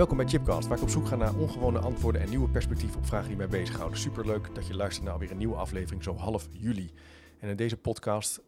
Welkom 0.00 0.18
bij 0.18 0.28
Chipcast, 0.28 0.68
waar 0.68 0.76
ik 0.76 0.82
op 0.82 0.88
zoek 0.88 1.06
ga 1.06 1.16
naar 1.16 1.34
ongewone 1.34 1.78
antwoorden 1.78 2.20
en 2.20 2.28
nieuwe 2.28 2.48
perspectieven 2.48 2.98
op 2.98 3.06
vragen 3.06 3.28
die 3.28 3.36
mij 3.36 3.48
bezighouden. 3.48 3.98
Superleuk 3.98 4.54
dat 4.54 4.66
je 4.66 4.74
luistert 4.74 5.04
naar 5.04 5.12
alweer 5.12 5.30
een 5.30 5.36
nieuwe 5.36 5.56
aflevering, 5.56 6.02
zo 6.02 6.14
half 6.14 6.48
juli. 6.50 6.90
En 7.38 7.48
in 7.48 7.56
deze 7.56 7.76
podcast 7.76 8.40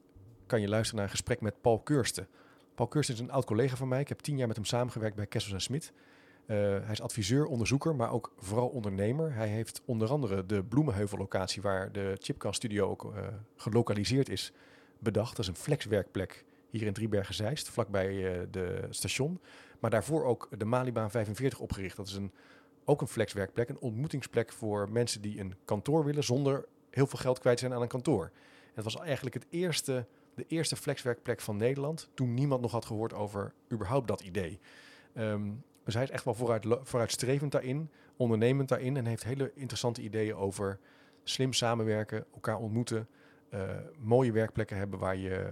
kan 0.46 0.60
je 0.60 0.68
luisteren 0.68 0.96
naar 0.96 1.04
een 1.04 1.10
gesprek 1.10 1.40
met 1.40 1.60
Paul 1.60 1.78
Keursten. 1.78 2.28
Paul 2.74 2.88
Keursten 2.88 3.14
is 3.14 3.20
een 3.20 3.30
oud 3.30 3.44
collega 3.44 3.76
van 3.76 3.88
mij. 3.88 4.00
Ik 4.00 4.08
heb 4.08 4.18
tien 4.18 4.36
jaar 4.36 4.46
met 4.46 4.56
hem 4.56 4.64
samengewerkt 4.64 5.16
bij 5.16 5.26
Kessels 5.26 5.54
en 5.54 5.60
Smit. 5.60 5.92
Uh, 6.46 6.56
hij 6.56 6.90
is 6.90 7.00
adviseur, 7.00 7.46
onderzoeker, 7.46 7.94
maar 7.94 8.12
ook 8.12 8.32
vooral 8.36 8.68
ondernemer. 8.68 9.34
Hij 9.34 9.48
heeft 9.48 9.82
onder 9.84 10.10
andere 10.10 10.46
de 10.46 10.64
Bloemenheuvel-locatie, 10.64 11.62
waar 11.62 11.92
de 11.92 12.16
Chipcast 12.20 12.56
Studio 12.56 12.88
ook 12.88 13.04
uh, 13.04 13.26
gelokaliseerd 13.56 14.28
is, 14.28 14.52
bedacht. 14.98 15.36
Dat 15.36 15.38
is 15.38 15.48
een 15.50 15.56
flexwerkplek 15.56 16.44
hier 16.70 16.86
in 16.86 16.92
Driebergen-Zeist, 16.92 17.68
vlakbij 17.68 18.12
uh, 18.12 18.46
de 18.50 18.86
station. 18.90 19.40
Maar 19.82 19.90
daarvoor 19.90 20.24
ook 20.24 20.48
de 20.58 20.64
Malibaan 20.64 21.10
45 21.10 21.58
opgericht. 21.58 21.96
Dat 21.96 22.06
is 22.06 22.14
een, 22.14 22.32
ook 22.84 23.00
een 23.00 23.08
flexwerkplek, 23.08 23.68
een 23.68 23.80
ontmoetingsplek 23.80 24.52
voor 24.52 24.90
mensen 24.90 25.22
die 25.22 25.40
een 25.40 25.54
kantoor 25.64 26.04
willen 26.04 26.24
zonder 26.24 26.68
heel 26.90 27.06
veel 27.06 27.18
geld 27.18 27.38
kwijt 27.38 27.58
zijn 27.58 27.72
aan 27.72 27.82
een 27.82 27.88
kantoor. 27.88 28.30
Dat 28.74 28.84
was 28.84 28.96
eigenlijk 28.96 29.34
het 29.34 29.46
eerste, 29.50 30.06
de 30.34 30.44
eerste 30.48 30.76
flexwerkplek 30.76 31.40
van 31.40 31.56
Nederland, 31.56 32.08
toen 32.14 32.34
niemand 32.34 32.60
nog 32.60 32.72
had 32.72 32.84
gehoord 32.84 33.12
over 33.12 33.52
überhaupt 33.72 34.08
dat 34.08 34.20
idee. 34.20 34.58
Um, 35.16 35.64
dus 35.84 35.94
hij 35.94 36.02
is 36.02 36.10
echt 36.10 36.24
wel 36.24 36.34
vooruit, 36.34 36.66
vooruitstrevend 36.82 37.52
daarin, 37.52 37.90
ondernemend 38.16 38.68
daarin 38.68 38.96
en 38.96 39.06
heeft 39.06 39.24
hele 39.24 39.52
interessante 39.54 40.02
ideeën 40.02 40.34
over 40.34 40.78
slim 41.22 41.52
samenwerken, 41.52 42.24
elkaar 42.34 42.58
ontmoeten, 42.58 43.08
uh, 43.50 43.60
mooie 43.98 44.32
werkplekken 44.32 44.76
hebben 44.76 44.98
waar 44.98 45.16
je 45.16 45.50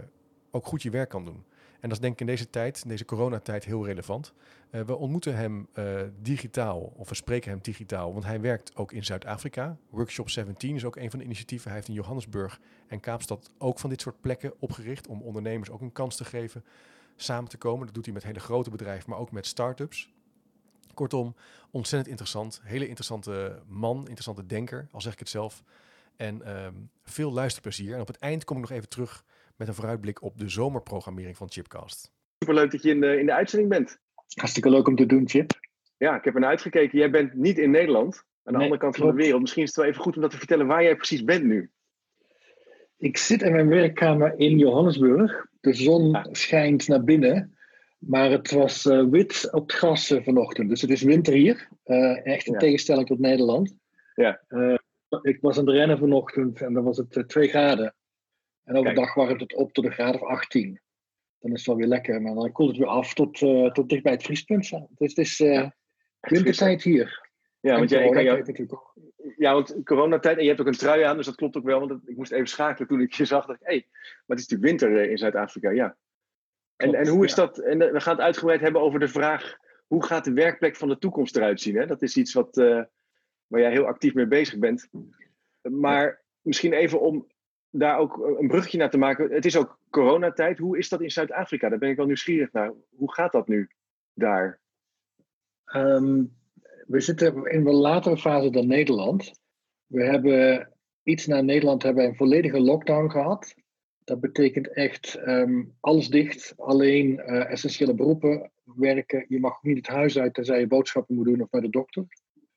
ook 0.51 0.67
goed 0.67 0.83
je 0.83 0.91
werk 0.91 1.09
kan 1.09 1.25
doen. 1.25 1.45
En 1.81 1.89
dat 1.89 1.93
is 1.93 2.01
denk 2.01 2.13
ik 2.13 2.21
in 2.21 2.27
deze 2.27 2.51
tijd, 2.51 2.83
in 2.83 2.89
deze 2.89 3.05
coronatijd, 3.05 3.65
heel 3.65 3.87
relevant. 3.87 4.33
Uh, 4.71 4.81
we 4.81 4.97
ontmoeten 4.97 5.37
hem 5.37 5.69
uh, 5.75 6.01
digitaal, 6.23 6.93
of 6.97 7.09
we 7.09 7.15
spreken 7.15 7.51
hem 7.51 7.59
digitaal, 7.63 8.13
want 8.13 8.25
hij 8.25 8.41
werkt 8.41 8.77
ook 8.77 8.93
in 8.93 9.05
Zuid-Afrika. 9.05 9.77
Workshop 9.91 10.31
17 10.31 10.75
is 10.75 10.85
ook 10.85 10.97
een 10.97 11.11
van 11.11 11.19
de 11.19 11.25
initiatieven. 11.25 11.67
Hij 11.67 11.77
heeft 11.77 11.89
in 11.89 11.95
Johannesburg 11.95 12.61
en 12.87 13.01
Kaapstad 13.01 13.51
ook 13.59 13.79
van 13.79 13.91
dit 13.91 14.01
soort 14.01 14.21
plekken 14.21 14.53
opgericht 14.59 15.07
om 15.07 15.23
ondernemers 15.23 15.71
ook 15.71 15.81
een 15.81 15.93
kans 15.93 16.17
te 16.17 16.25
geven 16.25 16.65
samen 17.17 17.51
te 17.51 17.57
komen. 17.57 17.87
Dat 17.87 17.95
doet 17.95 18.05
hij 18.05 18.15
met 18.15 18.23
hele 18.23 18.41
grote 18.41 18.71
bedrijven, 18.71 19.11
maar 19.11 19.19
ook 19.19 19.33
met 19.33 19.47
start-ups. 19.47 20.13
Kortom, 20.95 21.35
ontzettend 21.71 22.11
interessant. 22.11 22.61
Hele 22.63 22.87
interessante 22.87 23.63
man, 23.67 23.99
interessante 23.99 24.47
denker, 24.47 24.89
al 24.91 25.01
zeg 25.01 25.13
ik 25.13 25.19
het 25.19 25.29
zelf. 25.29 25.63
En 26.17 26.65
um, 26.65 26.91
veel 27.03 27.33
luisterplezier. 27.33 27.95
En 27.95 28.01
op 28.01 28.07
het 28.07 28.19
eind 28.19 28.45
kom 28.45 28.57
ik 28.57 28.63
nog 28.63 28.71
even 28.71 28.89
terug 28.89 29.25
met 29.61 29.69
een 29.69 29.75
vooruitblik 29.75 30.23
op 30.23 30.39
de 30.39 30.49
zomerprogrammering 30.49 31.37
van 31.37 31.51
Chipcast. 31.51 32.13
Superleuk 32.39 32.71
dat 32.71 32.83
je 32.83 32.91
in 32.91 33.01
de, 33.01 33.19
in 33.19 33.27
de 33.27 33.33
uitzending 33.33 33.71
bent. 33.71 33.99
Hartstikke 34.35 34.71
leuk 34.71 34.89
om 34.89 34.97
te 34.97 35.07
doen, 35.07 35.29
Chip. 35.29 35.51
Ja, 35.97 36.17
ik 36.17 36.25
heb 36.25 36.35
er 36.35 36.41
naar 36.41 36.51
uitgekeken. 36.51 36.99
Jij 36.99 37.11
bent 37.11 37.35
niet 37.35 37.59
in 37.59 37.71
Nederland, 37.71 38.15
aan 38.15 38.23
de 38.43 38.51
nee, 38.51 38.61
andere 38.61 38.81
kant 38.81 38.95
klopt. 38.95 39.09
van 39.09 39.17
de 39.17 39.23
wereld. 39.23 39.41
Misschien 39.41 39.63
is 39.63 39.69
het 39.69 39.79
wel 39.79 39.87
even 39.87 40.03
goed 40.03 40.17
om 40.17 40.23
dat 40.23 40.31
te 40.31 40.37
vertellen 40.37 40.67
waar 40.67 40.83
jij 40.83 40.97
precies 40.97 41.25
bent 41.25 41.45
nu. 41.45 41.71
Ik 42.97 43.17
zit 43.17 43.43
in 43.43 43.53
mijn 43.53 43.69
werkkamer 43.69 44.39
in 44.39 44.59
Johannesburg. 44.59 45.47
De 45.61 45.75
zon 45.75 46.11
ja. 46.11 46.27
schijnt 46.31 46.89
naar 46.89 47.05
binnen. 47.05 47.57
Maar 47.99 48.31
het 48.31 48.51
was 48.51 48.87
uh, 48.87 49.09
wit 49.09 49.49
op 49.53 49.63
het 49.63 49.73
gras 49.77 50.11
uh, 50.11 50.25
vanochtend. 50.25 50.69
Dus 50.69 50.81
het 50.81 50.91
is 50.91 51.03
winter 51.03 51.33
hier. 51.33 51.69
Uh, 51.87 52.27
echt 52.27 52.47
een 52.47 52.53
ja. 52.53 52.59
tegenstelling 52.59 53.07
tot 53.07 53.19
Nederland. 53.19 53.75
Ja. 54.15 54.41
ik 55.23 55.39
was 55.41 55.59
aan 55.59 55.67
het 55.67 55.75
rennen 55.75 55.99
vanochtend 55.99 56.61
en 56.61 56.73
dan 56.73 56.85
was 56.85 56.97
het 56.97 57.29
2 57.29 57.49
graden. 57.49 57.95
En 58.65 58.77
overdag 58.77 59.15
warmt 59.15 59.41
het 59.41 59.55
op 59.55 59.73
tot 59.73 59.85
een 59.85 59.93
graad 59.93 60.15
of 60.15 60.23
18. 60.23 60.81
Dan 61.39 61.53
is 61.53 61.59
het 61.59 61.67
wel 61.67 61.77
weer 61.77 61.87
lekker. 61.87 62.23
Maar 62.23 62.35
dan 62.35 62.53
koelt 62.53 62.69
het 62.69 62.79
weer 62.79 62.87
af 62.87 63.15
tot, 63.15 63.39
tot 63.75 63.89
dicht 63.89 64.03
bij 64.03 64.13
het 64.13 64.23
vriespunt. 64.23 64.71
Dus 64.71 65.09
het 65.15 65.19
is 65.19 65.39
ja. 65.39 65.75
wintertijd 66.21 66.83
hier. 66.83 67.29
Ja, 67.61 67.77
want 67.77 67.91
jij 67.91 68.09
kan 68.09 68.25
jou... 68.25 68.67
ook. 68.69 68.95
Ja, 69.37 69.53
want 69.53 69.77
coronatijd. 69.85 70.37
En 70.37 70.43
je 70.43 70.49
hebt 70.49 70.61
ook 70.61 70.67
een 70.67 70.73
trui 70.73 71.03
aan, 71.03 71.17
dus 71.17 71.27
dat 71.27 71.35
klopt 71.35 71.57
ook 71.57 71.65
wel. 71.65 71.89
Want 71.89 72.09
ik 72.09 72.17
moest 72.17 72.33
even 72.33 72.49
schakelen 72.49 72.89
toen 72.89 73.01
ik 73.01 73.13
je 73.13 73.25
zag. 73.25 73.47
Dat 73.47 73.57
hé, 73.61 73.67
hey, 73.67 73.87
maar 73.91 74.37
het 74.37 74.39
is 74.39 74.49
natuurlijk 74.49 74.83
winter 74.83 75.11
in 75.11 75.19
Zuid-Afrika. 75.19 75.71
Ja. 75.71 75.97
En, 76.77 76.95
en 76.95 77.09
hoe 77.09 77.25
is 77.25 77.35
dat? 77.35 77.59
En 77.59 77.79
we 77.79 78.01
gaan 78.01 78.15
het 78.15 78.25
uitgebreid 78.25 78.61
hebben 78.61 78.81
over 78.81 79.01
de 79.01 79.09
vraag: 79.09 79.59
hoe 79.87 80.05
gaat 80.05 80.25
de 80.25 80.33
werkplek 80.33 80.77
van 80.77 80.89
de 80.89 80.99
toekomst 80.99 81.37
eruit 81.37 81.61
zien? 81.61 81.77
Hè? 81.77 81.87
Dat 81.87 82.03
is 82.03 82.17
iets 82.17 82.33
wat, 82.33 82.57
uh, 82.57 82.83
waar 83.47 83.61
jij 83.61 83.71
heel 83.71 83.87
actief 83.87 84.15
mee 84.15 84.27
bezig 84.27 84.59
bent. 84.59 84.89
Maar 85.63 86.23
misschien 86.41 86.73
even 86.73 87.01
om 87.01 87.27
daar 87.71 87.99
ook 87.99 88.37
een 88.39 88.49
brugje 88.49 88.79
naar 88.79 88.91
te 88.91 88.99
maken. 88.99 89.31
Het 89.31 89.45
is 89.45 89.57
ook 89.57 89.79
coronatijd. 89.91 90.59
Hoe 90.59 90.79
is 90.79 90.89
dat 90.89 91.01
in 91.01 91.11
Zuid-Afrika? 91.11 91.69
Daar 91.69 91.79
ben 91.79 91.91
ik 91.91 91.97
wel 91.97 92.07
nieuwsgierig 92.07 92.53
naar. 92.53 92.73
Hoe 92.97 93.13
gaat 93.13 93.33
dat 93.33 93.49
nu 93.49 93.69
daar? 94.15 94.61
Um, 95.75 96.39
we 96.87 97.01
zitten 97.01 97.45
in 97.45 97.67
een 97.67 97.75
latere 97.75 98.17
fase 98.17 98.51
dan 98.51 98.67
Nederland. 98.67 99.41
We 99.87 100.05
hebben 100.05 100.69
iets 101.03 101.27
na 101.27 101.41
Nederland 101.41 101.83
hebben 101.83 102.05
een 102.05 102.17
volledige 102.17 102.61
lockdown 102.61 103.11
gehad. 103.11 103.55
Dat 104.05 104.21
betekent 104.21 104.73
echt 104.73 105.19
um, 105.27 105.77
alles 105.81 106.09
dicht, 106.09 106.55
alleen 106.57 107.13
uh, 107.13 107.51
essentiële 107.51 107.95
beroepen 107.95 108.51
werken. 108.65 109.25
Je 109.29 109.41
mag 109.41 109.63
niet 109.63 109.77
het 109.77 109.87
huis 109.87 110.19
uit 110.19 110.35
tenzij 110.35 110.61
je 110.61 110.67
boodschappen 110.67 111.15
moet 111.15 111.25
doen 111.25 111.41
of 111.41 111.51
naar 111.51 111.63
de 111.63 111.71
dokter. 111.71 112.07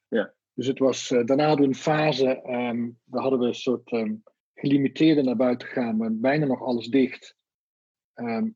Ja. 0.08 0.34
Dus 0.54 0.68
het 0.68 0.80
was, 0.80 1.12
uh, 1.12 1.26
daarna 1.26 1.48
hadden 1.48 1.66
we 1.66 1.72
een 1.72 1.80
fase, 1.80 2.42
um, 2.46 3.00
daar 3.06 3.22
hadden 3.22 3.40
we 3.40 3.46
een 3.46 3.56
soort 3.56 3.92
um, 3.92 4.24
gelimiteerde 4.64 5.22
naar 5.22 5.36
buiten 5.36 5.68
gaan, 5.68 5.98
maar 5.98 6.16
bijna 6.16 6.46
nog 6.46 6.62
alles 6.62 6.88
dicht. 6.88 7.36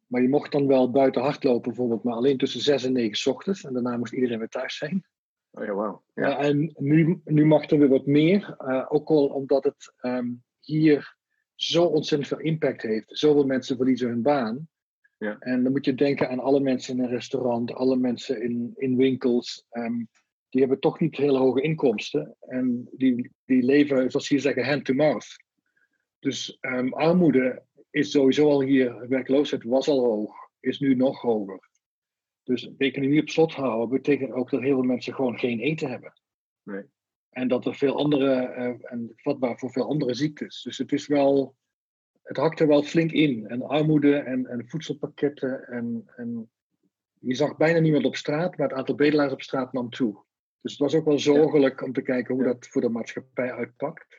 maar 0.07 0.21
je 0.21 0.29
mocht 0.29 0.51
dan 0.51 0.67
wel 0.67 0.91
buiten 0.91 1.21
hardlopen 1.21 1.69
bijvoorbeeld, 1.69 2.03
maar 2.03 2.13
alleen 2.13 2.37
tussen 2.37 2.61
6 2.61 2.83
en 2.83 2.93
9 2.93 3.17
s 3.17 3.25
ochtends. 3.25 3.63
En 3.63 3.73
daarna 3.73 3.97
moest 3.97 4.13
iedereen 4.13 4.39
weer 4.39 4.47
thuis 4.47 4.77
zijn. 4.77 5.05
Oh 5.51 5.65
ja, 5.65 5.73
wow. 5.73 6.01
Ja. 6.13 6.39
Uh, 6.39 6.45
en 6.47 6.73
nu, 6.77 7.21
nu 7.23 7.45
mag 7.45 7.69
er 7.69 7.79
weer 7.79 7.89
wat 7.89 8.05
meer, 8.05 8.55
uh, 8.59 8.85
ook 8.89 9.09
al 9.09 9.27
omdat 9.27 9.63
het 9.63 9.93
hier 10.59 11.17
zo 11.55 11.85
ontzettend 11.85 12.29
veel 12.29 12.39
impact 12.39 12.81
heeft. 12.81 13.17
Zoveel 13.17 13.45
mensen 13.45 13.77
verliezen 13.77 14.09
hun 14.09 14.21
baan. 14.21 14.67
Ja. 15.17 15.35
En 15.39 15.63
dan 15.63 15.71
moet 15.71 15.85
je 15.85 15.95
denken 15.95 16.29
aan 16.29 16.39
alle 16.39 16.59
mensen 16.59 16.97
in 16.97 17.03
een 17.03 17.09
restaurant, 17.09 17.73
alle 17.73 17.97
mensen 17.97 18.41
in, 18.41 18.73
in 18.75 18.97
winkels. 18.97 19.65
Um, 19.71 20.09
die 20.49 20.61
hebben 20.61 20.79
toch 20.79 20.99
niet 20.99 21.17
hele 21.17 21.37
hoge 21.37 21.61
inkomsten. 21.61 22.35
En 22.39 22.87
die, 22.91 23.31
die 23.45 23.63
leven, 23.63 24.11
zoals 24.11 24.27
hier 24.27 24.39
zeggen, 24.39 24.65
hand 24.65 24.85
to 24.85 24.93
mouth. 24.93 25.45
Dus 26.27 26.57
um, 26.61 26.93
armoede 26.93 27.63
is 27.89 28.11
sowieso 28.11 28.49
al 28.49 28.61
hier, 28.61 29.07
werkloosheid 29.07 29.63
was 29.63 29.87
al 29.87 29.99
hoog, 29.99 30.35
is 30.59 30.79
nu 30.79 30.95
nog 30.95 31.21
hoger. 31.21 31.69
Dus 32.43 32.61
de 32.61 32.85
economie 32.85 33.21
op 33.21 33.29
slot 33.29 33.53
houden 33.53 33.89
betekent 33.89 34.31
ook 34.31 34.49
dat 34.49 34.61
heel 34.61 34.73
veel 34.73 34.83
mensen 34.83 35.13
gewoon 35.13 35.39
geen 35.39 35.59
eten 35.59 35.89
hebben. 35.89 36.13
Nee. 36.63 36.83
En 37.29 37.47
dat 37.47 37.65
er 37.65 37.75
veel 37.75 37.97
andere, 37.97 38.55
uh, 38.57 38.91
en 38.91 39.11
vatbaar 39.15 39.57
voor 39.57 39.71
veel 39.71 39.87
andere 39.87 40.13
ziektes. 40.13 40.61
Dus 40.61 40.77
het 40.77 40.91
is 40.91 41.07
wel, 41.07 41.55
het 42.21 42.37
hakt 42.37 42.59
er 42.59 42.67
wel 42.67 42.83
flink 42.83 43.11
in. 43.11 43.47
En 43.47 43.61
armoede 43.61 44.15
en, 44.15 44.45
en 44.45 44.67
voedselpakketten. 44.67 45.67
En, 45.67 46.11
en 46.15 46.49
je 47.19 47.35
zag 47.35 47.57
bijna 47.57 47.79
niemand 47.79 48.05
op 48.05 48.15
straat, 48.15 48.57
maar 48.57 48.67
het 48.67 48.77
aantal 48.77 48.95
bedelaars 48.95 49.33
op 49.33 49.41
straat 49.41 49.73
nam 49.73 49.89
toe. 49.89 50.23
Dus 50.61 50.71
het 50.71 50.81
was 50.81 50.95
ook 50.95 51.05
wel 51.05 51.19
zorgelijk 51.19 51.81
om 51.81 51.93
te 51.93 52.01
kijken 52.01 52.35
hoe 52.35 52.43
dat 52.43 52.67
voor 52.67 52.81
de 52.81 52.89
maatschappij 52.89 53.51
uitpakt. 53.51 54.16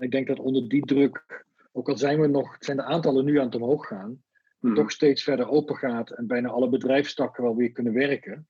Ik 0.00 0.10
denk 0.10 0.26
dat 0.26 0.38
onder 0.38 0.68
die 0.68 0.84
druk, 0.86 1.44
ook 1.72 1.88
al 1.88 1.96
zijn 1.96 2.20
we 2.20 2.26
nog, 2.26 2.56
zijn 2.58 2.76
de 2.76 2.82
aantallen 2.82 3.24
nu 3.24 3.38
aan 3.38 3.44
het 3.44 3.54
omhoog 3.54 3.86
gaan, 3.86 4.22
hmm. 4.58 4.74
toch 4.74 4.90
steeds 4.90 5.22
verder 5.22 5.48
open 5.48 5.76
gaat 5.76 6.10
en 6.10 6.26
bijna 6.26 6.48
alle 6.48 6.68
bedrijfstakken 6.68 7.42
wel 7.42 7.56
weer 7.56 7.72
kunnen 7.72 7.92
werken. 7.92 8.48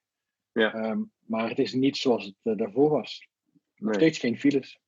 Ja. 0.53 0.91
Um, 0.91 1.11
maar 1.27 1.49
het 1.49 1.59
is 1.59 1.73
niet 1.73 1.97
zoals 1.97 2.25
het 2.25 2.35
uh, 2.43 2.57
daarvoor 2.57 2.91
was. 2.91 3.29
Nog 3.77 3.91
nee. 3.91 4.01
steeds 4.01 4.19
geen 4.19 4.39
files. 4.39 4.81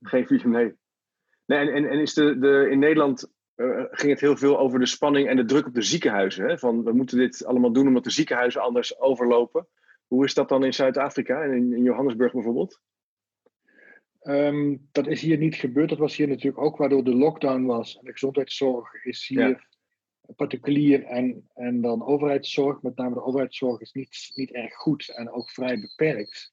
Geen 0.00 0.26
files, 0.26 0.44
nee. 0.44 0.74
nee 1.44 1.58
en, 1.58 1.74
en, 1.74 1.88
en 1.88 2.00
is 2.00 2.14
de, 2.14 2.38
de, 2.38 2.68
in 2.70 2.78
Nederland 2.78 3.30
uh, 3.56 3.84
ging 3.90 4.12
het 4.12 4.20
heel 4.20 4.36
veel 4.36 4.58
over 4.58 4.78
de 4.78 4.86
spanning 4.86 5.28
en 5.28 5.36
de 5.36 5.44
druk 5.44 5.66
op 5.66 5.74
de 5.74 5.82
ziekenhuizen. 5.82 6.48
Hè? 6.48 6.58
Van 6.58 6.84
we 6.84 6.92
moeten 6.92 7.18
dit 7.18 7.44
allemaal 7.44 7.72
doen 7.72 7.86
omdat 7.86 8.04
de 8.04 8.10
ziekenhuizen 8.10 8.60
anders 8.62 8.98
overlopen. 9.00 9.66
Hoe 10.06 10.24
is 10.24 10.34
dat 10.34 10.48
dan 10.48 10.64
in 10.64 10.74
Zuid-Afrika 10.74 11.42
en 11.42 11.52
in, 11.52 11.72
in, 11.72 11.82
Johannesburg 11.82 12.32
bijvoorbeeld? 12.32 12.80
Um, 14.28 14.88
dat 14.92 15.06
is 15.06 15.20
hier 15.20 15.38
niet 15.38 15.54
gebeurd. 15.54 15.88
Dat 15.88 15.98
was 15.98 16.16
hier 16.16 16.28
natuurlijk 16.28 16.62
ook 16.62 16.76
waardoor 16.76 17.04
de 17.04 17.14
lockdown 17.14 17.64
was. 17.64 17.98
En 17.98 18.04
de 18.04 18.12
gezondheidszorg 18.12 19.04
is 19.04 19.26
hier. 19.26 19.48
Ja. 19.48 19.64
particulier 20.36 21.04
en, 21.04 21.50
en 21.54 21.80
dan 21.80 22.06
overheidszorg. 22.06 22.82
Met 22.82 22.96
name 22.96 23.14
de 23.14 23.22
overheidszorg 23.22 23.80
is 23.80 23.92
niet, 23.92 24.30
niet 24.34 24.52
erg 24.52 24.74
goed 24.74 25.16
en 25.16 25.30
ook 25.30 25.50
vrij 25.50 25.80
beperkt. 25.80 26.52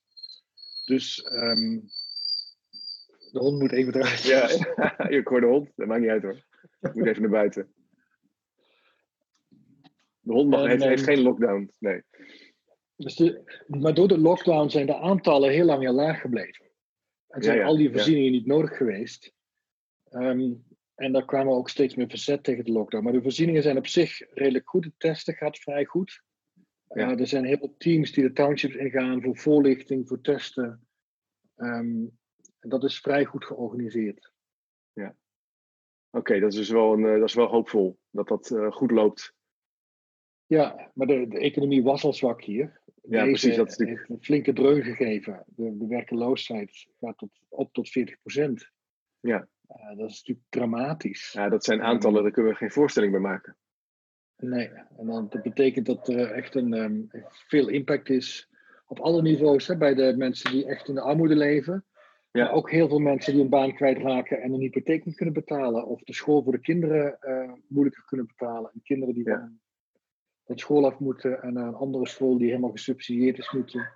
Dus 0.85 1.21
ehm, 1.21 1.79
de 3.31 3.39
hond 3.39 3.59
moet 3.59 3.71
even 3.71 3.95
eruit. 3.95 4.23
Ja, 4.23 4.49
ik 5.17 5.27
hoor 5.27 5.41
de 5.41 5.47
hond. 5.47 5.71
Dat 5.75 5.87
maakt 5.87 6.01
niet 6.01 6.09
uit 6.09 6.23
hoor. 6.23 6.45
Ik 6.81 6.93
moet 6.93 7.07
even 7.07 7.21
naar 7.21 7.31
buiten. 7.31 7.73
De 10.19 10.33
hond 10.33 10.49
mag, 10.49 10.63
En, 10.63 10.69
heeft, 10.69 10.83
heeft 10.83 11.07
ehm, 11.07 11.13
geen 11.13 11.23
lockdown. 11.23 11.71
Nee. 11.79 12.01
Dus 12.95 13.15
de, 13.15 13.41
maar 13.67 13.93
door 13.93 14.07
de 14.07 14.17
lockdown 14.17 14.69
zijn 14.69 14.85
de 14.85 14.97
aantallen 14.97 15.51
heel 15.51 15.65
lang 15.65 15.81
heel 15.81 15.93
laag 15.93 16.21
gebleven. 16.21 16.65
En 17.33 17.44
zijn 17.44 17.56
Ja, 17.56 17.62
ja, 17.62 17.68
al 17.68 17.77
die 17.77 17.88
ja. 17.88 17.91
voorzieningen 17.94 18.31
niet 18.31 18.45
nodig 18.45 18.77
geweest. 18.77 19.33
Ehm, 20.09 20.53
en 20.95 21.12
daar 21.12 21.25
kwamen 21.25 21.53
ook 21.53 21.69
steeds 21.69 21.95
meer 21.95 22.09
verzet 22.09 22.44
tegen 22.44 22.65
de 22.65 22.71
lockdown. 22.71 23.03
Maar 23.03 23.13
de 23.13 23.21
voorzieningen 23.21 23.62
zijn 23.62 23.77
op 23.77 23.88
zich 23.88 24.33
redelijk 24.33 24.69
goed. 24.69 24.83
Het 24.83 24.94
testen 24.97 25.33
gaat 25.33 25.57
vrij 25.57 25.85
goed. 25.85 26.24
Ja. 26.88 27.12
Eh, 27.12 27.19
er 27.19 27.27
zijn 27.27 27.45
heel 27.45 27.57
veel 27.57 27.75
teams 27.77 28.12
die 28.12 28.24
de 28.24 28.33
townships 28.33 28.75
ingaan 28.75 29.21
voor 29.21 29.38
voorlichting, 29.38 30.07
voor 30.07 30.21
testen. 30.21 30.88
Ehm, 31.56 32.06
en 32.59 32.69
dat 32.69 32.83
is 32.83 33.00
vrij 33.00 33.25
goed 33.25 33.45
georganiseerd. 33.45 34.31
Oké, 36.18 36.39
dat 36.39 36.51
is 36.51 36.57
dus 36.57 36.69
wel, 36.69 36.94
een, 36.94 37.06
eh, 37.06 37.19
dat 37.19 37.29
is 37.29 37.33
wel 37.33 37.47
hoopvol 37.47 38.00
dat 38.09 38.27
dat 38.27 38.51
eh, 38.51 38.71
goed 38.71 38.91
loopt. 38.91 39.33
Ja, 40.45 40.91
maar 40.94 41.07
de, 41.07 41.27
de 41.27 41.39
economie 41.39 41.83
was 41.83 42.03
al 42.03 42.13
zwak 42.13 42.44
hier. 42.44 42.81
Ja, 43.09 43.23
precies, 43.23 43.55
dat 43.55 43.71
is 43.71 43.77
natuurlijk- 43.77 44.09
een 44.09 44.23
flinke 44.23 44.53
dreun 44.53 44.83
gegeven. 44.83 45.44
De, 45.47 45.77
de 45.77 45.88
werkeloosheid 45.88 46.88
gaat 47.00 47.17
tot, 47.17 47.29
op 47.50 47.73
tot 47.73 47.89
40 47.89 48.19
procent. 48.21 48.71
Ja. 49.19 49.47
dat 49.95 50.09
is 50.09 50.17
natuurlijk 50.17 50.45
dramatisch. 50.50 51.31
Ja, 51.31 51.50
dat 51.50 51.63
zijn 51.63 51.81
aantallen, 51.81 52.23
daar 52.23 52.31
kunnen 52.31 52.51
we 52.51 52.57
geen 52.57 52.71
voorstelling 52.71 53.11
bij 53.11 53.21
maken. 53.21 53.57
Nee, 54.38 54.67
en 54.97 55.05
dan, 55.05 55.27
dat 55.29 55.41
betekent 55.41 55.85
dat 55.85 56.07
er 56.07 56.31
echt 56.31 56.55
een, 56.55 56.73
ehm, 56.73 57.23
veel 57.47 57.67
impact 57.67 58.09
is 58.09 58.50
op 58.85 59.00
alle 59.00 59.21
niveaus. 59.21 59.67
Hè, 59.67 59.77
bij 59.77 59.94
de 59.94 60.13
mensen 60.17 60.51
die 60.51 60.65
echt 60.65 60.88
in 60.88 60.94
de 60.94 61.01
armoede 61.01 61.35
leven. 61.35 61.85
Ja. 62.31 62.44
Maar 62.44 62.53
ook 62.53 62.71
heel 62.71 62.88
veel 62.88 63.00
mensen 63.00 63.33
die 63.33 63.41
een 63.41 63.50
baan 63.50 63.73
kwijtraken 63.75 64.41
en 64.41 64.53
een 64.53 64.59
hypotheek 64.59 65.05
niet 65.05 65.15
kunnen 65.15 65.33
betalen. 65.33 65.85
Of 65.88 66.03
de 66.03 66.13
school 66.13 66.44
voor 66.44 66.51
de 66.51 66.59
kinderen 66.59 67.19
eh, 67.19 67.51
moeilijker 67.67 68.03
kunnen 68.05 68.27
betalen. 68.27 68.71
En 68.73 68.81
kinderen 68.83 69.13
die 69.13 69.25
Ja. 69.27 69.51
Van 70.45 70.57
school 70.57 70.85
af 70.85 70.99
moeten 70.99 71.41
en 71.41 71.53
naar 71.53 71.67
een 71.67 71.73
andere 71.75 72.07
school 72.07 72.37
die 72.37 72.47
helemaal 72.47 72.71
gesubsidieerd 72.71 73.37
is 73.37 73.51
moeten. 73.51 73.89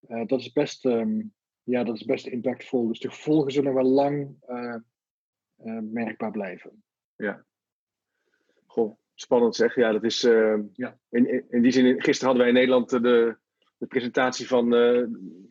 Eh, 0.00 0.26
dat, 0.26 0.40
is 0.40 0.52
best, 0.52 0.84
ehm, 0.86 1.20
ja, 1.62 1.84
dat 1.84 1.94
is 1.96 2.04
best 2.04 2.26
impactvol. 2.26 2.86
Dus 2.88 3.00
de 3.00 3.10
gevolgen 3.10 3.52
zullen 3.52 3.74
wel 3.74 3.84
lang 3.84 4.36
eh, 4.46 4.74
eh, 5.56 5.78
merkbaar 5.82 6.30
blijven. 6.30 6.84
Goh, 8.66 8.98
spannend 9.14 9.54
zeg. 9.54 9.74
Ja, 9.74 9.92
dat 9.92 10.04
is. 10.04 10.24
eh, 10.24 10.58
Ja. 10.72 10.98
in, 11.08 11.26
in, 11.32 11.44
in 11.50 11.62
die 11.62 11.72
zin, 11.72 12.02
gisteren 12.02 12.24
hadden 12.34 12.38
wij 12.38 12.48
in 12.48 12.54
Nederland 12.54 12.90
de, 12.90 13.36
de 13.78 13.86
presentatie 13.86 14.46
van, 14.46 14.70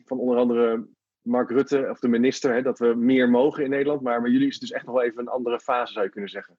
van 0.04 0.18
onder 0.18 0.36
andere 0.36 0.88
Mark 1.22 1.50
Rutte, 1.50 1.88
of 1.90 1.98
de 1.98 2.08
minister, 2.08 2.54
hè, 2.54 2.62
dat 2.62 2.78
we 2.78 2.94
meer 2.94 3.30
mogen 3.30 3.64
in 3.64 3.70
Nederland. 3.70 4.00
Maar 4.00 4.22
bij 4.22 4.30
jullie 4.30 4.46
is 4.46 4.52
het 4.52 4.62
dus 4.62 4.72
echt 4.72 4.84
nog 4.86 4.94
wel 4.94 5.04
even 5.04 5.20
een 5.20 5.28
andere 5.28 5.60
fase, 5.60 5.92
zou 5.92 6.04
je 6.04 6.10
kunnen 6.10 6.30
zeggen. 6.30 6.58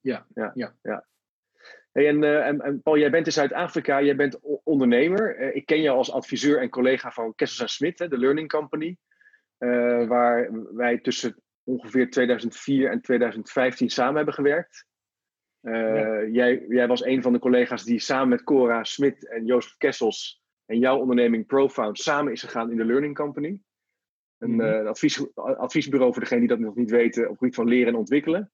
Ja, 0.00 0.26
ja. 0.34 0.50
ja. 0.54 0.76
ja. 0.82 1.06
Hey, 1.94 2.08
en, 2.08 2.24
eh, 2.24 2.46
en, 2.46 2.60
en 2.60 2.82
Paul, 2.82 2.98
jij 2.98 3.10
bent 3.10 3.26
in 3.26 3.32
Zuid-Afrika, 3.32 4.02
jij 4.02 4.16
bent 4.16 4.38
ondernemer. 4.64 5.36
Eh, 5.36 5.56
ik 5.56 5.66
ken 5.66 5.80
jou 5.80 5.96
als 5.96 6.12
adviseur 6.12 6.60
en 6.60 6.68
collega 6.68 7.10
van 7.10 7.34
Kessels 7.34 7.74
Smit, 7.74 7.98
hè, 7.98 8.08
de 8.08 8.18
Learning 8.18 8.48
Company. 8.48 8.96
eh, 9.58 10.06
waar 10.06 10.50
wij 10.74 10.98
tussen 10.98 11.42
ongeveer 11.64 12.10
2004 12.10 12.90
en 12.90 13.00
2015 13.00 13.90
samen 13.90 14.16
hebben 14.16 14.34
gewerkt. 14.34 14.86
Jij, 16.32 16.64
jij 16.68 16.86
was 16.86 17.04
een 17.04 17.22
van 17.22 17.32
de 17.32 17.38
collega's 17.38 17.84
die 17.84 17.98
samen 17.98 18.28
met 18.28 18.44
Cora 18.44 18.84
Smit 18.84 19.28
en 19.28 19.44
Jozef 19.44 19.76
Kessels 19.76 20.42
en 20.66 20.78
jouw 20.78 20.98
onderneming 20.98 21.46
Profound 21.46 21.98
samen 21.98 22.32
is 22.32 22.42
gegaan 22.42 22.70
in 22.70 22.76
de 22.76 22.84
Learning 22.84 23.14
Company. 23.14 23.60
Een 24.38 24.54
Mhm. 24.54 24.86
advies, 24.86 25.34
adviesbureau 25.34 26.12
voor 26.12 26.22
degenen 26.22 26.46
die 26.46 26.56
dat 26.56 26.66
nog 26.66 26.74
niet 26.76 26.90
weten 26.90 27.22
op 27.22 27.28
het 27.28 27.38
gebied 27.38 27.54
van 27.54 27.68
leren 27.68 27.88
en 27.92 27.98
ontwikkelen. 27.98 28.52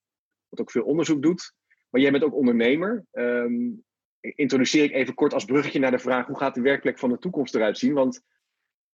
Wat 0.49 0.61
ook 0.61 0.71
veel 0.71 0.85
onderzoek 0.85 1.23
doet. 1.23 1.55
Maar 1.91 2.01
jij 2.01 2.11
bent 2.11 2.25
ook 2.25 2.35
ondernemer. 2.35 3.05
Ehm, 3.11 3.71
introduceer 4.21 4.85
ik 4.85 4.93
even 4.93 5.15
kort 5.15 5.35
als 5.35 5.45
bruggetje 5.45 5.79
naar 5.79 5.91
de 5.91 5.99
vraag: 5.99 6.27
hoe 6.27 6.39
gaat 6.39 6.55
de 6.55 6.61
werkplek 6.61 6.99
van 6.99 7.11
de 7.11 7.19
toekomst 7.19 7.55
eruit 7.55 7.79
zien? 7.79 7.95
Want 7.95 8.23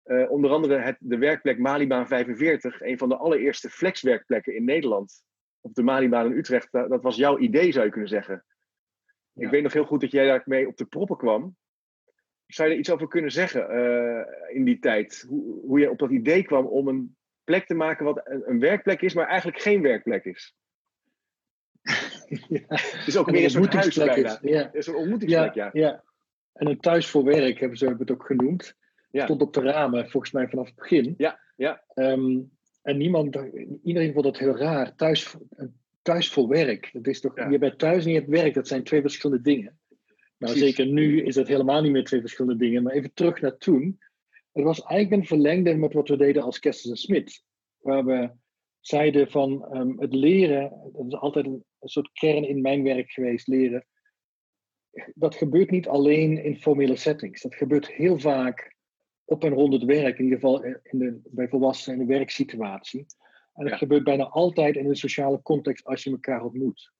eh, 0.03 0.31
onder 0.31 0.51
andere 0.51 0.79
het, 0.79 0.97
de 1.01 1.19
werkplek 1.19 1.59
Malibaan 1.59 2.07
45, 2.07 2.81
een 2.81 2.99
van 2.99 3.09
de 3.09 3.17
allereerste 3.17 3.71
flexwerkplekken 3.71 4.55
in 4.55 4.65
Nederland, 4.65 5.23
op 5.61 5.75
de 5.75 5.83
Malibaan 5.83 6.27
in 6.27 6.37
Utrecht, 6.39 6.73
dat, 6.73 6.89
dat 6.89 7.03
was 7.03 7.17
jouw 7.17 7.39
idee, 7.39 7.73
zou 7.73 7.85
je 7.85 7.91
kunnen 7.91 8.09
zeggen. 8.09 8.45
Ja. 9.33 9.45
Ik 9.47 9.51
weet 9.51 9.63
nog 9.63 9.73
heel 9.73 9.85
goed 9.85 10.01
dat 10.01 10.11
jij 10.11 10.27
daarmee 10.27 10.69
op 10.69 10.77
de 10.77 10.85
proppen 10.85 11.17
kwam. 11.17 11.57
Zou 12.47 12.69
je 12.69 12.75
er 12.75 12.81
iets 12.81 12.91
over 12.91 13.09
kunnen 13.09 13.31
zeggen 13.31 13.69
eh, 13.69 14.57
in 14.57 14.65
die 14.65 14.79
tijd? 14.79 15.25
Hoe, 15.29 15.61
hoe 15.67 15.81
je 15.81 15.91
op 15.91 15.99
dat 15.99 16.11
idee 16.11 16.45
kwam 16.45 16.67
om 16.67 16.89
een 16.89 17.17
plek 17.45 17.67
te 17.67 17.75
maken 17.75 18.05
wat 18.05 18.21
een, 18.25 18.51
een 18.51 18.59
werkplek 18.59 19.01
is, 19.01 19.15
maar 19.15 19.27
eigenlijk 19.27 19.61
geen 19.61 19.83
werkplek 19.83 20.25
is? 20.25 20.57
ja. 22.49 22.61
Het 22.69 23.07
is 23.07 23.17
ook 23.17 23.27
En 23.27 23.33
meer 23.33 23.45
een 23.45 23.51
soort 23.51 23.75
is. 23.75 23.95
Ja. 24.43 24.63
Het 24.63 24.75
is 24.75 24.87
een 24.87 24.95
ontmoetingsplek, 24.95 25.55
ja. 25.55 25.71
ja. 25.73 26.03
En 26.53 26.67
een 26.67 26.81
thuis 26.81 27.07
voor 27.07 27.25
werk 27.25 27.59
hebben 27.59 27.79
ze 27.79 27.95
het 27.99 28.11
ook 28.11 28.27
genoemd. 28.27 28.75
Ja. 29.11 29.25
Stond 29.25 29.43
op 29.43 29.55
de 29.55 29.61
ramen, 29.61 30.11
volgens 30.11 30.33
mij 30.33 30.49
vanaf 30.49 30.67
het 30.67 30.75
begin. 30.75 31.15
Ja, 31.17 31.39
ja. 31.57 31.83
Ehm, 31.95 32.39
en 32.83 32.97
niemand, 32.97 33.39
iedereen 33.83 34.13
vond 34.13 34.25
het 34.25 34.39
heel 34.39 34.57
raar. 34.57 34.95
Thuis, 34.95 35.37
thuis 36.03 36.31
voor 36.31 36.49
werk. 36.49 36.91
Dat 36.93 37.07
is 37.07 37.21
toch, 37.21 37.37
Ja. 37.37 37.49
Je 37.49 37.59
bent 37.59 37.79
thuis 37.79 38.05
en 38.05 38.11
je 38.11 38.19
hebt 38.19 38.31
werk. 38.31 38.55
Dat 38.55 38.69
zijn 38.69 38.85
twee 38.85 39.01
verschillende 39.01 39.43
dingen. 39.43 39.79
Nou, 39.89 40.53
Precies. 40.53 40.77
zeker 40.77 40.93
nu 40.93 41.23
is 41.23 41.35
dat 41.35 41.49
helemaal 41.49 41.83
niet 41.83 41.93
meer 41.93 42.05
twee 42.05 42.21
verschillende 42.21 42.65
dingen. 42.65 42.83
Maar 42.83 42.93
even 42.93 43.13
terug 43.15 43.41
naar 43.41 43.57
toen. 43.57 44.01
Het 44.53 44.65
was 44.65 44.83
eigenlijk 44.83 45.23
een 45.23 45.29
verlengde 45.29 45.75
met 45.75 45.93
wat 45.93 46.09
we 46.09 46.17
deden 46.17 46.43
als 46.43 46.59
Kessels 46.59 46.91
en 46.91 46.99
Smit. 46.99 47.43
Waar 47.81 48.05
we 48.05 48.31
zeiden 48.83 49.31
van 49.31 49.65
ehm, 49.65 49.99
het 49.99 50.15
leren, 50.15 50.91
dat 50.93 51.07
is 51.07 51.15
altijd 51.15 51.47
een, 51.47 51.65
een 51.81 51.89
soort 51.89 52.13
kern 52.13 52.45
in 52.49 52.61
mijn 52.61 52.83
werk 52.83 53.11
geweest, 53.11 53.47
leren. 53.47 53.87
Dat 55.15 55.35
gebeurt 55.35 55.71
niet 55.71 55.89
alleen 55.89 56.45
in 56.45 56.57
formele 56.57 56.97
settings. 56.97 57.43
Dat 57.43 57.55
gebeurt 57.55 57.93
heel 57.93 58.19
vaak 58.19 58.77
op 59.25 59.45
en 59.45 59.53
rond 59.53 59.73
het 59.73 59.85
werk, 59.85 60.19
in 60.19 60.25
ieder 60.25 60.39
geval 60.39 60.65
in 60.65 60.99
de, 60.99 61.21
bij 61.25 61.49
volwassenen 61.49 62.01
in 62.01 62.07
de 62.07 62.13
werksituatie. 62.15 63.07
En 63.55 63.63
dat 63.63 63.73
Ja. 63.73 63.77
gebeurt 63.79 64.05
bijna 64.05 64.25
altijd 64.25 64.77
in 64.77 64.87
een 64.87 64.97
sociale 64.97 65.43
context 65.43 65.85
als 65.85 66.05
je 66.05 66.11
elkaar 66.11 66.45
ontmoet. 66.45 66.93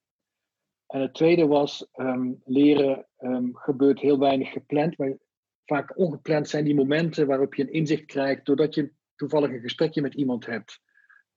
En 0.87 1.01
het 1.01 1.15
tweede 1.15 1.47
was, 1.47 1.89
ehm, 1.93 2.33
leren 2.45 3.07
ehm, 3.17 3.49
gebeurt 3.53 4.01
heel 4.01 4.19
weinig 4.19 4.51
gepland, 4.53 4.99
maar 4.99 5.17
vaak 5.65 5.99
ongepland 5.99 6.49
zijn 6.49 6.65
die 6.65 6.75
momenten 6.75 7.27
waarop 7.27 7.55
je 7.55 7.63
een 7.63 7.73
inzicht 7.73 8.05
krijgt 8.05 8.45
doordat 8.45 8.75
je 8.75 8.93
toevallig 9.17 9.51
een 9.51 9.61
gesprekje 9.61 10.01
met 10.01 10.15
iemand 10.15 10.47
hebt. 10.47 10.81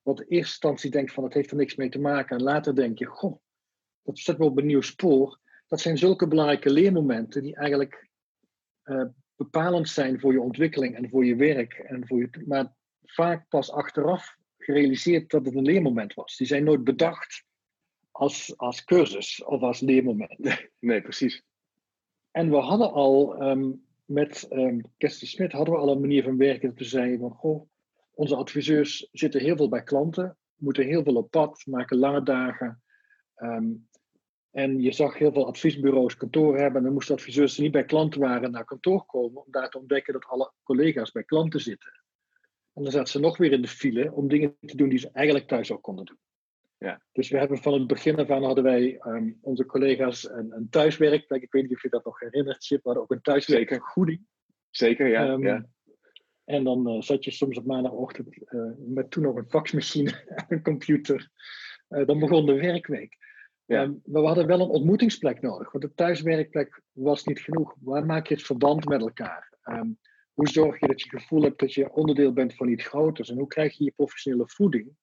Wat 0.06 0.20
in 0.20 0.26
eerste 0.26 0.52
instantie 0.52 0.90
denkt 0.90 1.12
van 1.12 1.24
het 1.24 1.34
heeft 1.34 1.50
er 1.50 1.56
niks 1.56 1.74
mee 1.74 1.88
te 1.88 1.98
maken 1.98 2.36
en 2.36 2.42
later 2.42 2.74
denk 2.74 2.98
je, 2.98 3.04
goh, 3.04 3.38
dat 4.02 4.18
zet 4.18 4.38
me 4.38 4.44
op 4.44 4.58
een 4.58 4.66
nieuw 4.66 4.80
spoor. 4.80 5.40
Dat 5.66 5.80
zijn 5.80 5.98
zulke 5.98 6.28
belangrijke 6.28 6.70
leermomenten 6.70 7.42
die 7.42 7.56
eigenlijk 7.56 8.08
eh, 8.82 9.04
bepalend 9.36 9.88
zijn 9.88 10.20
voor 10.20 10.32
je 10.32 10.40
ontwikkeling 10.40 10.94
en 10.94 11.08
voor 11.08 11.24
je 11.24 11.36
werk. 11.36 11.72
En 11.72 12.06
voor 12.06 12.18
je, 12.18 12.44
maar 12.46 12.74
vaak 13.02 13.48
pas 13.48 13.70
achteraf 13.70 14.36
gerealiseerd 14.58 15.30
dat 15.30 15.44
het 15.44 15.54
een 15.54 15.62
leermoment 15.62 16.14
was. 16.14 16.36
Die 16.36 16.46
zijn 16.46 16.64
nooit 16.64 16.84
bedacht 16.84 17.44
als, 18.10 18.56
als 18.56 18.84
cursus 18.84 19.44
of 19.44 19.60
als 19.60 19.80
leermoment. 19.80 20.38
Nee, 20.80 21.02
precies. 21.02 21.42
En 22.30 22.50
we 22.50 22.56
hadden 22.56 22.92
al 22.92 23.36
ehm, 23.36 23.72
met 24.04 24.46
um, 24.50 24.80
Smit 24.98 25.52
hadden 25.52 25.74
we 25.74 25.80
al 25.80 25.90
een 25.90 26.00
manier 26.00 26.22
van 26.22 26.36
werken 26.36 26.68
dat 26.68 26.78
we 26.78 26.84
zeiden 26.84 27.18
van 27.18 27.30
goh, 27.30 27.68
onze 28.16 28.36
adviseurs 28.36 29.08
zitten 29.12 29.40
heel 29.40 29.56
veel 29.56 29.68
bij 29.68 29.82
klanten, 29.82 30.36
moeten 30.54 30.86
heel 30.86 31.02
veel 31.02 31.16
op 31.16 31.30
pad, 31.30 31.62
maken 31.66 31.98
lange 31.98 32.22
dagen. 32.22 32.82
Ehm, 33.34 33.72
en 34.50 34.80
je 34.80 34.92
zag 34.92 35.18
heel 35.18 35.32
veel 35.32 35.46
adviesbureaus 35.46 36.16
kantoor 36.16 36.58
hebben. 36.58 36.76
En 36.76 36.82
dan 36.82 36.92
moesten 36.92 37.14
adviseurs 37.14 37.54
die 37.54 37.62
niet 37.62 37.72
bij 37.72 37.84
klanten 37.84 38.20
waren 38.20 38.50
naar 38.50 38.64
kantoor 38.64 39.04
komen 39.06 39.44
om 39.44 39.50
daar 39.50 39.70
te 39.70 39.78
ontdekken 39.78 40.12
dat 40.12 40.26
alle 40.26 40.52
collega's 40.62 41.12
bij 41.12 41.24
klanten 41.24 41.60
zitten. 41.60 41.92
En 42.72 42.82
dan 42.82 42.92
zaten 42.92 43.08
ze 43.08 43.20
nog 43.20 43.36
weer 43.36 43.52
in 43.52 43.62
de 43.62 43.68
file 43.68 44.12
om 44.12 44.28
dingen 44.28 44.56
te 44.60 44.76
doen 44.76 44.88
die 44.88 44.98
ze 44.98 45.10
eigenlijk 45.12 45.46
thuis 45.46 45.72
ook 45.72 45.82
konden 45.82 46.04
doen. 46.04 46.18
Ja. 46.78 47.02
Dus 47.12 47.28
we 47.28 47.38
hebben 47.38 47.58
van 47.58 47.72
het 47.72 47.86
begin 47.86 48.16
af 48.16 48.30
aan 48.30 48.44
hadden 48.44 48.64
wij 48.64 48.98
ehm, 48.98 49.32
onze 49.40 49.66
collega's 49.66 50.28
een, 50.28 50.52
een 50.52 50.68
thuiswerkplek. 50.70 51.42
Ik 51.42 51.52
weet 51.52 51.62
niet 51.62 51.74
of 51.74 51.82
je 51.82 51.88
dat 51.88 52.04
nog 52.04 52.20
herinnert, 52.20 52.64
Chip. 52.64 52.82
We 52.82 52.88
hadden 52.88 53.02
ook 53.02 53.10
een 53.10 53.22
thuiswerkvergoeding. 53.22 54.26
Zeker, 54.70 55.08
ja. 55.08 55.26
Ehm, 55.26 55.42
ja. 55.42 55.66
En 56.46 56.64
dan 56.64 56.88
eh, 56.88 57.00
zat 57.00 57.24
je 57.24 57.30
soms 57.30 57.58
op 57.58 57.64
maandagochtend 57.64 58.44
eh, 58.44 58.60
met 58.78 59.10
toen 59.10 59.22
nog 59.22 59.36
een 59.36 59.48
faxmachine 59.48 60.10
en 60.36 60.44
een 60.48 60.62
computer. 60.62 61.30
Eh, 61.88 62.06
dan 62.06 62.18
begon 62.18 62.46
de 62.46 62.54
werkweek. 62.54 63.16
Ja. 63.64 63.82
Ehm, 63.82 63.92
maar 64.04 64.20
we 64.22 64.26
hadden 64.26 64.46
wel 64.46 64.60
een 64.60 64.68
ontmoetingsplek 64.68 65.40
nodig, 65.40 65.72
want 65.72 65.84
de 65.84 65.94
thuiswerkplek 65.94 66.82
was 66.92 67.24
niet 67.24 67.40
genoeg. 67.40 67.74
Waar 67.80 68.06
maak 68.06 68.26
je 68.26 68.34
het 68.34 68.42
verband 68.42 68.88
met 68.88 69.00
elkaar? 69.00 69.52
Ehm, 69.62 69.88
hoe 70.32 70.48
zorg 70.48 70.80
je 70.80 70.86
dat 70.86 71.00
je 71.00 71.08
het 71.10 71.20
gevoel 71.20 71.42
hebt 71.42 71.60
dat 71.60 71.72
je 71.74 71.92
onderdeel 71.92 72.32
bent 72.32 72.54
van 72.54 72.68
iets 72.68 72.86
groters? 72.86 73.30
En 73.30 73.36
hoe 73.38 73.46
krijg 73.46 73.78
je 73.78 73.84
je 73.84 73.92
professionele 73.96 74.48
voeding 74.48 74.96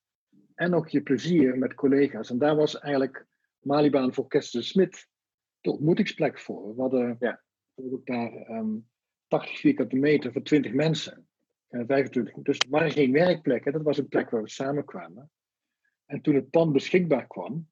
en 0.55 0.73
ook 0.73 0.89
je 0.89 1.01
plezier 1.01 1.57
met 1.57 1.73
collega's? 1.73 2.29
En 2.29 2.38
daar 2.38 2.55
was 2.55 2.79
eigenlijk 2.79 3.25
Malibaan 3.59 4.13
voor 4.13 4.27
Kersten 4.27 4.63
Smit 4.63 5.07
de 5.62 5.71
ontmoetingsplek 5.71 6.39
voor. 6.39 6.75
We 6.75 6.81
hadden 6.81 7.15
Ja. 7.19 7.41
daar 8.03 8.33
ehm 8.33 8.75
80 9.27 9.59
vierkante 9.59 9.95
meter 9.95 10.31
voor 10.31 10.41
20 10.41 10.73
mensen. 10.73 11.27
En 11.74 11.86
25. 11.86 12.34
Dus 12.34 12.58
het 12.58 12.70
waren 12.70 12.92
geen 12.92 13.12
werkplekken, 13.12 13.72
dat 13.72 13.82
was 13.82 13.98
een 13.98 14.08
plek 14.08 14.30
waar 14.30 14.42
we 14.42 14.50
samenkwamen. 14.50 15.32
En 16.06 16.22
toen 16.22 16.36
het 16.36 16.50
pand 16.50 16.74
beschikbaar 16.74 17.27
kwam, 17.27 17.70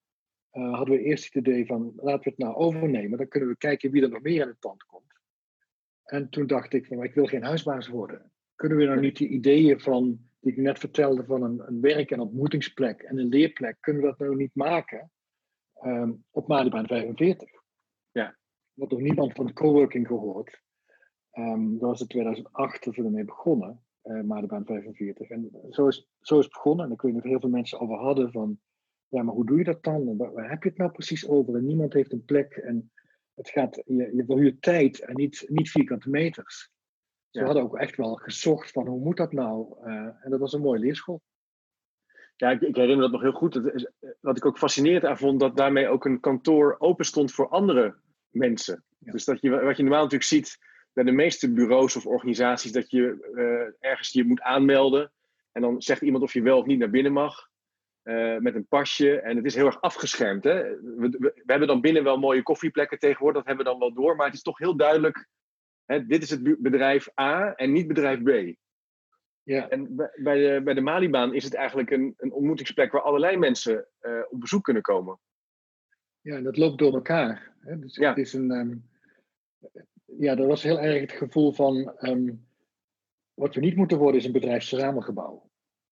eh, 0.50 0.74
hadden 0.74 0.96
we 0.96 1.04
eerst 1.04 1.24
het 1.24 1.36
idee 1.36 1.66
van 1.66 1.94
laten 1.96 2.24
we 2.24 2.30
het 2.30 2.38
nou 2.38 2.56
overnemen. 2.56 3.18
Dan 3.18 3.28
kunnen 3.28 3.50
we 3.50 3.58
kijken 3.58 3.92
wie 3.92 4.02
er 4.02 4.10
nog 4.10 4.22
meer 4.22 4.42
in 4.42 4.48
het 4.48 4.60
pand 4.60 4.84
komt. 4.84 5.20
En 6.04 6.30
toen 6.30 6.48
dacht 6.48 6.74
ik 6.74 6.86
van 6.86 6.98
maar 6.98 7.06
ik 7.06 7.14
wil 7.14 7.26
geen 7.26 7.44
huisbaas 7.44 7.88
worden. 7.88 8.32
Kunnen 8.56 8.78
we 8.78 8.86
nou 8.86 9.00
niet 9.00 9.18
die 9.18 9.28
ideeën 9.28 9.80
van, 9.80 10.30
die 10.40 10.52
ik 10.52 10.58
net 10.58 10.80
vertelde, 10.80 11.24
van 11.24 11.44
een, 11.44 11.68
een 11.68 11.82
werk- 11.82 12.12
en 12.12 12.20
ontmoetingsplek 12.20 13.02
en 13.02 13.18
een 13.18 13.30
leerplek, 13.30 13.78
kunnen 13.80 14.02
we 14.02 14.08
dat 14.08 14.20
nou 14.20 14.36
niet 14.36 14.56
maken 14.56 15.12
ehm, 15.74 16.12
op 16.32 16.48
Malibaan 16.48 16.88
45? 16.88 17.50
Ja. 18.12 18.38
Wat 18.74 18.92
nog 18.92 19.00
niemand 19.00 19.34
van 19.34 19.54
coworking 19.54 20.08
gehoord. 20.08 20.62
Ehm, 21.32 21.72
dat 21.72 21.90
was 21.90 22.02
in 22.02 22.08
2008 22.08 22.84
dat 22.84 22.96
we 22.96 23.04
ermee 23.04 23.26
begonnen, 23.26 23.84
eh 24.02 24.22
Malibaan 24.22 24.66
45. 24.66 25.30
En 25.30 25.50
zo 25.70 25.88
is, 25.88 26.08
zo 26.20 26.38
is 26.38 26.44
het 26.44 26.54
begonnen. 26.54 26.86
En 26.86 26.92
ik 26.92 27.02
weet 27.02 27.14
nog 27.14 27.24
heel 27.24 27.40
veel 27.40 27.50
mensen 27.50 27.80
over 27.80 27.96
hadden 27.98 28.32
van, 28.32 28.60
ja, 29.08 29.24
maar 29.24 29.34
hoe 29.34 29.46
doe 29.46 29.58
je 29.58 29.64
dat 29.64 29.84
dan? 29.84 30.08
En 30.08 30.18
waar, 30.18 30.32
waar 30.34 30.50
heb 30.50 30.64
je 30.64 30.70
het 30.70 30.78
nou 30.78 30.92
precies 30.92 31.28
over? 31.28 31.56
En 31.56 31.66
niemand 31.66 31.94
heeft 31.94 32.12
een 32.14 32.26
plek. 32.26 32.54
En 32.54 32.92
het 33.34 33.50
gaat, 33.50 33.82
je, 33.86 34.16
je 34.16 34.24
verhuurt 34.26 34.62
tijd 34.62 35.00
en 35.00 35.16
niet, 35.16 35.46
niet 35.48 35.70
vierkante 35.72 36.10
meters. 36.10 36.70
Ja. 37.30 37.40
we 37.40 37.46
hadden 37.46 37.64
ook 37.64 37.78
echt 37.78 37.96
wel 37.96 38.16
gezocht 38.16 38.72
van, 38.72 38.88
hoe 38.88 39.00
moet 39.00 39.18
dat 39.18 39.32
nou? 39.32 39.76
Eh, 39.84 39.92
en 39.94 40.30
dat 40.30 40.40
was 40.40 40.54
een 40.54 40.62
mooie 40.62 40.80
leerschool. 40.80 41.22
Ja, 42.36 42.50
ik, 42.52 42.62
ik 42.62 42.76
herinner 42.76 43.02
dat 43.02 43.12
nog 43.12 43.22
heel 43.22 43.32
goed. 43.32 43.54
Het 43.54 43.74
is- 43.74 43.92
Wat 44.20 44.38
ik 44.38 44.46
ook 44.46 44.58
fascinerend 44.58 45.06
aan 45.06 45.18
vond, 45.18 45.40
dat 45.40 45.58
daarmee 45.58 45.88
ook 45.88 46.06
een 46.06 46.20
kantoor 46.20 46.76
open 46.80 47.06
stond 47.06 47.32
voor 47.32 47.50
andere 47.50 47.96
mensen. 48.30 48.84
Ja. 48.98 49.12
Dus 49.12 49.26
dat 49.26 49.42
je, 49.42 49.50
wat 49.50 49.78
je 49.78 49.84
normaal 49.84 50.04
natuurlijk 50.04 50.30
ziet 50.30 50.58
bij 50.94 51.04
de 51.04 51.12
meeste 51.12 51.54
bureaus 51.54 51.96
of 51.96 52.06
organisaties, 52.06 52.72
dat 52.72 52.92
je 52.92 53.30
eh, 53.80 53.90
ergens 53.90 54.10
je 54.12 54.24
moet 54.26 54.42
aanmelden. 54.42 55.12
En 55.52 55.62
dan 55.62 55.82
zegt 55.82 56.02
iemand 56.02 56.24
of 56.24 56.34
je 56.34 56.42
wel 56.42 56.58
of 56.60 56.66
niet 56.66 56.80
naar 56.80 56.90
binnen 56.90 57.12
mag. 57.14 57.50
eh, 58.02 58.38
met 58.38 58.56
een 58.56 58.68
pasje. 58.68 59.20
En 59.20 59.36
het 59.36 59.46
is 59.46 59.56
heel 59.56 59.66
erg 59.66 59.82
afgeschermd. 59.82 60.44
Hè? 60.44 60.64
We, 60.82 61.10
we, 61.10 61.18
we 61.20 61.44
hebben 61.46 61.68
dan 61.68 61.82
binnen 61.82 62.04
wel 62.04 62.18
mooie 62.18 62.44
koffieplekken 62.44 63.00
tegenwoordig, 63.00 63.38
dat 63.44 63.48
hebben 63.48 63.66
we 63.66 63.72
dan 63.72 63.80
wel 63.80 63.94
door. 63.94 64.16
Maar 64.16 64.26
het 64.26 64.36
is 64.36 64.42
toch 64.42 64.58
heel 64.58 64.76
duidelijk, 64.78 65.28
hè, 65.86 66.06
dit 66.06 66.24
is 66.24 66.30
het 66.30 66.62
bedrijf 66.62 67.20
A 67.20 67.54
en 67.56 67.72
niet 67.72 67.88
bedrijf 67.88 68.22
B. 68.24 68.56
Ja, 69.44 69.70
En 69.70 69.96
bij- 69.96 70.12
bij 70.16 70.38
de, 70.54 70.62
bij 70.64 70.74
de 70.74 70.82
Malibaan 70.82 71.34
is 71.34 71.44
het 71.44 71.54
eigenlijk 71.54 71.92
een, 71.92 72.14
een 72.18 72.32
ontmoetingsplek 72.32 72.92
waar 72.92 73.02
allerlei 73.02 73.38
mensen 73.38 73.88
eh, 74.00 74.20
op 74.30 74.40
bezoek 74.40 74.64
kunnen 74.64 74.82
komen. 74.82 75.20
ja 76.22 76.36
en 76.36 76.44
dat 76.44 76.58
loopt 76.58 76.78
door 76.78 76.94
elkaar. 76.94 77.54
Hè? 77.60 77.80
Dus 77.80 77.96
Ja. 77.96 78.10
het 78.10 78.18
is 78.18 78.34
een, 78.34 78.52
ehm, 78.52 78.76
ja, 80.20 80.36
dat 80.36 80.48
was 80.48 80.64
heel 80.64 80.80
erg 80.80 81.02
het 81.02 81.12
gevoel 81.12 81.52
van, 81.52 81.94
ehm, 81.98 82.34
wat 83.34 83.56
we 83.56 83.62
niet 83.62 83.76
moeten 83.76 83.98
worden 83.98 84.20
is 84.20 84.26
een 84.26 84.32
bedrijfsverzamelgebouw. 84.32 85.50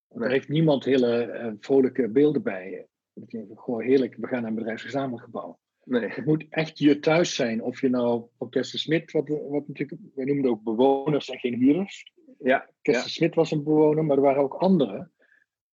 Nee. 0.10 0.20
Daar 0.20 0.32
heeft 0.32 0.50
niemand 0.50 0.86
hele 0.86 1.22
eh, 1.22 1.52
vrolijke 1.60 2.08
beelden 2.08 2.44
bij. 2.44 2.88
Dat 3.14 3.32
je 3.32 3.38
denkt, 3.38 3.62
Goh, 3.62 3.82
heerlijk, 3.84 4.16
we 4.16 4.28
gaan 4.28 4.42
naar 4.42 4.50
een 4.50 4.56
bedrijfsverzamelgebouw. 4.56 5.60
Nee. 5.84 6.08
Het 6.08 6.26
moet 6.26 6.46
echt 6.50 6.80
je 6.80 7.00
thuis 7.00 7.36
zijn. 7.36 7.64
Of 7.64 7.82
je 7.82 7.90
nou 7.90 8.26
op 8.38 8.52
Kester 8.52 8.80
Smit, 8.80 9.12
wat, 9.12 9.28
wat 9.28 9.68
natuurlijk, 9.68 10.02
wij 10.16 10.26
noemen 10.26 10.44
het 10.44 10.54
ook 10.54 10.64
bewoners 10.64 11.30
en 11.30 11.40
geen 11.40 11.56
huurders. 11.56 12.14
Ja, 12.40 12.70
Kester 12.82 13.10
Smit 13.10 13.36
was 13.36 13.52
een 13.52 13.64
bewoner, 13.64 14.06
maar 14.06 14.18
er 14.18 14.24
waren 14.24 14.42
ook 14.42 14.54
anderen. 14.54 15.12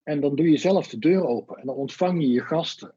En 0.02 0.20
dan 0.20 0.36
doe 0.36 0.50
je 0.50 0.56
zelf 0.56 0.88
de 0.88 0.98
deur 0.98 1.26
open 1.26 1.56
en 1.56 1.66
dan 1.66 1.76
ontvang 1.76 2.20
je 2.20 2.28
je 2.28 2.40
gasten. 2.40 2.94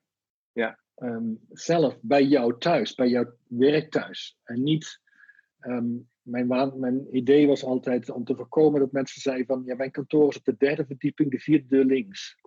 Ja. 0.51 0.79
Ehm, 0.95 1.33
zelf 1.49 1.97
bij 2.01 2.23
jou 2.23 2.57
thuis, 2.57 2.95
bij 2.95 3.07
jouw 3.07 3.33
werk 3.47 3.91
thuis. 3.91 4.37
En 4.43 4.63
niet, 4.63 5.01
ehm, 5.59 5.87
mijn, 6.21 6.47
waan- 6.47 6.79
mijn 6.79 7.15
idee 7.15 7.47
was 7.47 7.63
altijd 7.63 8.09
om 8.09 8.23
te 8.23 8.35
voorkomen 8.35 8.79
dat 8.79 8.91
mensen 8.91 9.21
zeiden 9.21 9.45
van, 9.45 9.61
ja, 9.65 9.75
mijn 9.75 9.91
kantoor 9.91 10.29
is 10.29 10.37
op 10.37 10.45
de 10.45 10.55
derde 10.57 10.85
verdieping, 10.85 11.31
de 11.31 11.39
vierde 11.39 11.67
deur 11.67 11.85
links. 11.85 12.37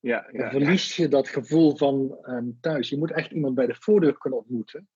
ja, 0.00 0.22
Dan 0.22 0.40
ja, 0.40 0.50
verlies 0.50 0.96
je 0.96 1.08
dat 1.08 1.28
gevoel 1.28 1.76
van 1.76 2.18
ehm, 2.22 2.50
thuis. 2.60 2.88
Je 2.88 2.98
moet 2.98 3.12
echt 3.12 3.30
iemand 3.30 3.54
bij 3.54 3.66
de 3.66 3.74
voordeur 3.74 4.18
kunnen 4.18 4.38
ontmoeten. 4.38 4.88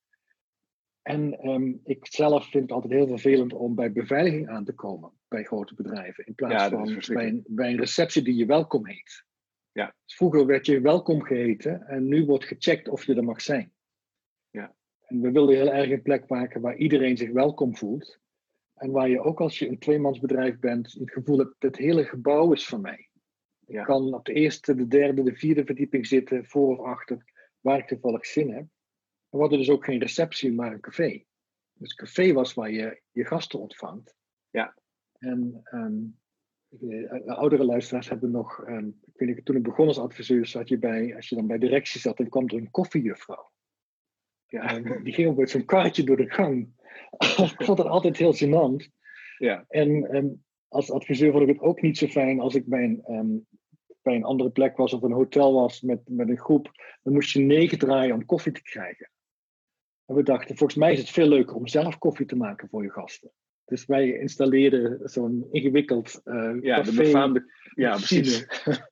En 1.03 1.39
ehm, 1.39 1.75
ik 1.85 2.07
zelf 2.07 2.51
vind 2.51 2.63
het 2.63 2.73
altijd 2.73 2.93
heel 2.93 3.09
vervelend 3.09 3.53
om 3.53 3.75
bij 3.75 3.93
beveiliging 3.93 4.49
aan 4.49 4.65
te 4.65 4.73
komen 4.73 5.13
bij 5.29 5.45
grote 5.45 5.75
bedrijven. 5.75 6.27
In 6.27 6.35
plaats 6.35 6.55
Ja, 6.55 6.69
van 6.69 7.15
bij 7.15 7.29
een, 7.29 7.45
bij 7.47 7.71
een 7.71 7.79
receptie 7.79 8.23
die 8.23 8.35
je 8.35 8.47
welkom 8.47 8.87
heet. 8.87 9.25
Ja. 9.73 9.95
Dus 10.05 10.15
vroeger 10.17 10.47
werd 10.47 10.67
je 10.67 10.81
welkom 10.81 11.23
geheten 11.23 11.87
en 11.87 12.09
nu 12.09 12.25
wordt 12.25 12.45
gecheckt 12.45 12.89
of 12.89 13.05
je 13.05 13.15
er 13.15 13.25
mag 13.25 13.41
zijn. 13.41 13.73
Ja. 14.51 14.75
En 15.13 15.21
we 15.21 15.31
wilden 15.31 15.57
heel 15.57 15.73
erg 15.73 15.91
een 15.91 16.03
plek 16.03 16.29
maken 16.29 16.61
waar 16.61 16.77
iedereen 16.77 17.17
zich 17.17 17.31
welkom 17.31 17.77
voelt. 17.77 18.21
En 18.75 18.91
waar 18.91 19.09
je 19.09 19.21
ook 19.21 19.41
als 19.41 19.59
je 19.59 19.69
een 19.69 19.79
tweemansbedrijf 19.79 20.59
bent, 20.59 20.93
het 20.93 21.11
gevoel 21.11 21.39
hebt, 21.39 21.55
het 21.59 21.77
hele 21.77 22.05
gebouw 22.05 22.53
is 22.53 22.67
van 22.67 22.81
mij. 22.81 23.09
Ja. 23.67 23.81
Ik 23.81 23.87
kan 23.87 24.15
op 24.15 24.25
de 24.25 24.33
eerste, 24.33 24.75
de 24.75 24.87
derde, 24.87 25.23
de 25.23 25.35
vierde 25.35 25.65
verdieping 25.65 26.07
zitten, 26.07 26.45
voor 26.45 26.79
of 26.79 26.87
achter, 26.87 27.25
waar 27.61 27.79
ik 27.79 27.87
toevallig 27.87 28.27
zin 28.27 28.53
heb. 28.53 28.67
We 29.29 29.39
hadden 29.39 29.59
dus 29.59 29.71
ook 29.71 29.85
geen 29.85 30.01
receptie, 30.01 30.53
maar 30.53 30.73
een 30.73 30.81
café. 30.81 31.25
Dus 31.73 31.91
het 31.91 31.95
café 31.95 32.33
was 32.33 32.55
waar 32.55 32.71
je 32.71 33.01
je 33.11 33.25
gasten 33.25 33.61
ontvangt. 33.61 34.15
Ja. 34.51 34.77
En 35.19 35.61
ehm, 35.65 36.01
de 36.69 37.35
oudere 37.35 37.65
luisteraars 37.65 38.09
hebben 38.09 38.31
nog, 38.31 38.65
ehm, 38.65 38.87
ik 38.87 39.19
weet 39.19 39.29
niet, 39.29 39.45
toen 39.45 39.57
ik 39.57 39.63
begon 39.63 39.87
als 39.87 39.99
adviseur, 39.99 40.47
zat 40.47 40.69
je 40.69 40.79
bij, 40.79 41.17
als 41.17 41.29
je 41.29 41.35
dan 41.35 41.47
bij 41.47 41.59
directie 41.59 42.01
zat, 42.01 42.17
dan 42.17 42.29
kwam 42.29 42.47
er 42.47 42.55
een 42.55 42.71
koffiejuffrouw. 42.71 43.51
Ja, 44.53 44.69
En 44.69 45.03
die 45.03 45.13
ging 45.13 45.29
ook 45.29 45.37
met 45.37 45.51
zo'n 45.51 45.65
kaartje 45.65 46.05
door 46.05 46.17
de 46.17 46.31
gang. 46.31 46.69
ik 47.59 47.65
vond 47.65 47.77
dat 47.77 47.87
altijd 47.87 48.17
heel 48.17 48.35
gênant. 48.35 48.89
ja, 49.39 49.65
En 49.69 50.11
ehm, 50.11 50.29
als 50.69 50.91
adviseur 50.91 51.31
vond 51.33 51.43
ik 51.43 51.49
het 51.49 51.61
ook 51.61 51.81
niet 51.81 51.99
zo 51.99 52.07
fijn 52.07 52.41
als 52.41 52.55
ik 52.55 52.67
bij 52.67 52.85
een, 52.85 53.03
ehm, 53.05 53.37
bij 54.03 54.15
een 54.15 54.25
andere 54.25 54.51
plek 54.51 54.77
was 54.77 54.93
of 54.93 55.03
een 55.03 55.13
hotel 55.13 55.53
was 55.53 55.81
met, 55.81 56.01
met 56.09 56.29
een 56.29 56.39
groep. 56.39 56.71
Dan 57.03 57.13
moest 57.13 57.33
je 57.33 57.41
negen 57.41 57.79
draaien 57.79 58.15
om 58.15 58.25
koffie 58.25 58.53
te 58.53 58.63
krijgen. 58.63 59.11
En 60.07 60.15
we 60.15 60.23
dachten, 60.23 60.57
volgens 60.57 60.79
mij 60.79 60.93
is 60.93 60.99
het 60.99 61.11
veel 61.11 61.29
leuker 61.29 61.57
om 61.57 61.67
zelf 61.67 61.99
koffie 61.99 62.27
te 62.27 62.37
maken 62.37 62.69
voor 62.69 62.83
je 62.83 62.91
gasten. 62.91 63.31
Dus 63.65 63.87
wij 63.87 64.19
installeerden 64.19 64.99
zo'n 65.11 65.47
ingewikkeld 65.51 66.21
eh 66.25 66.55
ja 66.61 66.83
de 66.83 66.93
befaamde. 66.95 67.53
Ja, 67.75 67.91
machine. 67.91 68.21
precies. 68.21 68.47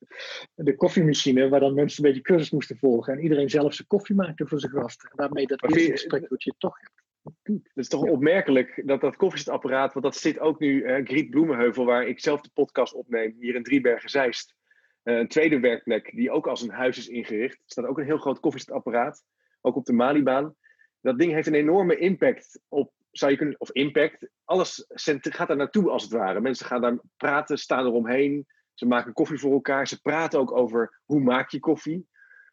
de 0.55 0.75
koffiemachine, 0.75 1.49
waar 1.49 1.59
dan 1.59 1.73
mensen 1.73 2.03
een 2.05 2.09
beetje 2.11 2.25
cursus 2.25 2.51
moesten 2.51 2.77
volgen. 2.77 3.13
En 3.13 3.19
iedereen 3.23 3.49
zelf 3.49 3.73
zijn 3.73 3.87
koffie 3.87 4.15
maakte 4.15 4.47
voor 4.47 4.59
zijn 4.59 4.71
gasten. 4.71 5.09
En 5.09 5.15
daarmee 5.17 5.47
dat 5.47 5.63
eerste 5.63 5.81
je- 5.81 5.91
gesprek 5.91 6.29
dat 6.29 6.43
je 6.43 6.53
toch 6.57 6.77
hebt. 6.79 6.99
Het 7.43 7.61
is 7.75 7.87
toch 7.87 8.03
opmerkelijk 8.03 8.81
dat 8.85 9.01
dat 9.01 9.15
koffiezetapparaat, 9.15 9.93
want 9.93 10.05
dat 10.05 10.15
zit 10.15 10.39
ook 10.39 10.59
nu, 10.59 10.83
eh 10.83 11.05
Griet 11.05 11.29
Bloemenheuvel, 11.29 11.85
waar 11.85 12.07
ik 12.07 12.19
zelf 12.19 12.41
de 12.41 12.49
podcast 12.53 12.93
opneem, 12.93 13.35
hier 13.39 13.55
in 13.55 13.63
Driebergen-Zeist. 13.63 14.55
Eh, 15.03 15.17
een 15.17 15.27
tweede 15.27 15.59
werkplek 15.59 16.11
die 16.15 16.31
ook 16.31 16.47
als 16.47 16.61
een 16.61 16.69
huis 16.69 16.97
is 16.97 17.07
ingericht. 17.07 17.53
Er 17.55 17.61
staat 17.65 17.85
ook 17.85 17.97
een 17.97 18.05
heel 18.05 18.17
groot 18.17 18.39
koffiezetapparaat, 18.39 19.23
ook 19.61 19.75
op 19.75 19.85
de 19.85 19.93
Malibaan. 19.93 20.55
Dat 21.01 21.19
ding 21.19 21.31
heeft 21.33 21.47
een 21.47 21.53
enorme 21.53 21.97
impact 21.97 22.59
op, 22.67 22.91
zou 23.11 23.31
je 23.31 23.37
kunnen, 23.37 23.59
of 23.59 23.71
impact, 23.71 24.29
alles 24.43 24.85
gaat 25.19 25.47
daar 25.47 25.57
naartoe 25.57 25.89
als 25.89 26.03
het 26.03 26.11
ware. 26.11 26.41
Mensen 26.41 26.65
gaan 26.65 26.81
daar 26.81 26.99
praten, 27.17 27.57
staan 27.57 27.85
eromheen, 27.85 28.47
ze 28.73 28.85
maken 28.85 29.13
koffie 29.13 29.37
voor 29.39 29.51
elkaar, 29.51 29.87
ze 29.87 30.01
praten 30.01 30.39
ook 30.39 30.51
over 30.51 30.99
hoe 31.05 31.19
maak 31.19 31.49
je 31.49 31.59
koffie. 31.59 32.07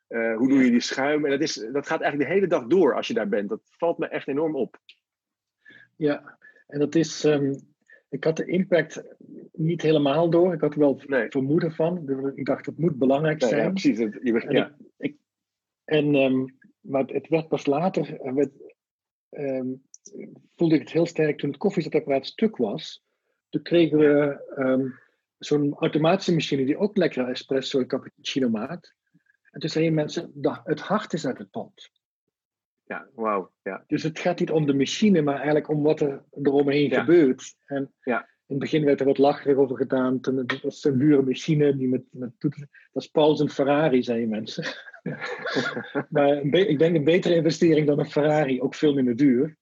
Eh, 0.07 0.37
hoe 0.37 0.49
doe 0.49 0.65
je 0.65 0.71
die 0.71 0.81
schuim? 0.81 1.25
En 1.25 1.31
dat, 1.31 1.41
is, 1.41 1.55
dat 1.55 1.87
gaat 1.87 2.01
eigenlijk 2.01 2.31
de 2.31 2.35
hele 2.37 2.47
dag 2.47 2.67
door 2.67 2.95
als 2.95 3.07
je 3.07 3.15
daar 3.15 3.29
bent. 3.29 3.49
Dat 3.49 3.61
valt 3.65 3.99
me 3.99 4.07
echt 4.09 4.29
enorm 4.29 4.57
op. 4.57 4.79
Ja, 5.97 6.39
en 6.67 6.79
dat 6.79 6.95
is. 6.95 7.25
ehm, 7.25 7.55
ik 8.09 8.25
had 8.25 8.37
de 8.37 8.45
impact 8.47 9.03
niet 9.53 9.83
helemaal 9.83 10.31
door. 10.31 10.53
Ik 10.55 10.61
had 10.61 10.73
er 10.73 10.79
wel 10.79 11.01
Nee. 11.07 11.31
vermoeden 11.31 11.73
van. 11.73 12.09
Ik 12.35 12.47
dacht, 12.47 12.67
het 12.67 12.79
moet 12.79 12.99
belangrijk 12.99 13.41
Ja, 13.41 13.49
zijn. 13.49 13.63
ja, 13.63 13.71
precies. 13.71 13.99
Het- 13.99 14.19
je 14.23 14.33
bent- 14.33 14.73
En 15.85 16.15
ehm, 16.15 16.45
maar 16.81 17.05
het, 17.05 17.29
werd 17.29 17.49
pas 17.49 17.67
later. 17.67 18.35
werd, 18.35 18.51
voelde 20.57 20.75
ik 20.75 20.81
het 20.81 20.91
heel 20.93 21.07
sterk 21.07 21.39
toen 21.39 21.49
het 21.49 21.59
koffiezetapparaat 21.59 22.27
stuk 22.27 22.57
was. 22.57 23.03
Toen 23.49 23.63
kregen 23.63 23.99
we 23.99 24.45
ehm, 24.57 24.89
zo'n 25.39 25.75
automatische 25.75 26.33
machine 26.35 26.65
die 26.65 26.79
ook 26.79 26.97
lekker 26.97 27.29
espresso 27.29 27.79
en 27.79 27.87
cappuccino 27.87 28.49
maakt. 28.49 28.95
En 29.51 29.61
toen 29.61 29.71
zeiden 29.71 29.95
mensen, 29.95 30.31
"Da- 30.35 30.61
het 30.65 30.81
hart 30.81 31.13
is 31.13 31.27
uit 31.27 31.39
het 31.39 31.51
pand. 31.51 31.91
ja, 32.85 33.09
wauw. 33.15 33.51
Ja. 33.63 33.85
Dus 33.87 34.03
het 34.03 34.19
gaat 34.19 34.39
niet 34.39 34.51
om 34.51 34.67
de 34.67 34.75
machine, 34.75 35.23
maar 35.23 35.35
eigenlijk 35.35 35.69
om 35.69 35.83
wat 35.83 36.01
er 36.01 36.25
eromheen 36.43 36.91
Ja. 36.91 37.01
gebeurt. 37.01 37.55
En 37.67 37.93
Ja. 38.03 38.21
in 38.21 38.27
het 38.47 38.59
begin 38.59 38.85
werd 38.85 39.01
er 39.01 39.07
wat 39.07 39.19
lacherig 39.19 39.57
over 39.57 39.77
gedaan. 39.77 40.21
Toen 40.21 40.37
het 40.37 40.61
was 40.63 40.85
een 40.85 40.99
dure 40.99 41.23
machine 41.23 41.77
die 41.77 41.89
met, 41.89 42.03
met 42.11 42.31
toetsen. 42.39 42.69
Dat 42.93 43.03
is 43.03 43.09
Paul 43.09 43.37
zijn 43.37 43.49
Ferrari, 43.51 44.03
zeiden 44.03 44.29
mensen. 44.29 44.65
maar 46.11 46.29
een 46.29 46.53
ik 46.53 46.79
denk 46.79 46.97
een 46.97 47.05
betere 47.05 47.35
investering 47.35 47.87
dan 47.87 47.99
een 47.99 48.11
Ferrari, 48.11 48.61
ook 48.61 48.75
veel 48.75 48.95
minder 48.95 49.17
duur. 49.17 49.57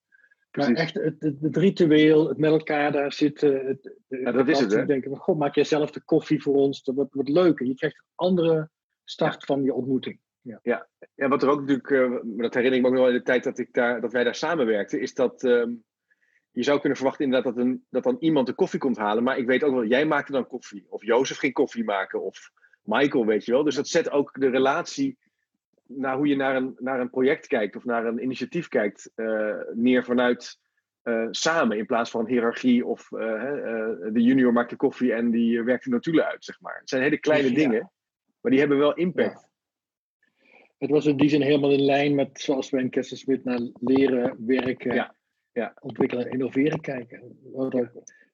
Maar 0.57 0.73
echt 0.73 0.95
het, 0.95 1.17
het, 1.19 1.41
het 1.41 1.57
ritueel, 1.57 2.29
het 2.29 2.39
met 2.39 2.51
elkaar 2.51 2.93
daar 2.93 3.13
zitten. 3.13 3.67
Het, 3.67 3.95
Ja, 4.09 4.33
dat 4.33 4.49
is 4.49 4.61
het, 4.61 4.73
hè? 4.73 4.87
denken 4.87 5.11
van, 5.11 5.21
god, 5.21 5.39
maak 5.39 5.55
jij 5.55 5.65
zelf 5.65 5.91
de 5.91 6.05
koffie 6.05 6.43
voor 6.43 6.55
ons. 6.55 6.83
Dat 6.83 6.95
wordt, 6.95 7.15
wordt 7.15 7.29
leuk. 7.29 7.61
En 7.61 7.67
je 7.67 7.75
krijgt 7.75 7.97
een 7.97 8.13
andere 8.15 8.71
start 9.05 9.45
van 9.45 9.63
je 9.63 9.75
ontmoeting. 9.75 10.21
Ja. 10.41 10.59
Ja. 10.63 10.89
ja, 11.15 11.29
wat 11.29 11.43
er 11.43 11.49
ook 11.49 11.61
natuurlijk, 11.61 11.91
uh, 11.91 12.19
dat 12.23 12.55
herinner 12.55 12.79
ik 12.79 12.83
me 12.83 12.89
ook 12.89 12.95
nog 12.95 13.03
wel 13.03 13.13
in 13.13 13.19
de 13.19 13.23
tijd 13.23 13.45
dat, 13.45 13.59
ik 13.59 13.73
daar, 13.73 14.01
dat 14.01 14.13
wij 14.13 14.25
daar 14.25 14.35
samenwerkten, 14.35 15.01
is 15.01 15.15
dat 15.15 15.45
ehm, 15.45 15.71
je 16.51 16.63
zou 16.63 16.81
kunnen 16.81 16.99
verwachten 16.99 17.25
inderdaad 17.25 17.55
dat, 17.55 17.65
een, 17.65 17.87
dat 17.91 18.03
dan 18.03 18.17
iemand 18.21 18.47
de 18.47 18.55
koffie 18.55 18.81
komt 18.81 18.97
halen. 18.97 19.23
Maar 19.23 19.39
ik 19.39 19.47
weet 19.47 19.65
ook 19.65 19.75
wel, 19.75 19.85
jij 19.85 20.07
maakte 20.07 20.33
dan 20.33 20.47
koffie. 20.47 20.87
Of 20.89 21.05
Jozef 21.05 21.39
ging 21.39 21.53
koffie 21.53 21.85
maken. 21.85 22.23
Of 22.23 22.51
Michael, 22.83 23.27
weet 23.27 23.45
je 23.45 23.53
wel. 23.53 23.65
Dus 23.65 23.75
dat 23.75 23.89
zet 23.89 24.11
ook 24.11 24.41
de 24.41 24.49
relatie 24.49 25.19
naar 25.87 26.17
hoe 26.17 26.27
je 26.27 26.37
naar 26.37 26.57
een, 26.57 26.75
naar 26.79 27.01
een 27.01 27.11
project 27.11 27.47
kijkt 27.47 27.77
of 27.77 27.85
naar 27.85 28.07
een 28.07 28.23
initiatief 28.23 28.69
kijkt, 28.69 29.11
uh, 29.17 29.55
neer 29.73 30.05
vanuit 30.05 30.59
uh, 31.03 31.27
samen 31.31 31.79
in 31.79 31.87
plaats 31.87 32.11
van 32.11 32.27
hiërarchie 32.27 32.87
of 32.87 33.11
uh, 33.11 33.21
de 34.13 34.23
junior 34.23 34.53
maakt 34.53 34.71
de 34.71 34.77
koffie 34.77 35.13
en 35.13 35.31
die 35.31 35.63
werkt 35.63 35.85
de 35.85 35.91
notulen 35.91 36.27
uit, 36.27 36.45
zeg 36.45 36.61
maar. 36.61 36.79
Het 36.79 36.89
zijn 36.89 37.03
hele 37.03 37.19
kleine 37.19 37.51
dingen, 37.51 37.91
maar 38.41 38.51
die 38.51 38.61
hebben 38.61 38.79
wel 38.79 38.95
impact. 38.95 39.41
Ja. 39.41 39.45
Het 40.79 40.91
was 40.91 41.07
in 41.07 41.17
die 41.17 41.29
zin 41.29 41.43
helemaal 41.43 41.73
in 41.73 41.85
lijn 41.85 42.15
met 42.15 42.41
zoals 42.41 42.71
we 42.71 42.81
in 42.81 43.05
Smit 43.05 43.45
naar 43.45 43.61
leren, 43.81 44.47
werken, 44.47 44.95
ja. 44.95 45.15
Ja. 45.53 45.75
ontwikkelen 45.81 46.27
en 46.27 46.33
innoveren 46.33 46.81
kijken. 46.81 47.39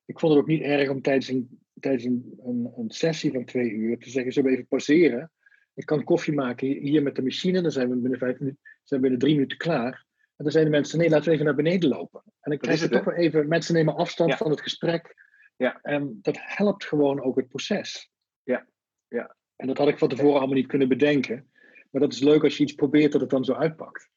Ik 0.06 0.18
vond 0.18 0.32
het 0.32 0.42
ook 0.42 0.48
niet 0.48 0.62
erg 0.62 0.88
om 0.88 1.02
tijdens 1.02 1.28
een, 1.28 1.60
tijdens 1.80 2.04
een, 2.04 2.38
een, 2.44 2.72
een 2.76 2.90
sessie 2.90 3.32
van 3.32 3.44
twee 3.44 3.70
uur 3.70 3.98
te 3.98 4.10
zeggen, 4.10 4.32
zullen 4.32 4.50
we 4.50 4.56
even 4.56 4.68
pauzeren? 4.68 5.30
Ik 5.74 5.86
kan 5.86 6.04
koffie 6.04 6.34
maken 6.34 6.66
hier 6.68 7.02
met 7.02 7.16
de 7.16 7.22
machine, 7.22 7.62
dan 7.62 7.70
zijn 7.70 7.88
we 7.88 7.96
binnen, 7.96 8.18
vijf 8.18 8.38
minuten, 8.38 8.60
zijn 8.82 9.00
we 9.00 9.06
binnen 9.06 9.18
drie 9.18 9.34
minuten 9.34 9.58
klaar. 9.58 10.04
En 10.36 10.44
dan 10.44 10.50
zijn 10.50 10.64
de 10.64 10.70
mensen, 10.70 10.98
nee, 10.98 11.08
laten 11.08 11.26
we 11.26 11.32
even 11.32 11.44
naar 11.44 11.54
beneden 11.54 11.88
lopen. 11.88 12.22
En 12.24 12.50
dan 12.50 12.58
krijg 12.58 12.80
je 12.80 12.88
toch 12.88 13.04
wel 13.04 13.14
even, 13.14 13.48
mensen 13.48 13.74
nemen 13.74 13.96
afstand 13.96 14.34
van 14.34 14.50
het 14.50 14.60
gesprek. 14.60 15.14
Ja. 15.56 15.78
En 15.82 16.18
dat 16.22 16.36
helpt 16.40 16.84
gewoon 16.84 17.22
ook 17.22 17.36
het 17.36 17.48
proces. 17.48 18.10
Ja. 18.42 18.66
ja. 19.08 19.36
En 19.56 19.66
dat 19.66 19.78
had 19.78 19.88
ik 19.88 19.98
van 19.98 20.08
tevoren 20.08 20.38
allemaal 20.38 20.56
niet 20.56 20.66
kunnen 20.66 20.88
bedenken. 20.88 21.50
Maar 21.90 22.00
dat 22.00 22.12
is 22.12 22.20
leuk 22.20 22.42
als 22.42 22.56
je 22.56 22.62
iets 22.62 22.74
probeert 22.74 23.12
dat 23.12 23.20
het 23.20 23.30
dan 23.30 23.44
zo 23.44 23.52
uitpakt. 23.52 24.08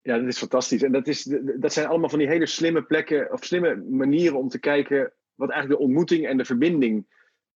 Ja, 0.00 0.18
dat 0.18 0.26
is 0.26 0.38
fantastisch. 0.38 0.82
En 0.82 0.92
dat, 0.92 1.08
is, 1.08 1.22
dat 1.58 1.72
zijn 1.72 1.86
allemaal 1.86 2.08
van 2.08 2.18
die 2.18 2.28
hele 2.28 2.46
slimme 2.46 2.82
plekken 2.82 3.32
of 3.32 3.44
slimme 3.44 3.76
manieren 3.76 4.38
om 4.38 4.48
te 4.48 4.58
kijken 4.58 5.12
wat 5.34 5.50
eigenlijk 5.50 5.80
de 5.80 5.86
ontmoeting 5.86 6.26
en 6.26 6.36
de 6.36 6.44
verbinding 6.44 7.06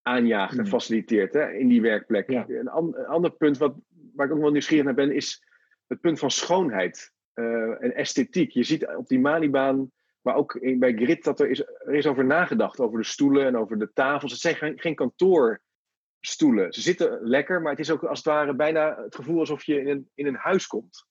aanjaagt 0.07 0.53
en 0.53 0.59
hmm. 0.59 0.69
faciliteert 0.69 1.35
hè, 1.35 1.53
in 1.53 1.69
die 1.69 1.81
werkplek. 1.81 2.29
Een, 2.29 2.69
ander 3.07 3.31
punt 3.31 3.59
wat, 3.59 3.75
waar 4.15 4.27
ik 4.27 4.33
ook 4.33 4.41
wel 4.41 4.51
nieuwsgierig 4.51 4.85
naar 4.85 4.95
ben, 4.95 5.15
is 5.15 5.45
het 5.87 6.01
punt 6.01 6.19
van 6.19 6.31
schoonheid 6.31 7.13
uh, 7.35 7.83
en 7.83 7.95
esthetiek. 7.95 8.51
Je 8.51 8.63
ziet 8.63 8.87
op 8.97 9.09
die 9.09 9.21
Malibaan, 9.21 9.91
maar 10.21 10.35
ook 10.35 10.55
in, 10.55 10.79
bij 10.79 10.93
Grit, 10.93 11.25
dat 11.25 11.41
er 11.41 11.51
is, 11.51 11.61
er 11.61 11.95
is 11.95 12.07
over 12.07 12.25
nagedacht, 12.25 12.81
over 12.81 12.99
de 12.99 13.05
stoelen 13.05 13.47
en 13.47 13.57
over 13.57 13.79
de 13.79 13.93
tafels. 13.93 14.33
Het 14.33 14.41
zijn 14.41 14.55
geen, 14.55 14.79
geen 14.79 14.95
kantoorstoelen. 14.95 16.73
Ze 16.73 16.81
zitten 16.81 17.19
lekker, 17.23 17.63
maar 17.63 17.71
het 17.71 17.81
is 17.81 17.91
ook 17.91 18.05
als 18.05 18.19
het 18.19 18.27
ware 18.27 18.55
bijna 18.55 19.03
het 19.03 19.15
gevoel 19.15 19.39
alsof 19.39 19.65
je 19.65 19.81
in 19.81 19.89
een, 19.89 20.11
in 20.15 20.27
een 20.27 20.35
huis 20.35 20.67
komt. 20.67 21.07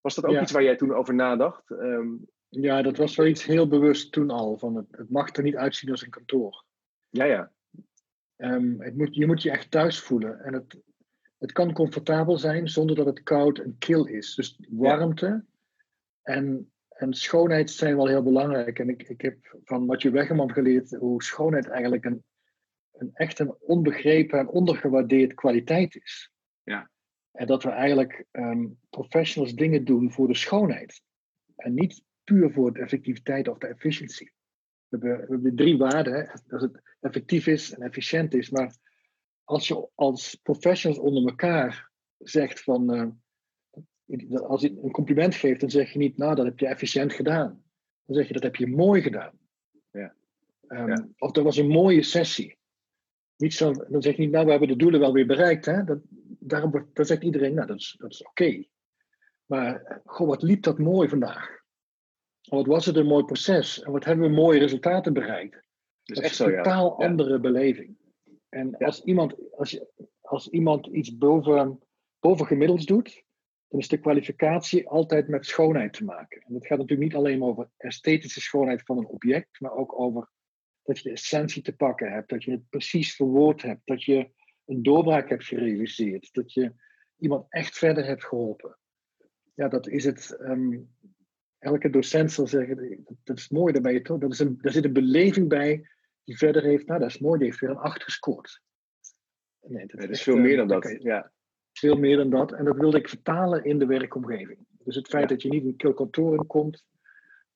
Was 0.00 0.14
dat 0.14 0.24
ook 0.24 0.40
iets 0.40 0.52
waar 0.52 0.62
jij 0.62 0.76
toen 0.76 0.94
over 0.94 1.14
nadacht? 1.14 1.70
Um, 1.70 2.28
ja, 2.48 2.82
dat 2.82 2.96
was 2.96 3.16
wel 3.16 3.26
iets 3.26 3.44
heel 3.44 3.68
bewust 3.68 4.12
toen 4.12 4.30
al. 4.30 4.58
Van 4.58 4.76
het, 4.76 4.86
het 4.90 5.10
mag 5.10 5.36
er 5.36 5.42
niet 5.42 5.56
uitzien 5.56 5.90
als 5.90 6.02
een 6.02 6.10
kantoor. 6.10 6.64
Ja, 7.08 7.24
ja. 7.24 7.52
Um, 8.38 8.80
het 8.80 8.96
moet, 8.96 9.14
je 9.14 9.26
moet 9.26 9.42
je 9.42 9.50
echt 9.50 9.70
thuis 9.70 10.00
voelen. 10.00 10.40
En 10.40 10.52
het, 10.52 10.78
het 11.38 11.52
kan 11.52 11.72
comfortabel 11.72 12.38
zijn 12.38 12.68
zonder 12.68 12.96
dat 12.96 13.06
het 13.06 13.22
koud 13.22 13.58
en 13.58 13.76
kil 13.78 14.06
is. 14.06 14.34
Dus 14.34 14.58
warmte 14.68 15.44
en, 16.22 16.72
en 16.88 17.14
schoonheid 17.14 17.70
zijn 17.70 17.96
wel 17.96 18.06
heel 18.06 18.22
belangrijk. 18.22 18.78
En 18.78 18.88
ik, 18.88 19.02
ik 19.02 19.20
heb 19.20 19.58
van 19.64 19.84
Mathieu 19.84 20.12
Weggeman 20.12 20.52
geleerd 20.52 20.90
hoe 20.90 21.22
schoonheid 21.22 21.68
eigenlijk 21.68 22.04
een, 22.04 22.24
een 22.92 23.10
echt 23.14 23.38
een 23.38 23.54
onbegrepen 23.60 24.38
en 24.38 24.48
ondergewaardeerd 24.48 25.34
kwaliteit 25.34 25.94
is. 25.94 26.32
Ja. 26.62 26.90
En 27.32 27.46
dat 27.46 27.62
we 27.62 27.70
eigenlijk 27.70 28.24
um, 28.32 28.78
professionals 28.90 29.54
dingen 29.54 29.84
doen 29.84 30.12
voor 30.12 30.28
de 30.28 30.36
schoonheid. 30.36 31.02
En 31.56 31.74
niet 31.74 32.02
puur 32.24 32.52
voor 32.52 32.72
de 32.72 32.80
effectiviteit 32.80 33.48
of 33.48 33.58
de 33.58 33.66
efficiëntie. 33.66 34.32
We 34.88 34.98
hebben, 34.98 35.26
we 35.26 35.32
hebben 35.32 35.56
drie 35.56 35.78
waarden. 35.78 36.40
Dat 36.46 36.60
het 36.60 36.82
effectief 37.00 37.46
is 37.46 37.74
en 37.74 37.82
efficiënt 37.82 38.34
is. 38.34 38.50
Maar 38.50 38.76
als 39.44 39.68
je 39.68 39.88
als 39.94 40.34
professionals 40.34 41.00
onder 41.00 41.24
elkaar 41.24 41.90
zegt 42.18 42.62
van. 42.62 42.94
Uh, 42.94 43.06
als 44.46 44.60
je 44.60 44.80
een 44.82 44.90
compliment 44.90 45.34
geeft, 45.34 45.60
dan 45.60 45.70
zeg 45.70 45.92
je 45.92 45.98
niet, 45.98 46.16
nou, 46.16 46.34
dat 46.34 46.44
heb 46.44 46.58
je 46.58 46.66
efficiënt 46.66 47.12
gedaan. 47.12 47.62
Dan 48.04 48.16
zeg 48.16 48.26
je, 48.26 48.32
dat 48.32 48.42
heb 48.42 48.56
je 48.56 48.66
mooi 48.66 49.02
gedaan. 49.02 49.38
Ja. 49.90 50.14
Um, 50.68 50.88
ja. 50.88 51.08
Of 51.18 51.30
dat 51.30 51.44
was 51.44 51.56
een 51.56 51.68
mooie 51.68 52.02
sessie. 52.02 52.58
Niet 53.36 53.54
zo, 53.54 53.72
dan 53.72 54.02
zeg 54.02 54.16
je 54.16 54.22
niet, 54.22 54.30
nou, 54.30 54.44
we 54.44 54.50
hebben 54.50 54.68
de 54.68 54.76
doelen 54.76 55.00
wel 55.00 55.12
weer 55.12 55.26
bereikt. 55.26 55.64
Hè? 55.64 55.84
Dat, 55.84 55.98
daarom, 56.38 56.88
dan 56.92 57.04
zegt 57.04 57.22
iedereen, 57.22 57.54
nou, 57.54 57.66
dat 57.66 57.76
is, 57.76 57.96
dat 57.98 58.10
is 58.10 58.22
oké. 58.22 58.64
Maar, 59.46 60.00
goh, 60.04 60.28
wat 60.28 60.42
liep 60.42 60.62
dat 60.62 60.78
mooi 60.78 61.08
vandaag. 61.08 61.57
Wat 62.48 62.66
was 62.66 62.86
het 62.86 62.96
een 62.96 63.06
mooi 63.06 63.24
proces. 63.24 63.82
En 63.82 63.92
wat 63.92 64.04
hebben 64.04 64.28
we 64.28 64.34
mooie 64.34 64.58
resultaten 64.58 65.12
bereikt. 65.12 65.62
Dat 66.02 66.16
is 66.16 66.22
echt 66.22 66.38
een 66.38 66.56
totaal 66.56 67.02
andere 67.02 67.40
beleving. 67.40 67.96
En 68.48 68.76
als, 68.76 69.04
iemand, 69.04 69.34
als, 69.52 69.70
je, 69.70 70.08
als 70.20 70.48
iemand 70.48 70.86
iets 70.86 71.16
boven, 71.16 71.80
boven 72.20 72.46
gemiddelds 72.46 72.86
doet, 72.86 73.24
dan 73.68 73.80
is 73.80 73.88
de 73.88 73.98
kwalificatie 73.98 74.88
altijd 74.88 75.28
met 75.28 75.46
schoonheid 75.46 75.92
te 75.92 76.04
maken. 76.04 76.42
En 76.42 76.52
dat 76.52 76.66
gaat 76.66 76.78
natuurlijk 76.78 77.08
niet 77.08 77.18
alleen 77.18 77.42
over 77.42 77.70
esthetische 77.76 78.40
schoonheid 78.40 78.82
van 78.82 78.98
een 78.98 79.06
object, 79.06 79.60
maar 79.60 79.72
ook 79.72 80.00
over 80.00 80.30
dat 80.82 80.98
je 80.98 81.08
de 81.08 81.14
essentie 81.14 81.62
te 81.62 81.76
pakken 81.76 82.12
hebt, 82.12 82.28
dat 82.28 82.44
je 82.44 82.50
het 82.50 82.68
precies 82.68 83.16
verwoord 83.16 83.62
hebt, 83.62 83.80
dat 83.84 84.04
je 84.04 84.30
een 84.64 84.82
doorbraak 84.82 85.28
hebt 85.28 85.44
gerealiseerd, 85.44 86.28
dat 86.32 86.52
je 86.52 86.72
iemand 87.18 87.46
echt 87.48 87.78
verder 87.78 88.04
hebt 88.04 88.24
geholpen. 88.24 88.78
Ja, 89.54 89.68
dat 89.68 89.88
is 89.88 90.04
het. 90.04 90.36
Ehm, 90.40 90.78
elke 91.58 91.90
docent 91.90 92.32
zal 92.32 92.46
zeggen: 92.46 93.04
dat 93.24 93.38
is 93.38 93.48
mooi, 93.48 93.72
daarbij 93.72 94.00
toch? 94.00 94.18
Dat 94.18 94.32
is 94.32 94.38
een, 94.38 94.58
daar 94.60 94.72
zit 94.72 94.84
een 94.84 94.92
beleving 94.92 95.48
bij 95.48 95.88
die 96.24 96.36
verder 96.36 96.62
heeft. 96.62 96.86
Nou, 96.86 97.00
dat 97.00 97.08
is 97.08 97.18
mooi, 97.18 97.38
die 97.38 97.48
heeft 97.48 97.60
weer 97.60 97.70
een 97.70 97.76
8 97.76 98.02
gescoord. 98.02 98.62
Nee, 99.60 99.86
dat, 99.86 100.08
is 100.08 100.22
veel 100.22 100.36
meer 100.36 100.56
dan 100.56 100.68
dat. 100.68 100.96
Ja. 100.98 101.32
Veel 101.72 101.96
meer 101.96 102.16
dan 102.16 102.30
dat. 102.30 102.52
En 102.52 102.64
dat 102.64 102.76
wilde 102.76 102.98
ik 102.98 103.08
vertalen 103.08 103.64
in 103.64 103.78
de 103.78 103.86
werkomgeving. 103.86 104.58
Dus 104.84 104.96
het 104.96 105.08
feit 105.08 105.28
dat 105.28 105.42
je 105.42 105.48
niet 105.48 105.62
in 105.62 105.74
een 105.76 105.94
kantoor 105.94 106.46
komt. 106.46 106.84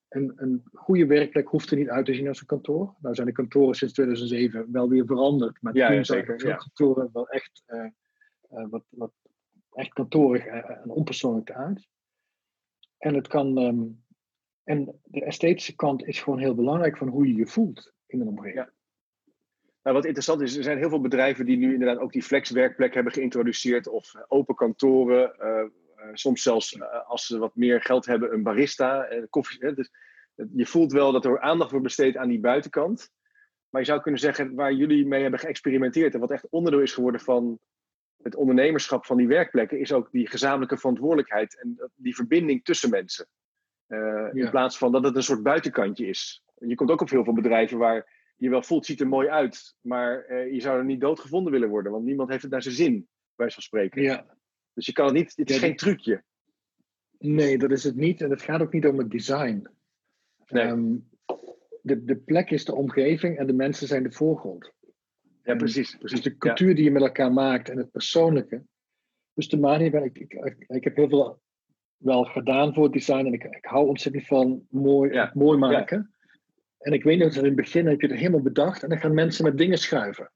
Een, 0.09 0.33
een 0.37 0.63
goede 0.73 1.07
werkplek 1.07 1.49
hoeft 1.49 1.71
er 1.71 1.77
niet 1.77 1.89
uit 1.89 2.07
te 2.07 2.15
zien 2.15 2.29
als 2.29 2.41
een 2.41 2.47
kantoor. 2.47 2.95
Nou 2.99 3.15
zijn 3.15 3.27
de 3.27 3.33
kantoren 3.33 3.75
sinds 3.75 3.95
2007 3.95 4.73
wel 4.73 4.89
weer 4.89 5.07
veranderd. 5.07 5.63
Maar 5.63 5.77
ja, 5.77 5.89
toen 5.89 6.05
zeker, 6.05 6.41
veel 6.41 6.57
kantoren 6.57 7.11
wel 7.13 7.29
echt, 7.29 7.63
uh, 7.67 7.87
uh, 8.53 8.67
wat, 8.71 8.85
wat 8.89 9.13
echt 9.73 9.93
kantorig 9.93 10.45
en 10.45 10.91
onpersoonlijk 10.91 11.51
uit. 11.51 11.89
En 13.03 13.15
het 13.15 13.29
kan. 13.29 13.59
Um, 13.59 14.05
en 14.65 15.01
de 15.05 15.25
esthetische 15.25 15.75
kant 15.75 16.07
is 16.07 16.21
gewoon 16.21 16.39
heel 16.39 16.55
belangrijk 16.55 16.97
van 16.97 17.09
hoe 17.09 17.27
je 17.27 17.35
je 17.35 17.47
voelt 17.47 17.93
in 18.07 18.21
een 18.21 18.29
omgeving. 18.29 18.57
Ja. 18.57 18.73
Nou, 19.83 19.97
wat 19.97 20.05
interessant 20.05 20.41
is, 20.41 20.57
er 20.57 20.63
zijn 20.63 20.79
heel 20.79 20.89
veel 20.89 21.01
bedrijven 21.01 21.47
die 21.47 21.57
nu 21.57 21.73
inderdaad 21.73 21.99
ook 21.99 22.13
die 22.13 22.23
flexwerkplek 22.23 22.95
hebben 22.95 23.13
geïntroduceerd 23.13 23.89
of 23.89 24.13
open 24.29 24.55
kantoren. 24.55 25.35
Uh, 25.41 25.47
uh, 25.47 26.11
soms 26.13 26.43
zelfs 26.43 26.73
uh, 26.73 27.09
als 27.09 27.27
ze 27.27 27.39
wat 27.39 27.57
meer 27.57 27.81
geld 27.81 28.07
hebben, 28.07 28.33
een 28.33 28.43
barista, 28.43 29.09
koffie. 29.31 29.75
Dus, 29.75 29.91
je 30.35 30.67
voelt 30.67 30.93
wel 30.93 31.13
dat 31.13 31.25
er 31.25 31.41
aandacht 31.41 31.71
wordt 31.71 31.87
besteed 31.87 32.17
aan 32.17 32.29
die 32.29 32.41
buitenkant. 32.41 33.11
Maar 33.69 33.81
je 33.81 33.87
zou 33.87 34.01
kunnen 34.01 34.21
zeggen, 34.21 34.55
waar 34.55 34.73
jullie 34.73 35.07
mee 35.07 35.23
hebben 35.23 35.41
geëxperimenteerd 35.41 36.15
en 36.15 36.21
wat 36.21 36.31
echt 36.31 36.49
onderdeel 36.49 36.81
is 36.81 36.93
geworden 36.93 37.21
van 37.21 37.59
het 38.23 38.37
ondernemerschap 38.37 39.07
van 39.07 39.17
die 39.17 39.27
werkplekken, 39.27 39.79
is 39.79 39.93
ook 39.93 40.11
die 40.11 40.29
gezamenlijke 40.29 40.77
verantwoordelijkheid 40.77 41.61
en 41.61 41.91
die 41.95 42.15
verbinding 42.15 42.65
tussen 42.65 42.91
mensen. 42.91 43.27
Ja. 43.87 44.31
In 44.33 44.51
plaats 44.51 44.79
van 44.79 44.93
dat 44.93 45.05
het 45.05 45.17
een 45.17 45.23
soort 45.23 45.43
buitenkantje 45.43 46.07
is. 46.07 46.45
Je 46.55 46.75
komt 46.75 46.91
ook 46.91 47.01
op 47.01 47.11
heel 47.11 47.25
veel 47.25 47.33
bedrijven 47.33 47.79
waar 47.79 48.21
je 48.37 48.51
wel 48.51 48.63
voelt, 48.63 48.87
ziet 48.87 49.01
er 49.01 49.09
mooi 49.09 49.29
uit, 49.29 49.75
maar 49.81 50.27
uh, 50.29 50.53
je 50.53 50.61
zou 50.61 50.79
er 50.79 50.85
niet 50.85 51.01
doodgevonden 51.01 51.53
willen 51.53 51.69
worden, 51.69 51.93
want 51.93 52.05
niemand 52.05 52.29
heeft 52.29 52.43
het 52.43 52.51
naar 52.51 52.63
zijn 52.63 52.75
zin, 52.75 53.09
bij 53.35 53.51
van 53.51 53.63
spreken. 53.63 54.03
Ja. 54.03 54.37
Dus 54.75 54.87
je 54.87 54.93
kan 54.93 55.05
het 55.05 55.15
niet, 55.15 55.33
het 55.37 55.51
is 55.51 55.59
geen 55.59 55.77
trucje. 55.77 56.23
Nee, 57.19 57.59
dat 57.59 57.71
is 57.71 57.85
het 57.85 57.97
niet. 57.97 58.21
En 58.21 58.31
het 58.31 58.43
gaat 58.43 58.61
ook 58.61 58.73
niet 58.73 58.87
om 58.87 58.99
het 58.99 59.11
design. 59.11 59.67
Nee. 60.47 60.67
Um, 60.67 61.09
de, 61.83 62.05
de 62.05 62.17
plek 62.17 62.51
is 62.51 62.65
de 62.65 62.75
omgeving 62.75 63.39
en 63.39 63.47
de 63.47 63.53
mensen 63.53 63.87
zijn 63.87 64.03
de 64.03 64.13
voorgrond. 64.13 64.73
Ja, 65.45 65.55
precies. 65.55 65.97
precies. 65.97 66.21
Dus 66.21 66.33
de 66.33 66.39
cultuur 66.39 66.69
ja. 66.69 66.75
die 66.75 66.85
je 66.85 66.91
met 66.91 67.03
elkaar 67.03 67.33
maakt 67.33 67.69
en 67.69 67.77
het 67.77 67.91
persoonlijke. 67.91 68.63
Dus 69.35 69.49
de 69.49 69.59
manier, 69.59 69.95
ik, 70.05 70.19
ik, 70.19 70.33
ik, 70.33 70.65
ik 70.69 70.85
heb 70.85 70.97
heel 70.97 71.09
veel 71.09 71.41
wel 71.97 72.25
gedaan 72.25 72.75
voor 72.75 72.85
het 72.85 72.93
design 72.93 73.27
en 73.27 73.33
ik, 73.33 73.45
ik 73.45 73.65
hou 73.65 73.87
ontzettend 73.87 74.27
van 74.27 74.67
mooi, 74.71 75.13
ja. 75.13 75.31
mooi 75.35 75.59
maken. 75.59 75.99
Ja. 75.99 76.37
En 76.79 76.93
ik 76.93 77.03
weet 77.03 77.19
nog 77.19 77.29
dat 77.29 77.37
in 77.37 77.45
het 77.45 77.57
begin 77.57 77.87
heb 77.87 78.01
je 78.01 78.07
het 78.07 78.17
helemaal 78.17 78.41
bedacht 78.41 78.83
en 78.83 78.89
dan 78.89 78.99
gaan 78.99 79.15
mensen 79.15 79.45
met 79.45 79.59
dingen 79.59 79.79
schuiven. 79.79 80.31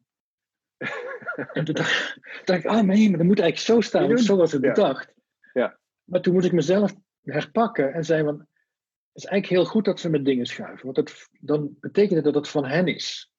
en 1.53 1.65
toen 1.65 1.75
dacht, 1.75 2.19
dacht 2.45 2.65
ik, 2.65 2.67
ah 2.67 2.83
nee, 2.83 3.09
maar 3.09 3.19
dat 3.19 3.27
moet 3.27 3.41
eigenlijk 3.41 3.59
zo 3.59 3.81
staan, 3.81 4.07
want 4.07 4.21
zo 4.21 4.37
was 4.37 4.53
het 4.53 4.61
bedacht. 4.61 5.15
Ja. 5.53 5.79
Maar 6.05 6.21
toen 6.21 6.33
moest 6.33 6.47
ik 6.47 6.53
mezelf 6.53 6.95
herpakken 7.23 7.93
en 7.93 8.05
zei, 8.05 8.25
van, 8.25 8.39
het 8.39 9.25
is 9.25 9.25
eigenlijk 9.25 9.63
heel 9.63 9.73
goed 9.73 9.85
dat 9.85 10.01
ze 10.01 10.11
met 10.11 10.25
dingen 10.25 10.47
schuiven, 10.47 10.85
want 10.85 10.97
dat, 10.97 11.29
dan 11.41 11.77
betekent 11.81 12.15
het 12.15 12.25
dat 12.25 12.35
het 12.35 12.49
van 12.49 12.65
hen 12.65 12.87
is. 12.87 13.31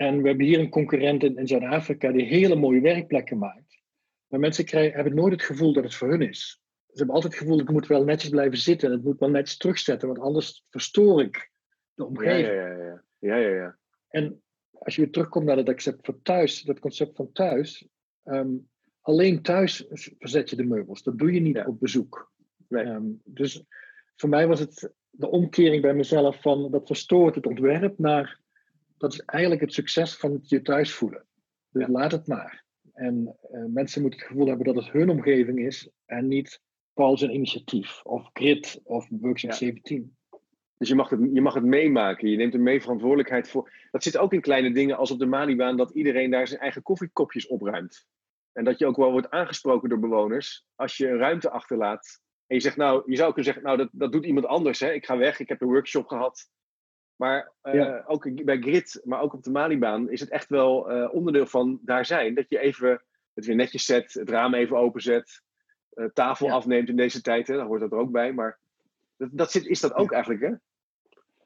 En 0.00 0.22
we 0.22 0.28
hebben 0.28 0.46
hier 0.46 0.58
een 0.58 0.68
concurrent 0.70 1.22
in, 1.22 1.36
in 1.36 1.46
Zuid-Afrika 1.46 2.12
die 2.12 2.24
hele 2.24 2.56
mooie 2.56 2.80
werkplekken 2.80 3.38
maakt. 3.38 3.82
Maar 4.26 4.40
mensen 4.40 4.64
krijgen, 4.64 4.94
hebben 4.94 5.14
nooit 5.14 5.32
het 5.32 5.42
gevoel 5.42 5.72
dat 5.72 5.84
het 5.84 5.94
voor 5.94 6.08
hun 6.08 6.22
is. 6.22 6.62
Ze 6.86 6.96
hebben 6.96 7.14
altijd 7.14 7.32
het 7.32 7.42
gevoel, 7.42 7.60
ik 7.60 7.70
moet 7.70 7.86
wel 7.86 8.04
netjes 8.04 8.30
blijven 8.30 8.58
zitten 8.58 8.88
en 8.88 8.94
het 8.94 9.04
moet 9.04 9.18
wel 9.18 9.30
netjes 9.30 9.56
terugzetten, 9.56 10.08
want 10.08 10.20
anders 10.20 10.64
verstoor 10.70 11.22
ik 11.22 11.50
de 11.94 12.04
omgeving. 12.04 12.46
ja, 12.46 12.52
ja, 12.52 12.76
ja. 12.76 13.04
ja, 13.18 13.36
ja, 13.36 13.48
ja. 13.48 13.78
En 14.08 14.42
als 14.72 14.94
je 14.94 15.02
weer 15.02 15.10
terugkomt 15.10 15.44
naar 15.44 15.56
dat 15.56 15.64
concept 15.64 16.06
van 16.06 16.22
thuis, 16.22 16.62
dat 16.62 16.78
concept 16.78 17.16
van 17.16 17.32
thuis, 17.32 17.88
ehm, 18.22 18.54
alleen 19.00 19.42
thuis 19.42 19.86
verzet 20.18 20.50
je 20.50 20.56
de 20.56 20.64
meubels. 20.64 21.02
Dat 21.02 21.18
doe 21.18 21.32
je 21.32 21.40
niet 21.40 21.56
Ja. 21.56 21.66
op 21.66 21.80
bezoek. 21.80 22.32
Nee. 22.68 22.84
Ehm, 22.84 23.06
dus 23.24 23.64
voor 24.16 24.28
mij 24.28 24.46
was 24.46 24.60
het 24.60 24.92
de 25.10 25.30
omkering 25.30 25.82
bij 25.82 25.94
mezelf 25.94 26.40
van 26.40 26.70
dat 26.70 26.86
verstoort 26.86 27.34
het 27.34 27.46
ontwerp 27.46 27.98
naar 27.98 28.39
dat 29.00 29.12
is 29.12 29.20
eigenlijk 29.20 29.60
het 29.60 29.72
succes 29.72 30.16
van 30.16 30.32
het 30.32 30.48
je 30.48 30.62
thuis 30.62 30.94
voelen. 30.94 31.26
Dus 31.70 31.88
laat 31.88 32.12
het 32.12 32.26
maar. 32.26 32.64
En 32.92 33.36
eh, 33.42 33.64
mensen 33.64 34.00
moeten 34.00 34.20
het 34.20 34.28
gevoel 34.28 34.46
hebben 34.46 34.66
dat 34.66 34.74
het 34.74 34.92
hun 34.92 35.10
omgeving 35.10 35.58
is 35.58 35.90
en 36.06 36.28
niet 36.28 36.60
Paul 36.92 37.18
zijn 37.18 37.34
initiatief 37.34 38.02
of 38.04 38.30
Grid 38.32 38.80
of 38.84 39.06
Workshop 39.10 39.50
Ja. 39.50 39.56
17. 39.56 40.16
Dus 40.76 40.88
je 40.88 40.94
mag, 40.94 41.08
het, 41.08 41.20
je 41.32 41.40
mag 41.40 41.54
het 41.54 41.64
meemaken. 41.64 42.28
Je 42.28 42.36
neemt 42.36 42.54
er 42.54 42.60
mee 42.60 42.80
verantwoordelijkheid 42.80 43.48
voor. 43.48 43.72
Dat 43.90 44.02
zit 44.02 44.16
ook 44.16 44.32
in 44.32 44.40
kleine 44.40 44.72
dingen 44.72 44.96
als 44.96 45.10
op 45.10 45.18
de 45.18 45.26
Malibaan 45.26 45.76
dat 45.76 45.90
iedereen 45.90 46.30
daar 46.30 46.46
zijn 46.46 46.60
eigen 46.60 46.82
koffiekopjes 46.82 47.46
opruimt. 47.46 48.06
En 48.52 48.64
dat 48.64 48.78
je 48.78 48.86
ook 48.86 48.96
wel 48.96 49.10
wordt 49.10 49.30
aangesproken 49.30 49.88
door 49.88 49.98
bewoners 49.98 50.66
als 50.74 50.96
je 50.96 51.08
een 51.08 51.18
ruimte 51.18 51.50
achterlaat. 51.50 52.20
En 52.46 52.56
je 52.56 52.62
zegt 52.62 52.76
nou, 52.76 53.02
je 53.06 53.16
zou 53.16 53.26
kunnen 53.26 53.44
zeggen, 53.44 53.62
nou 53.62 53.76
dat, 53.76 53.88
dat 53.92 54.12
doet 54.12 54.26
iemand 54.26 54.46
anders. 54.46 54.80
Hè? 54.80 54.92
Ik 54.92 55.04
ga 55.04 55.16
weg, 55.16 55.40
ik 55.40 55.48
heb 55.48 55.60
een 55.60 55.68
workshop 55.68 56.06
gehad. 56.06 56.50
Maar 57.20 57.52
eh, 57.62 57.74
Ja. 57.74 58.04
ook 58.06 58.44
bij 58.44 58.58
Grid, 58.60 59.00
maar 59.04 59.20
ook 59.20 59.32
op 59.32 59.42
de 59.42 59.50
Malibaan 59.50 60.10
is 60.10 60.20
het 60.20 60.28
echt 60.28 60.48
wel 60.48 60.90
eh, 60.90 61.14
onderdeel 61.14 61.46
van 61.46 61.78
daar 61.82 62.06
zijn. 62.06 62.34
Dat 62.34 62.44
je 62.48 62.58
even 62.58 63.02
het 63.34 63.46
weer 63.46 63.56
netjes 63.56 63.84
zet, 63.84 64.12
het 64.12 64.30
raam 64.30 64.54
even 64.54 64.76
openzet, 64.76 65.42
eh, 65.90 66.04
tafel 66.04 66.46
Ja. 66.46 66.52
afneemt 66.52 66.88
in 66.88 66.96
deze 66.96 67.20
tijd. 67.20 67.46
Hè? 67.46 67.56
Dan 67.56 67.66
hoort 67.66 67.80
dat 67.80 67.92
er 67.92 67.98
ook 67.98 68.10
bij. 68.10 68.32
Maar 68.32 68.58
dat, 69.16 69.28
dat 69.32 69.50
zit, 69.50 69.66
is 69.66 69.80
dat 69.80 69.94
ook 69.94 70.12
eigenlijk, 70.12 70.42
hè? 70.42 70.54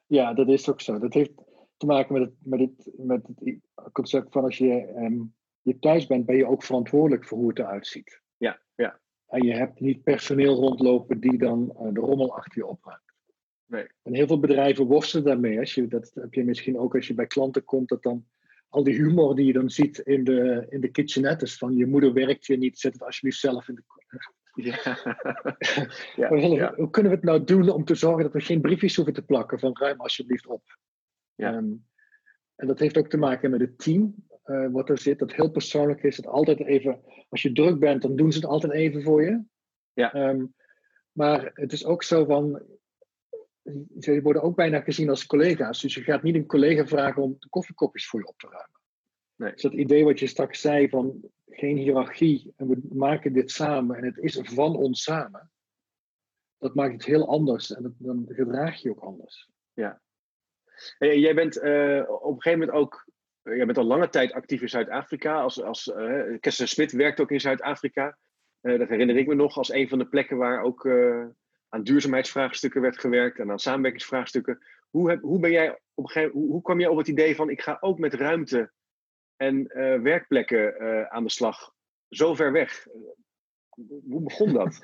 Ja, 0.07 0.35
dat 0.35 0.49
is 0.49 0.71
ook 0.71 0.81
zo. 0.81 0.99
Dat 0.99 1.15
heeft 1.15 1.33
te 1.77 1.87
maken 1.87 2.13
met 2.13 2.23
het, 2.23 2.35
met 2.43 2.61
het, 2.61 2.91
met 2.97 3.27
het 3.27 3.93
concept 3.93 4.33
van 4.33 4.45
als 4.45 4.59
je, 4.59 4.87
ehm, 4.87 5.21
je 5.63 5.79
thuis 5.79 6.07
bent, 6.07 6.27
ben 6.27 6.37
je 6.37 6.47
ook 6.47 6.63
verantwoordelijk 6.63 7.27
voor 7.27 7.39
hoe 7.39 7.49
het 7.49 7.59
eruit 7.59 7.87
ziet. 7.87 8.21
Ja, 8.37 8.61
ja. 8.75 9.01
En 9.27 9.43
je 9.47 9.55
hebt 9.55 9.81
niet 9.81 10.03
personeel 10.03 10.55
rondlopen 10.55 11.21
die 11.21 11.39
dan 11.39 11.67
de 11.93 12.01
rommel 12.01 12.37
achter 12.37 12.59
je 12.59 12.67
opruimt. 12.67 13.04
Nee. 13.67 13.87
En 14.03 14.15
heel 14.15 14.27
veel 14.27 14.41
bedrijven 14.41 14.85
worstelen 14.87 15.25
daarmee. 15.25 15.59
Als 15.59 15.75
je, 15.75 15.87
dat 15.87 16.11
heb 16.15 16.35
je 16.35 16.45
misschien 16.45 16.79
ook 16.79 16.95
als 16.95 17.07
je 17.07 17.15
bij 17.15 17.27
klanten 17.27 17.65
komt, 17.65 17.89
dat 17.89 18.03
dan 18.03 18.27
al 18.69 18.83
die 18.85 18.95
humor 18.95 19.35
die 19.35 19.47
je 19.47 19.53
dan 19.53 19.71
ziet 19.71 19.99
in 19.99 20.25
de, 20.25 20.67
in 20.69 20.81
de 20.81 20.89
kitchenettes 20.89 21.57
van 21.59 21.77
je 21.77 21.87
moeder 21.87 22.13
werkt 22.13 22.47
je 22.47 22.57
niet, 22.57 22.79
zet 22.79 22.93
het 22.93 23.03
alsjeblieft 23.03 23.39
zelf 23.39 23.69
in 23.69 23.75
de 23.75 23.83
Ja. 24.55 24.77
ja, 26.17 26.29
Hoe, 26.29 26.41
willen 26.41 26.51
we- 26.51 26.57
ja. 26.57 26.75
hoe 26.77 26.91
kunnen 26.91 27.11
we 27.11 27.17
het 27.17 27.27
nou 27.27 27.45
doen 27.45 27.69
om 27.69 27.85
te 27.85 27.95
zorgen 27.95 28.23
dat 28.23 28.33
we 28.33 28.41
geen 28.41 28.61
briefjes 28.61 28.97
hoeven 28.97 29.15
te 29.15 29.23
plakken 29.25 29.59
van 29.59 29.77
ruim 29.79 30.01
alsjeblieft 30.01 30.47
op? 30.47 30.63
Ja. 31.35 31.53
Ehm, 31.53 31.73
en 32.57 32.67
dat 32.67 32.79
heeft 32.79 32.99
ook 32.99 33.09
te 33.09 33.17
maken 33.17 33.51
met 33.51 33.61
het 33.61 33.79
team 33.79 34.15
eh, 34.43 34.67
wat 34.71 34.89
er 34.89 34.99
zit, 34.99 35.19
dat 35.19 35.33
heel 35.33 35.51
persoonlijk 35.51 36.03
is. 36.03 36.17
Dat 36.17 36.27
altijd 36.27 36.61
even, 36.61 37.01
als 37.29 37.43
je 37.43 37.53
druk 37.53 37.79
bent, 37.79 38.03
dan 38.03 38.17
doen 38.17 38.33
ze 38.33 38.39
het 38.39 38.47
altijd 38.49 38.73
even 38.73 39.03
voor 39.03 39.23
je. 39.23 39.43
Ja. 39.93 40.13
Ehm, 40.13 40.45
maar 41.13 41.51
het 41.55 41.73
is 41.73 41.85
ook 41.85 42.03
zo 42.03 42.25
van, 42.25 42.63
ze 43.99 44.23
worden 44.23 44.43
ook 44.43 44.57
bijna 44.57 44.81
gezien 44.81 45.09
als 45.09 45.27
collega's. 45.27 45.81
Dus 45.81 45.95
je 45.95 46.03
gaat 46.03 46.23
niet 46.23 46.35
een 46.35 46.47
collega 46.47 46.87
vragen 46.87 47.23
om 47.23 47.37
de 47.39 47.49
koffiekopjes 47.49 48.07
voor 48.07 48.21
je 48.21 48.27
op 48.27 48.39
te 48.39 48.49
ruimen. 48.49 48.81
Nee. 49.37 49.53
Dus 49.53 49.63
dat 49.63 49.73
idee 49.73 50.05
wat 50.05 50.19
je 50.19 50.27
straks 50.27 50.61
zei 50.61 50.89
van 50.89 51.31
geen 51.47 51.77
hiërarchie 51.77 52.53
en 52.57 52.69
we 52.69 52.81
maken 52.93 53.33
dit 53.33 53.51
samen 53.51 53.97
en 53.97 54.05
het 54.05 54.19
is 54.19 54.41
van 54.43 54.77
ons 54.77 55.03
samen. 55.03 55.51
Dat 56.59 56.75
maakt 56.75 56.93
het 56.93 57.05
heel 57.05 57.29
anders 57.29 57.75
en 57.75 57.83
dat, 57.83 57.93
dan 57.97 58.25
gedraag 58.29 58.81
je 58.81 58.91
ook 58.91 59.01
anders. 59.01 59.53
Hey, 60.99 61.19
jij 61.19 61.35
bent 61.35 61.59
eh, 61.59 62.03
op 62.09 62.35
een 62.35 62.43
gegeven 62.43 62.59
moment 62.59 62.79
ook, 62.79 63.11
eh, 63.43 63.57
jij 63.57 63.67
bent 63.67 63.79
al 63.79 63.85
lange 63.85 64.09
tijd 64.09 64.33
actief 64.33 64.63
in 64.63 64.69
Zuid-Afrika. 64.69 65.41
Als, 65.41 65.63
als, 65.63 65.93
eh 65.93 66.37
Smit 66.41 66.93
werkt 66.93 67.21
ook 67.21 67.31
in 67.31 67.41
Zuid-Afrika. 67.41 68.19
Dat 68.61 68.89
herinner 68.89 69.17
ik 69.17 69.27
me 69.27 69.35
nog 69.35 69.57
als 69.57 69.73
een 69.73 69.89
van 69.89 69.99
de 69.99 70.07
plekken 70.07 70.37
waar 70.37 70.63
ook 70.63 70.85
aan 71.75 71.83
duurzaamheidsvraagstukken 71.83 72.81
werd 72.81 72.99
gewerkt 72.99 73.39
en 73.39 73.51
aan 73.51 73.59
samenwerkingsvraagstukken. 73.59 74.59
Hoe, 74.91 75.11
heb, 75.11 75.21
hoe, 75.23 75.39
ben 75.39 75.51
jij 75.51 75.71
op 75.95 76.05
een 76.05 76.11
gegeven, 76.11 76.33
hoe, 76.33 76.51
hoe 76.51 76.63
kwam 76.63 76.81
jij 76.81 76.89
op 76.89 76.97
het 76.97 77.09
idee 77.09 77.37
van 77.37 77.51
ik 77.51 77.61
ga 77.61 77.77
ook 77.81 77.99
met 77.99 78.15
ruimte 78.15 78.73
en 79.37 79.67
eh, 79.67 80.01
werkplekken 80.01 80.79
eh, 80.79 81.07
aan 81.07 81.25
de 81.25 81.31
slag? 81.31 81.73
Zo 82.09 82.35
ver 82.35 82.53
weg. 82.53 82.87
Eh, 82.87 82.95
Hoe 84.11 84.23
begon 84.23 84.53
dat? 84.53 84.81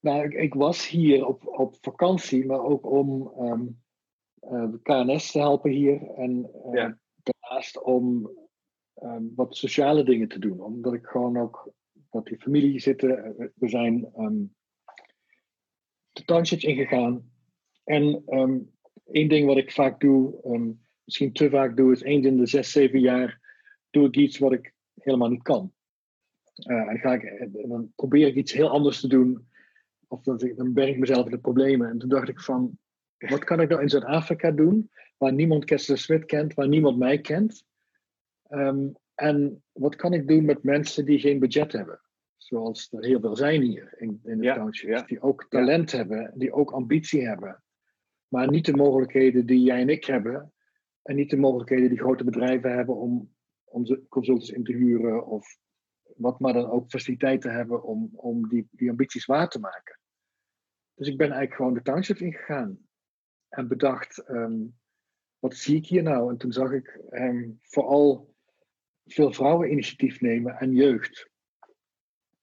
Nou, 0.00 0.24
ik, 0.24 0.32
ik 0.32 0.54
was 0.54 0.88
hier 0.88 1.26
op, 1.26 1.46
op 1.46 1.76
vakantie, 1.80 2.46
maar 2.46 2.60
ook 2.62 2.86
om 2.90 3.32
ehm, 3.38 3.66
eh, 4.40 4.70
de 4.70 4.78
KNS 4.82 5.30
te 5.30 5.38
helpen 5.38 5.70
hier. 5.70 6.10
En 6.14 6.50
Ja. 6.72 6.98
daarnaast 7.22 7.82
om 7.82 8.30
ehm, 8.94 9.22
wat 9.34 9.56
sociale 9.56 10.04
dingen 10.04 10.28
te 10.28 10.38
doen. 10.38 10.60
Omdat 10.60 10.92
ik 10.92 11.06
gewoon 11.06 11.38
ook, 11.38 11.70
dat 12.10 12.24
die 12.24 12.38
familie 12.40 12.78
zitten. 12.80 13.34
We 13.54 13.68
zijn 13.68 14.10
ehm, 14.14 14.42
de 16.12 16.24
townships 16.24 16.64
ingegaan. 16.64 17.30
En 17.84 18.22
ehm 18.26 18.58
één 19.12 19.28
ding 19.28 19.46
wat 19.46 19.56
ik 19.56 19.72
vaak 19.72 20.00
doe, 20.00 20.42
ehm, 20.42 20.70
misschien 21.04 21.32
te 21.32 21.50
vaak 21.50 21.76
doe, 21.76 21.92
is 21.92 22.02
eens 22.02 22.26
in 22.26 22.36
de 22.36 22.46
zes, 22.46 22.72
zeven 22.72 23.00
jaar 23.00 23.40
doe 23.90 24.06
ik 24.06 24.16
iets 24.16 24.38
wat 24.38 24.52
ik 24.52 24.74
helemaal 24.94 25.28
niet 25.28 25.42
kan. 25.42 25.72
Eh, 26.54 26.88
en 26.88 26.98
ga 26.98 27.12
ik, 27.12 27.22
en 27.22 27.68
dan 27.68 27.92
probeer 27.96 28.26
ik 28.26 28.34
iets 28.34 28.52
heel 28.52 28.68
anders 28.68 29.00
te 29.00 29.08
doen. 29.08 29.48
Of 30.08 30.22
dan, 30.22 30.52
dan 30.56 30.72
berg 30.72 30.88
ik 30.88 30.98
mezelf 30.98 31.24
in 31.24 31.30
de 31.30 31.38
problemen. 31.38 31.90
En 31.90 31.98
toen 31.98 32.08
dacht 32.08 32.28
ik 32.28 32.40
van, 32.40 32.78
wat 33.18 33.44
kan 33.44 33.60
ik 33.60 33.68
nou 33.68 33.82
in 33.82 33.88
Zuid-Afrika 33.88 34.50
doen, 34.50 34.90
waar 35.16 35.32
niemand 35.32 35.64
Kester 35.64 35.98
Smit 35.98 36.24
kent, 36.24 36.54
waar 36.54 36.68
niemand 36.68 36.98
mij 36.98 37.20
kent? 37.20 37.64
Ehm, 38.48 38.88
en 39.14 39.62
wat 39.72 39.96
kan 39.96 40.12
ik 40.12 40.28
doen 40.28 40.44
met 40.44 40.62
mensen 40.62 41.04
die 41.04 41.18
geen 41.18 41.38
budget 41.38 41.72
hebben? 41.72 42.00
Zoals 42.52 42.92
er 42.92 43.04
heel 43.04 43.20
veel 43.20 43.36
zijn 43.36 43.62
hier 43.62 43.94
in, 43.96 44.20
in 44.24 44.38
de 44.38 44.44
Ja, 44.44 44.54
townships. 44.54 44.92
ja. 45.00 45.06
Die 45.06 45.20
ook 45.20 45.46
talent 45.48 45.92
hebben, 45.92 46.32
die 46.34 46.52
ook 46.52 46.70
ambitie 46.72 47.26
hebben. 47.26 47.62
Maar 48.28 48.50
niet 48.50 48.66
de 48.66 48.76
mogelijkheden 48.76 49.46
die 49.46 49.60
jij 49.60 49.80
en 49.80 49.88
ik 49.88 50.04
hebben. 50.04 50.52
En 51.02 51.16
niet 51.16 51.30
de 51.30 51.36
mogelijkheden 51.36 51.88
die 51.88 51.98
grote 51.98 52.24
bedrijven 52.24 52.74
hebben 52.74 52.96
om 52.96 53.34
onze 53.64 54.06
consultants 54.08 54.50
in 54.50 54.64
te 54.64 54.72
huren. 54.72 55.26
Of 55.26 55.58
wat 56.16 56.40
maar 56.40 56.52
dan 56.52 56.70
ook 56.70 56.90
faciliteiten 56.90 57.52
hebben 57.52 57.82
om, 57.82 58.10
om 58.14 58.48
die, 58.48 58.68
die 58.70 58.90
ambities 58.90 59.24
waar 59.24 59.48
te 59.48 59.60
maken. 59.60 59.98
Dus 60.94 61.08
ik 61.08 61.16
ben 61.16 61.26
eigenlijk 61.26 61.56
gewoon 61.56 61.74
de 61.74 61.82
townships 61.82 62.20
ingegaan. 62.20 62.78
En 63.48 63.68
bedacht, 63.68 64.18
ehm, 64.18 64.60
wat 65.38 65.54
zie 65.54 65.76
ik 65.76 65.86
hier 65.86 66.02
nou? 66.02 66.30
En 66.30 66.36
toen 66.36 66.52
zag 66.52 66.72
ik 66.72 67.00
ehm, 67.10 67.50
vooral 67.62 68.34
veel 69.04 69.32
vrouwen 69.32 69.70
initiatief 69.70 70.20
nemen 70.20 70.56
en 70.58 70.72
jeugd. 70.72 71.30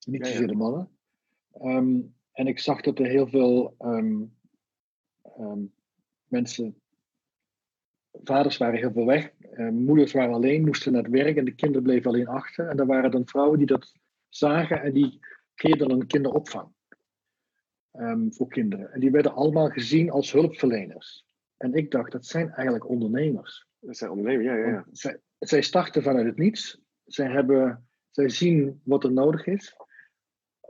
Niet 0.06 0.28
zozeer 0.28 0.48
de 0.48 0.56
mannen. 0.56 0.90
Ehm, 1.54 2.00
en 2.32 2.48
ik 2.48 2.60
zag 2.60 2.82
dat 2.82 3.00
er 3.00 3.06
heel 3.06 3.28
veel 3.28 3.76
ehm, 3.78 4.24
ehm, 5.22 5.62
mensen, 6.28 6.82
vaders 8.12 8.58
waren 8.58 8.80
heel 8.80 8.92
veel 8.92 9.06
weg, 9.06 9.32
eh, 9.40 9.70
moeders 9.70 10.12
waren 10.12 10.34
alleen, 10.34 10.66
moesten 10.66 10.92
naar 10.92 11.04
het 11.04 11.12
werk 11.12 11.38
en 11.38 11.46
de 11.46 11.56
kinderen 11.56 11.84
bleven 11.84 12.12
alleen 12.12 12.28
achter. 12.28 12.68
En 12.68 12.80
er 12.80 12.86
waren 12.86 13.12
dan 13.12 13.28
vrouwen 13.28 13.58
die 13.58 13.68
dat 13.68 13.94
zagen 14.30 14.82
en 14.82 14.94
die 14.94 15.20
creëerden 15.56 15.92
een 15.92 16.08
kinderopvang 16.08 16.72
voor 18.30 18.48
kinderen. 18.48 18.92
En 18.92 19.00
die 19.00 19.12
werden 19.12 19.34
allemaal 19.34 19.70
gezien 19.70 20.12
als 20.12 20.32
hulpverleners. 20.32 21.26
En 21.58 21.74
ik 21.74 21.92
dacht, 21.92 22.12
dat 22.12 22.26
zijn 22.26 22.52
eigenlijk 22.52 22.90
ondernemers. 22.90 23.68
Dat 23.80 23.98
zijn 23.98 24.10
ondernemers, 24.10 24.46
ja, 24.46 24.56
ja, 24.56 24.68
ja. 24.68 24.86
Zij, 24.92 25.20
zij 25.40 25.62
starten 25.62 26.04
vanuit 26.04 26.26
het 26.26 26.38
niets. 26.38 26.82
Zij, 27.06 27.32
hebben, 27.32 27.88
zij 28.10 28.30
zien 28.30 28.82
wat 28.84 29.04
er 29.04 29.12
nodig 29.12 29.46
is. 29.46 29.76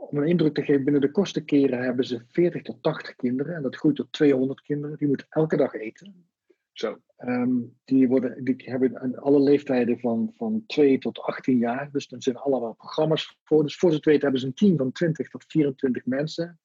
Om 0.00 0.18
een 0.18 0.28
indruk 0.28 0.54
te 0.54 0.62
geven, 0.62 0.84
binnen 0.84 1.02
de 1.02 1.10
kortste 1.10 1.44
keren 1.44 1.82
hebben 1.82 2.04
ze 2.04 2.22
40 2.28 2.62
tot 2.62 2.82
80 2.82 3.16
kinderen. 3.16 3.54
En 3.54 3.62
dat 3.62 3.76
groeit 3.76 3.96
tot 3.96 4.12
200 4.12 4.60
kinderen. 4.60 4.96
Die 4.96 5.08
moeten 5.08 5.26
elke 5.28 5.56
dag 5.56 5.74
eten. 5.74 6.28
Zo. 6.72 6.98
Ehm, 7.16 7.58
die, 7.84 8.08
worden, 8.08 8.44
die 8.44 8.54
hebben 8.56 9.16
alle 9.16 9.40
leeftijden 9.40 9.98
van, 9.98 10.32
van 10.36 10.64
2 10.66 10.98
tot 10.98 11.18
18 11.18 11.58
jaar. 11.58 11.88
Dus 11.92 12.12
er 12.12 12.22
zijn 12.22 12.36
allemaal 12.36 12.74
programma's 12.74 13.38
voor. 13.42 13.62
Dus 13.62 13.76
voor 13.76 13.90
ze 13.90 13.96
het 13.96 14.04
weten 14.04 14.22
hebben 14.22 14.40
ze 14.40 14.46
een 14.46 14.54
team 14.54 14.76
van 14.76 14.92
20 14.92 15.28
tot 15.28 15.44
24 15.46 16.06
mensen. 16.06 16.60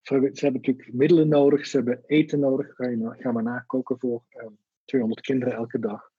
Ze 0.00 0.12
hebben 0.12 0.36
ze 0.36 0.44
hebben 0.44 0.60
natuurlijk 0.60 0.96
middelen 0.96 1.28
nodig. 1.28 1.66
Ze 1.66 1.76
hebben 1.76 2.02
eten 2.06 2.40
nodig. 2.40 2.74
Ga, 2.74 2.88
je, 2.88 3.14
ga 3.18 3.32
maar 3.32 3.42
nakoken 3.42 3.98
voor 3.98 4.24
ehm, 4.28 4.52
200 4.84 5.26
kinderen 5.26 5.54
elke 5.54 5.78
dag. 5.78 6.10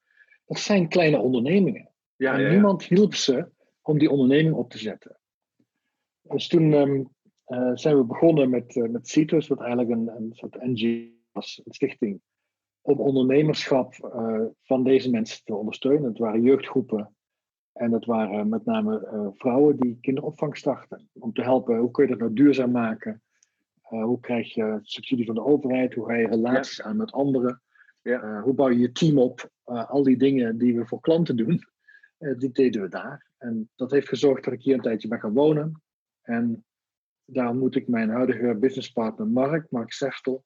Dat 0.46 0.58
zijn 0.58 0.88
kleine 0.88 1.18
ondernemingen. 1.18 1.90
Ja, 2.16 2.34
en 2.34 2.40
ja, 2.40 2.46
ja. 2.46 2.52
niemand 2.52 2.84
hielp 2.84 3.14
ze 3.14 3.48
om 3.82 3.98
die 3.98 4.10
onderneming 4.10 4.54
op 4.54 4.70
te 4.70 4.78
zetten. 4.78 5.18
Dus 6.28 6.48
toen 6.48 6.72
ehm, 6.72 7.02
eh, 7.44 7.70
zijn 7.74 7.96
we 7.96 8.04
begonnen 8.04 8.50
met, 8.50 8.76
uh, 8.76 8.88
met 8.88 9.08
CITUS, 9.08 9.48
wat 9.48 9.60
eigenlijk 9.60 9.90
een, 9.90 10.08
een 10.16 10.30
soort 10.32 10.62
NGO 10.62 11.14
was, 11.32 11.60
een 11.64 11.74
stichting, 11.74 12.20
om 12.80 13.00
ondernemerschap 13.00 13.94
eh, 13.94 14.44
van 14.62 14.84
deze 14.84 15.10
mensen 15.10 15.44
te 15.44 15.54
ondersteunen. 15.54 16.08
Het 16.08 16.18
waren 16.18 16.42
jeugdgroepen 16.42 17.14
En 17.72 17.90
dat 17.90 18.04
waren 18.04 18.48
met 18.48 18.64
name 18.64 19.32
vrouwen 19.36 19.76
die 19.76 19.98
kinderopvang 20.00 20.56
starten. 20.56 21.08
Om 21.12 21.32
te 21.32 21.42
helpen, 21.42 21.78
hoe 21.78 21.90
kun 21.90 22.04
je 22.04 22.10
dat 22.10 22.18
nou 22.18 22.32
duurzaam 22.32 22.70
maken? 22.70 23.22
Hoe 23.80 24.20
krijg 24.20 24.54
je 24.54 24.78
subsidie 24.82 25.26
van 25.26 25.34
de 25.34 25.44
overheid? 25.44 25.94
Hoe 25.94 26.06
ga 26.06 26.14
je 26.14 26.26
relaties 26.26 26.76
ja. 26.76 26.84
aan 26.84 26.96
met 26.96 27.12
anderen? 27.12 27.62
Ja. 28.02 28.40
Hoe 28.40 28.54
bouw 28.54 28.70
je 28.70 28.78
je 28.78 28.92
team 28.92 29.18
op? 29.18 29.50
al 29.64 30.02
die 30.02 30.16
dingen 30.16 30.58
die 30.58 30.76
we 30.76 30.86
voor 30.86 31.00
klanten 31.00 31.36
doen, 31.36 31.60
die 32.38 32.50
deden 32.52 32.82
we 32.82 32.88
daar. 32.88 33.30
En 33.38 33.70
dat 33.74 33.90
heeft 33.90 34.08
gezorgd 34.08 34.44
dat 34.44 34.52
ik 34.52 34.62
hier 34.62 34.74
een 34.74 34.80
tijdje 34.80 35.08
ben 35.08 35.20
gaan 35.20 35.34
wonen. 35.34 35.82
En 36.26 36.64
daar 37.24 37.48
ontmoet 37.48 37.74
ik 37.74 37.88
mijn 37.88 38.08
huidige 38.08 38.54
businesspartner 38.54 39.26
Mark, 39.26 39.70
Mark 39.70 39.92
Sechtel. 39.92 40.44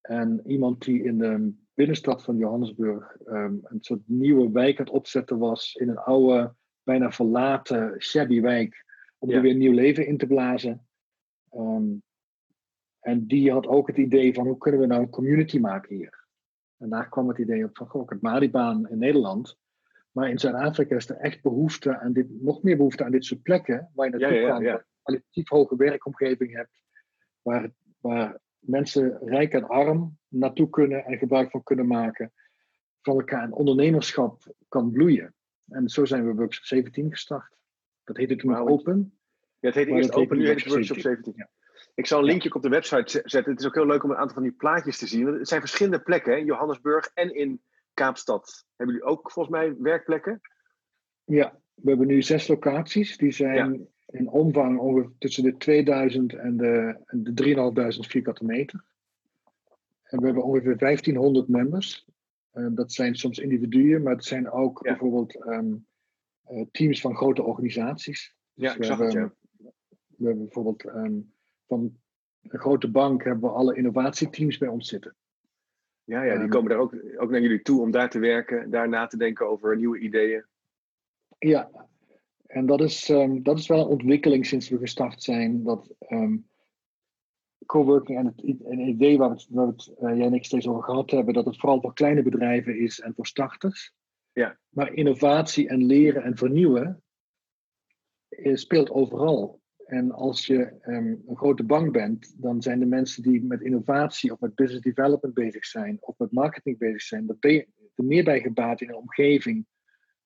En 0.00 0.42
iemand 0.46 0.84
die 0.84 1.02
in 1.02 1.18
de 1.18 1.52
binnenstad 1.74 2.22
van 2.22 2.36
Johannesburg 2.36 3.16
um, 3.26 3.60
een 3.62 3.80
soort 3.80 4.00
nieuwe 4.04 4.50
wijk 4.50 4.78
aan 4.78 4.84
het 4.84 4.94
opzetten 4.94 5.38
was. 5.38 5.74
In 5.74 5.88
een 5.88 5.98
oude, 5.98 6.54
bijna 6.82 7.10
verlaten, 7.10 8.02
shabby 8.02 8.40
wijk. 8.40 8.84
Om 9.18 9.30
er 9.30 9.42
weer 9.42 9.54
nieuw 9.54 9.72
leven 9.72 10.06
in 10.06 10.16
te 10.16 10.26
blazen. 10.26 10.86
Um, 11.54 12.02
en 13.00 13.26
die 13.26 13.52
had 13.52 13.66
ook 13.66 13.86
het 13.86 13.96
idee 13.96 14.34
van 14.34 14.46
hoe 14.46 14.58
kunnen 14.58 14.80
we 14.80 14.86
nou 14.86 15.02
een 15.02 15.10
community 15.10 15.58
maken 15.58 15.96
hier. 15.96 16.26
En 16.76 16.88
daar 16.88 17.08
kwam 17.08 17.28
het 17.28 17.38
idee 17.38 17.64
op 17.64 17.76
van, 17.76 17.88
goh, 17.88 18.08
het 18.08 18.20
Malibaan 18.20 18.88
in 18.88 18.98
Nederland. 18.98 19.56
Maar 20.10 20.30
in 20.30 20.38
Zuid-Afrika 20.38 20.96
is 20.96 21.08
er 21.08 21.16
echt 21.16 21.42
behoefte 21.42 21.98
aan 21.98 22.12
dit, 22.12 22.42
nog 22.42 22.62
meer 22.62 22.76
behoefte 22.76 23.04
aan 23.04 23.10
dit 23.10 23.24
soort 23.24 23.42
plekken. 23.42 23.90
Waar 23.94 24.06
je 24.06 24.16
naartoe 24.16 24.38
ja, 24.38 24.46
ja, 24.46 24.48
kan, 24.48 24.62
ja. 24.62 24.84
kwalitatief 25.02 25.48
hoge 25.48 25.76
werkomgeving 25.76 26.54
hebt. 26.54 26.82
Waar, 27.42 27.70
waar 28.00 28.40
mensen 28.58 29.18
rijk 29.20 29.52
en 29.52 29.68
arm 29.68 30.18
naartoe 30.28 30.70
kunnen 30.70 31.04
en 31.04 31.18
gebruik 31.18 31.50
van 31.50 31.62
kunnen 31.62 31.86
maken. 31.86 32.32
Van 33.02 33.18
elkaar 33.18 33.42
een 33.42 33.52
ondernemerschap 33.52 34.54
kan 34.68 34.90
bloeien. 34.90 35.34
En 35.68 35.88
zo 35.88 36.04
zijn 36.04 36.26
we 36.26 36.34
Workshop 36.34 36.64
17 36.64 37.10
gestart. 37.10 37.56
Dat 38.04 38.16
heette 38.16 38.36
toen 38.36 38.50
nou, 38.50 38.68
Open. 38.68 39.18
Ja, 39.36 39.66
het 39.68 39.74
heette 39.74 39.92
eerst 39.92 40.14
Open, 40.14 40.38
nu 40.38 40.46
heet 40.46 40.64
het 40.64 40.72
Workshop 40.72 40.98
17. 40.98 41.32
Ja. 41.36 41.50
Ik 41.94 42.06
zal 42.06 42.18
een 42.18 42.24
linkje 42.24 42.54
op 42.54 42.62
de 42.62 42.68
website 42.68 43.22
zetten. 43.24 43.52
Het 43.52 43.60
is 43.60 43.66
ook 43.66 43.74
heel 43.74 43.86
leuk 43.86 44.02
om 44.02 44.10
een 44.10 44.16
aantal 44.16 44.34
van 44.34 44.42
die 44.42 44.52
plaatjes 44.52 44.98
te 44.98 45.06
zien. 45.06 45.26
Het 45.26 45.48
zijn 45.48 45.60
verschillende 45.60 46.00
plekken, 46.00 46.32
hè? 46.32 46.38
Johannesburg 46.38 47.10
en 47.14 47.34
in 47.34 47.62
Kaapstad. 48.00 48.66
Hebben 48.76 48.96
jullie 48.96 49.10
ook 49.10 49.30
volgens 49.30 49.56
mij 49.56 49.76
werkplekken? 49.78 50.40
Ja, 51.24 51.60
we 51.74 51.88
hebben 51.88 52.06
nu 52.06 52.22
zes 52.22 52.48
locaties. 52.48 53.16
Die 53.16 53.30
zijn 53.30 53.88
in 54.06 54.28
omvang 54.28 54.78
ongeveer 54.78 55.12
tussen 55.18 55.42
de 55.42 55.56
2000 55.56 56.34
en 56.34 56.56
de, 56.56 56.96
de 57.06 57.32
3500 57.32 58.12
vierkante 58.12 58.44
meter. 58.44 58.84
En 60.02 60.18
we 60.18 60.24
hebben 60.24 60.44
ongeveer 60.44 60.76
1500 60.76 61.48
members. 61.48 62.06
Uh, 62.52 62.66
dat 62.70 62.92
zijn 62.92 63.14
soms 63.14 63.38
individuen, 63.38 64.02
maar 64.02 64.14
het 64.14 64.24
zijn 64.24 64.50
ook 64.50 64.82
bijvoorbeeld 64.82 65.46
um, 65.46 65.86
uh, 66.50 66.64
teams 66.70 67.00
van 67.00 67.16
grote 67.16 67.42
organisaties. 67.42 68.34
Dus 68.54 68.68
ja, 68.68 68.76
ik 68.76 68.84
zag 68.84 68.98
hebben, 68.98 69.22
het, 69.22 69.34
ja. 69.58 69.70
We 70.06 70.26
hebben 70.26 70.44
bijvoorbeeld 70.44 70.84
um, 70.84 71.32
van 71.66 71.98
een 72.42 72.58
grote 72.58 72.90
bank 72.90 73.24
hebben 73.24 73.50
we 73.50 73.56
alle 73.56 73.76
innovatieteams 73.76 74.58
bij 74.58 74.68
ons 74.68 74.88
zitten. 74.88 75.16
Ja, 76.10 76.22
ja 76.22 76.34
die 76.34 76.42
um, 76.42 76.48
komen 76.48 76.70
daar 76.70 76.78
ook, 76.78 76.94
ook 77.16 77.30
naar 77.30 77.40
jullie 77.40 77.62
toe 77.62 77.80
om 77.80 77.90
daar 77.90 78.10
te 78.10 78.18
werken, 78.18 78.70
daar 78.70 78.88
na 78.88 79.06
te 79.06 79.16
denken 79.16 79.48
over 79.48 79.76
nieuwe 79.76 79.98
ideeën. 79.98 80.44
Ja, 81.38 81.70
en 82.46 82.66
dat 82.66 82.80
is, 82.80 83.08
um, 83.08 83.42
dat 83.42 83.58
is 83.58 83.66
wel 83.66 83.78
een 83.78 83.86
ontwikkeling 83.86 84.46
sinds 84.46 84.68
we 84.68 84.78
gestart 84.78 85.22
zijn. 85.22 85.64
Dat 85.64 85.94
um, 86.08 86.48
coworking 87.66 88.18
en 88.18 88.26
het, 88.26 88.42
een 88.64 88.88
idee 88.88 89.18
waar 89.18 89.28
we 89.28 89.34
het, 89.34 89.46
waar 89.50 89.66
het 89.66 89.92
uh, 90.00 90.16
jij 90.16 90.26
en 90.26 90.34
ik 90.34 90.44
steeds 90.44 90.68
over 90.68 90.82
gehad 90.82 91.10
hebben, 91.10 91.34
dat 91.34 91.44
het 91.44 91.58
vooral 91.58 91.80
voor 91.80 91.94
kleine 91.94 92.22
bedrijven 92.22 92.78
is 92.78 93.00
en 93.00 93.14
voor 93.14 93.26
starters. 93.26 93.92
Ja. 94.32 94.58
Maar 94.68 94.92
innovatie 94.92 95.68
en 95.68 95.84
leren 95.84 96.22
en 96.22 96.36
vernieuwen 96.36 97.02
uh, 98.28 98.56
speelt 98.56 98.90
overal. 98.90 99.59
En 99.90 100.12
als 100.12 100.46
je 100.46 100.72
um, 100.86 101.22
een 101.26 101.36
grote 101.36 101.64
bank 101.64 101.92
bent, 101.92 102.34
dan 102.36 102.62
zijn 102.62 102.78
de 102.78 102.86
mensen 102.86 103.22
die 103.22 103.44
met 103.44 103.60
innovatie 103.60 104.32
of 104.32 104.40
met 104.40 104.54
business 104.54 104.82
development 104.82 105.34
bezig 105.34 105.66
zijn, 105.66 105.98
of 106.00 106.18
met 106.18 106.32
marketing 106.32 106.78
bezig 106.78 107.02
zijn, 107.02 107.26
dat 107.26 107.40
ben 107.40 107.52
je 107.52 107.66
er 107.94 108.04
meer 108.04 108.24
bij 108.24 108.40
gebaat 108.40 108.80
in 108.80 108.88
een 108.88 108.94
omgeving 108.94 109.66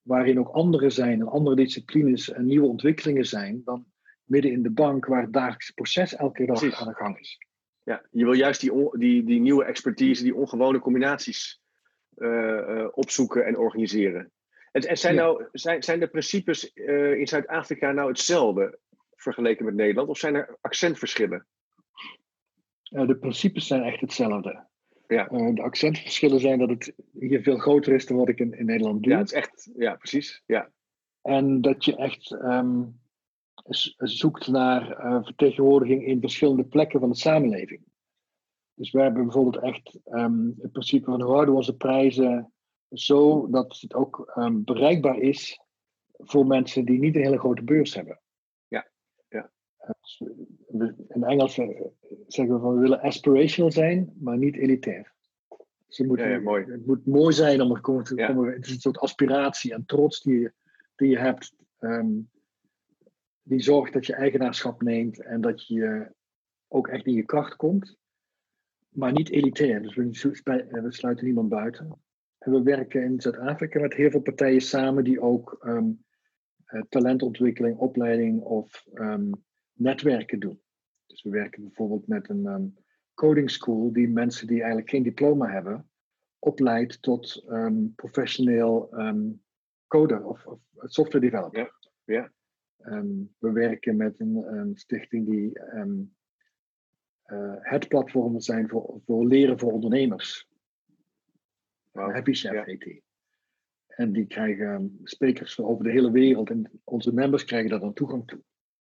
waarin 0.03 0.39
ook 0.39 0.49
anderen 0.49 0.93
zijn 0.93 1.21
en 1.21 1.29
andere 1.29 1.57
disciplines 1.57 2.33
en 2.33 2.47
nieuwe 2.47 2.67
ontwikkelingen 2.67 3.25
zijn, 3.25 3.63
dan 3.65 3.87
midden 4.25 4.53
in 4.53 4.63
de 4.63 4.71
bank 4.71 5.07
waar 5.07 5.23
het 5.23 5.33
dagelijkse 5.33 5.75
proces 5.75 6.15
elke 6.17 6.47
dag 6.47 6.59
Precies. 6.59 6.79
aan 6.79 6.89
de 6.89 6.95
gang 6.95 7.19
is. 7.19 7.39
Ja, 7.83 8.07
je 8.11 8.25
wil 8.25 8.33
juist 8.33 8.61
die, 8.61 8.99
die, 8.99 9.25
die 9.25 9.41
nieuwe 9.41 9.65
expertise, 9.65 10.23
die 10.23 10.35
ongewone 10.35 10.79
combinaties 10.79 11.63
uh, 12.17 12.29
uh, 12.29 12.89
opzoeken 12.91 13.47
en 13.47 13.59
organiseren. 13.59 14.33
En, 14.73 14.83
en 14.83 14.97
zijn, 14.97 15.15
ja. 15.15 15.23
nou, 15.23 15.45
zijn, 15.53 15.83
zijn 15.83 16.01
de 16.01 16.09
principes 16.09 16.71
uh, 16.75 17.19
in 17.19 17.27
Zuid-Afrika 17.27 17.93
nou 17.93 18.09
hetzelfde 18.09 18.79
vergeleken 19.25 19.65
met 19.65 19.75
Nederland, 19.75 20.09
of 20.09 20.19
zijn 20.19 20.35
er 20.35 20.59
accentverschillen? 20.61 21.47
de 22.83 23.17
principes 23.17 23.67
zijn 23.67 23.83
echt 23.83 24.01
hetzelfde. 24.01 24.67
Ja. 25.07 25.31
Uh, 25.31 25.55
de 25.55 25.63
accentverschillen 25.63 26.41
zijn 26.41 26.59
dat 26.59 26.69
het 26.69 26.95
hier 27.13 27.43
veel 27.43 27.59
groter 27.59 27.95
is 27.95 28.07
dan 28.07 28.17
wat 28.17 28.29
ik 28.29 28.39
in, 28.39 28.59
in 28.59 28.67
Nederland 28.67 29.03
doe. 29.03 29.13
Ja, 29.13 29.19
het 29.19 29.27
is 29.27 29.33
echt, 29.33 29.71
ja, 29.77 29.95
precies. 29.95 30.43
Ja. 30.47 30.71
En 31.23 31.61
dat 31.61 31.85
je 31.85 31.97
echt 31.97 32.31
um, 32.31 33.01
zoekt 33.97 34.47
naar 34.47 35.05
uh, 35.05 35.25
vertegenwoordiging 35.25 36.07
in 36.07 36.21
verschillende 36.21 36.65
plekken 36.65 37.01
van 37.01 37.11
de 37.11 37.17
samenleving. 37.17 37.83
Dus 38.75 38.91
wij 38.91 39.03
hebben 39.03 39.23
bijvoorbeeld 39.23 39.63
echt 39.63 39.99
um, 40.05 40.55
het 40.61 40.73
principe 40.73 41.05
van 41.05 41.23
hoe 41.23 41.33
houden 41.33 41.51
we 41.51 41.61
onze 41.61 41.77
prijzen 41.77 42.53
zo 42.89 43.51
dat 43.51 43.79
het 43.81 43.95
ook 43.95 44.33
um, 44.39 44.65
bereikbaar 44.65 45.19
is 45.19 45.61
voor 46.17 46.47
mensen 46.47 46.85
die 46.85 46.99
niet 46.99 47.15
een 47.15 47.23
hele 47.23 47.39
grote 47.39 47.65
beurs 47.65 47.95
hebben. 47.95 48.21
In 51.09 51.25
Engels 51.25 51.55
zeggen 52.27 52.55
we 52.55 52.61
van 52.61 52.75
we 52.75 52.81
willen 52.81 53.01
aspirational 53.01 53.73
zijn, 53.73 54.13
maar 54.19 54.39
niet 54.39 54.57
elitair. 54.57 55.13
Dus 55.87 55.99
het, 55.99 56.07
moet, 56.07 56.19
ja, 56.19 56.27
ja, 56.27 56.41
mooi. 56.41 56.65
het 56.65 56.87
moet 56.87 57.07
mooi 57.07 57.35
zijn 57.35 57.61
om 57.61 57.75
er 57.75 57.81
komen 57.81 58.05
te 58.05 58.15
komen. 58.15 58.53
Het 58.53 58.67
is 58.67 58.73
een 58.73 58.81
soort 58.81 58.99
aspiratie 58.99 59.73
en 59.73 59.85
trots 59.87 60.23
die 60.23 60.39
je, 60.39 60.53
die 60.97 61.09
je 61.09 61.19
hebt. 61.19 61.55
Um, 61.81 62.31
die 63.43 63.61
zorgt 63.61 63.93
dat 63.93 64.07
je 64.07 64.15
eigenaarschap 64.15 64.83
neemt 64.83 65.23
en 65.23 65.41
dat 65.41 65.67
je 65.67 66.13
ook 66.69 66.89
echt 66.89 67.07
in 67.07 67.13
je 67.13 67.25
kracht 67.25 67.57
komt. 67.57 67.99
Maar 68.89 69.13
niet 69.13 69.31
elitair. 69.31 69.83
Dus 69.83 69.95
we, 69.95 70.09
we 70.83 70.93
sluiten 70.93 71.25
niemand 71.25 71.49
buiten. 71.49 71.99
En 72.39 72.53
we 72.53 72.63
werken 72.63 73.03
in 73.03 73.21
Zuid-Afrika 73.21 73.81
met 73.81 73.95
heel 73.95 74.11
veel 74.11 74.21
partijen 74.21 74.61
samen 74.61 75.05
die 75.05 75.21
ook 75.21 75.65
um, 75.67 76.05
talentontwikkeling, 76.89 77.79
opleiding 77.79 78.41
of 78.41 78.87
um, 78.95 79.45
netwerken 79.75 80.41
doen. 80.41 80.61
Dus 81.07 81.23
we 81.23 81.31
werken 81.31 81.63
bijvoorbeeld 81.63 82.07
met 82.07 82.29
een 82.29 82.47
um, 82.47 82.75
coding 83.15 83.51
school 83.51 83.93
die 83.93 84.09
mensen 84.09 84.47
die 84.47 84.59
eigenlijk 84.59 84.91
geen 84.91 85.03
diploma 85.03 85.51
hebben, 85.51 85.91
opleidt 86.39 87.03
tot 87.03 87.45
um, 87.49 87.95
professioneel 87.95 89.01
um, 89.01 89.43
coder 89.87 90.25
of, 90.25 90.47
of, 90.47 90.61
software 90.75 91.31
developer. 91.31 91.75
Ja. 92.05 92.33
ja. 92.77 93.03
we 93.39 93.53
werken 93.53 93.97
met 93.97 94.21
een, 94.21 94.37
een 94.37 94.77
stichting 94.77 95.27
die 95.27 95.53
uh, 97.27 97.55
het 97.59 97.89
platform 97.89 98.41
zijn 98.41 98.69
voor, 98.69 99.01
voor 99.05 99.27
leren 99.27 99.59
voor 99.59 99.73
ondernemers. 99.73 100.49
Wow. 101.91 102.13
Happy 102.13 102.33
Chef 102.33 102.53
ja. 102.53 102.65
heet 102.65 102.81
die. 102.81 103.03
En 103.87 104.13
die 104.13 104.27
krijgen 104.27 104.99
sprekers 105.03 105.61
over 105.61 105.85
de 105.85 105.91
hele 105.91 106.11
wereld 106.11 106.51
en 106.51 106.81
onze 106.85 107.15
members 107.15 107.45
krijgen 107.45 107.71
daar 107.71 107.81
dan 107.81 107.93
toegang 107.93 108.27
toe. 108.27 108.43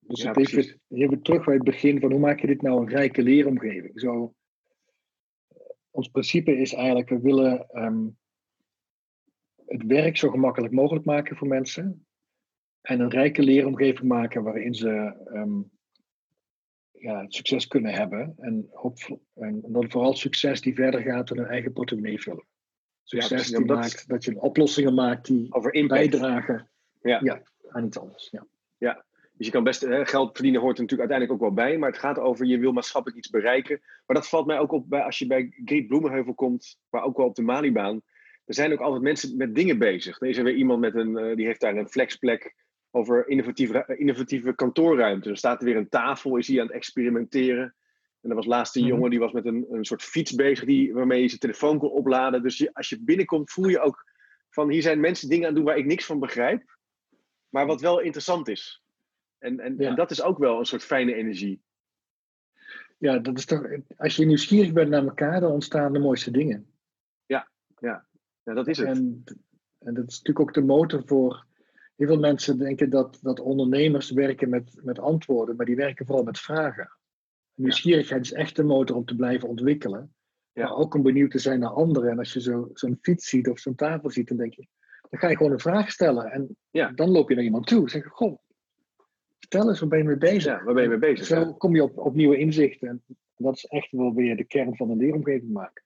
Dus 0.07 0.21
ja, 0.21 0.35
even, 0.35 0.81
even 0.89 1.21
terug 1.21 1.45
bij 1.45 1.53
het 1.53 1.63
begin 1.63 1.99
van 1.99 2.11
hoe 2.11 2.19
maak 2.19 2.39
je 2.39 2.47
dit 2.47 2.61
nou 2.61 2.81
een 2.81 2.89
rijke 2.89 3.21
leeromgeving? 3.21 3.99
Zo, 3.99 4.33
ons 5.91 6.07
principe 6.07 6.57
is 6.57 6.73
eigenlijk, 6.73 7.09
we 7.09 7.19
willen 7.19 7.67
um, 7.73 8.17
het 9.65 9.83
werk 9.83 10.17
zo 10.17 10.29
gemakkelijk 10.29 10.73
mogelijk 10.73 11.05
maken 11.05 11.37
voor 11.37 11.47
mensen. 11.47 12.05
En 12.81 12.99
een 12.99 13.09
rijke 13.09 13.41
leeromgeving 13.41 14.07
maken 14.07 14.43
waarin 14.43 14.73
ze 14.73 15.15
um, 15.33 15.71
ja, 16.91 17.25
succes 17.27 17.67
kunnen 17.67 17.93
hebben. 17.93 18.33
En, 18.37 18.67
hoop, 18.71 19.19
en 19.33 19.61
dan 19.67 19.91
vooral 19.91 20.13
succes 20.13 20.61
die 20.61 20.75
verder 20.75 21.01
gaat 21.01 21.27
dan 21.27 21.37
hun 21.37 21.47
eigen 21.47 21.73
portemonnee 21.73 22.21
vullen. 22.21 22.45
Succes 23.03 23.47
ja, 23.47 23.57
die 23.57 23.67
dat 23.67 23.77
maakt 23.77 24.07
dat 24.07 24.23
je 24.23 24.41
oplossingen 24.41 24.93
maakt 24.93 25.25
die 25.25 25.87
bijdragen 25.87 26.69
ja. 27.01 27.19
Ja, 27.23 27.41
aan 27.67 27.85
iets 27.85 27.97
anders. 27.97 28.29
Ja. 28.31 28.47
ja, 28.77 29.05
dus 29.37 29.45
je 29.45 29.51
kan 29.51 29.63
best 29.63 29.81
hè, 29.81 30.05
geld 30.05 30.33
verdienen, 30.33 30.61
hoort 30.61 30.77
er 30.77 30.81
natuurlijk 30.81 31.09
uiteindelijk 31.09 31.31
ook 31.31 31.55
wel 31.55 31.65
bij. 31.65 31.77
Maar 31.77 31.89
het 31.89 31.99
gaat 31.99 32.19
over 32.19 32.45
je 32.45 32.59
wil 32.59 32.71
maatschappelijk 32.71 33.19
iets 33.19 33.29
bereiken. 33.29 33.81
Maar 34.05 34.15
dat 34.15 34.29
valt 34.29 34.45
mij 34.45 34.59
ook 34.59 34.71
op 34.71 34.89
bij, 34.89 35.01
als 35.01 35.19
je 35.19 35.27
bij 35.27 35.61
Greet 35.65 35.87
Bloemenheuvel 35.87 36.33
komt, 36.33 36.79
maar 36.89 37.03
ook 37.03 37.17
wel 37.17 37.25
op 37.25 37.35
de 37.35 37.41
Malibaan. 37.41 38.01
Er 38.45 38.53
zijn 38.53 38.73
ook 38.73 38.79
altijd 38.79 39.01
mensen 39.01 39.37
met 39.37 39.55
dingen 39.55 39.77
bezig. 39.77 40.21
Er 40.21 40.27
is 40.27 40.37
er 40.37 40.43
weer 40.43 40.55
iemand 40.55 40.79
met 40.79 40.95
een, 40.95 41.17
uh, 41.17 41.35
die 41.35 41.45
heeft 41.45 41.61
daar 41.61 41.75
een 41.75 41.89
flexplek 41.89 42.55
over 42.91 43.27
innovatieve, 43.27 43.93
innovatieve 43.97 44.55
kantoorruimte. 44.55 45.29
Er 45.29 45.37
staat 45.37 45.59
er 45.59 45.65
weer 45.65 45.77
een 45.77 45.89
tafel, 45.89 46.37
is 46.37 46.47
hij 46.47 46.59
aan 46.59 46.65
het 46.65 46.75
experimenteren. 46.75 47.75
En 48.21 48.29
er 48.29 48.35
was 48.35 48.45
laatst 48.45 48.75
een 48.75 48.81
mm 48.81 48.87
-hmm. 48.87 48.95
jongen 48.95 49.11
die 49.11 49.19
was 49.19 49.31
met 49.31 49.45
een, 49.45 49.65
een 49.69 49.85
soort 49.85 50.03
fiets 50.03 50.35
bezig 50.35 50.65
die, 50.65 50.93
waarmee 50.93 51.21
je 51.21 51.27
zijn 51.27 51.39
telefoon 51.39 51.77
kon 51.77 51.89
opladen. 51.89 52.43
Dus 52.43 52.57
je, 52.57 52.73
als 52.73 52.89
je 52.89 53.03
binnenkomt 53.03 53.51
voel 53.51 53.67
je 53.67 53.79
ook 53.79 54.03
van 54.49 54.69
hier 54.69 54.81
zijn 54.81 54.99
mensen 54.99 55.29
dingen 55.29 55.47
aan 55.47 55.53
het 55.53 55.57
doen 55.57 55.65
waar 55.65 55.77
ik 55.77 55.85
niks 55.85 56.05
van 56.05 56.19
begrijp. 56.19 56.77
maar 57.49 57.65
wat 57.65 57.81
wel 57.81 57.99
interessant 57.99 58.47
is. 58.47 58.84
En, 59.45 59.59
en, 59.59 59.75
Ja. 59.77 59.89
en 59.89 59.95
dat 59.95 60.11
is 60.11 60.21
ook 60.21 60.37
wel 60.37 60.59
een 60.59 60.65
soort 60.65 60.83
fijne 60.83 61.13
energie. 61.13 61.61
Ja, 62.97 63.19
dat 63.19 63.37
is 63.37 63.45
toch, 63.45 63.67
als 63.97 64.15
je 64.15 64.25
nieuwsgierig 64.25 64.73
bent 64.73 64.89
naar 64.89 65.03
elkaar, 65.03 65.39
dan 65.39 65.51
ontstaan 65.51 65.93
de 65.93 65.99
mooiste 65.99 66.31
dingen. 66.31 66.69
Ja, 67.79 68.53
dat 68.53 68.67
is 68.67 68.77
het. 68.77 68.87
En, 68.87 69.23
en 69.79 69.93
dat 69.93 70.07
is 70.07 70.17
natuurlijk 70.17 70.39
ook 70.39 70.53
de 70.53 70.61
motor 70.61 71.03
voor. 71.05 71.45
Heel 71.95 72.07
veel 72.07 72.19
mensen 72.19 72.57
denken 72.57 72.89
dat, 72.89 73.19
dat 73.21 73.39
ondernemers 73.39 74.11
werken 74.11 74.49
met, 74.49 74.79
met 74.83 74.99
antwoorden, 74.99 75.55
maar 75.55 75.65
die 75.65 75.75
werken 75.75 76.05
vooral 76.05 76.23
met 76.23 76.39
vragen. 76.39 76.89
Nieuwsgierigheid 77.53 78.21
is 78.25 78.33
echt 78.33 78.55
de 78.55 78.63
motor 78.63 78.95
om 78.95 79.05
te 79.05 79.15
blijven 79.15 79.49
ontwikkelen. 79.49 80.13
Ja. 80.53 80.63
Maar 80.63 80.75
ook 80.75 80.93
om 80.93 81.01
benieuwd 81.01 81.31
te 81.31 81.39
zijn 81.39 81.59
naar 81.59 81.69
anderen. 81.69 82.11
En 82.11 82.19
als 82.19 82.33
je 82.33 82.41
zo, 82.41 82.69
zo'n 82.73 82.97
fiets 83.01 83.29
ziet 83.29 83.49
of 83.49 83.59
zo'n 83.59 83.75
tafel 83.75 84.09
ziet, 84.09 84.27
dan 84.27 84.37
denk 84.37 84.53
je, 84.53 84.67
dan 85.09 85.19
ga 85.19 85.27
je 85.29 85.37
gewoon 85.37 85.51
een 85.51 85.59
vraag 85.59 85.91
stellen. 85.91 86.31
En 86.31 86.57
Ja. 86.71 86.91
dan 86.91 87.09
loop 87.09 87.29
je 87.29 87.35
naar 87.35 87.43
iemand 87.43 87.67
toe. 87.67 87.89
Zeg 87.89 88.03
je, 88.03 88.09
goh, 88.09 88.39
vertel 89.39 89.69
eens, 89.69 89.79
waar 89.79 89.89
ben 89.89 89.97
je 89.97 90.03
mee 90.03 90.17
bezig? 90.17 90.43
Ja, 90.43 90.63
waar 90.63 90.73
ben 90.73 90.83
je 90.83 90.89
mee 90.89 90.97
bezig? 90.97 91.25
Zo 91.25 91.39
Ja. 91.39 91.53
kom 91.57 91.75
je 91.75 91.83
op, 91.83 91.97
op 91.97 92.15
nieuwe 92.15 92.37
inzichten. 92.37 92.87
En 92.87 93.03
dat 93.35 93.55
is 93.55 93.65
echt 93.65 93.91
wel 93.91 94.13
weer 94.13 94.35
de 94.35 94.43
kern 94.43 94.75
van 94.75 94.89
een 94.89 94.97
leeromgeving 94.97 95.51
maken. 95.51 95.83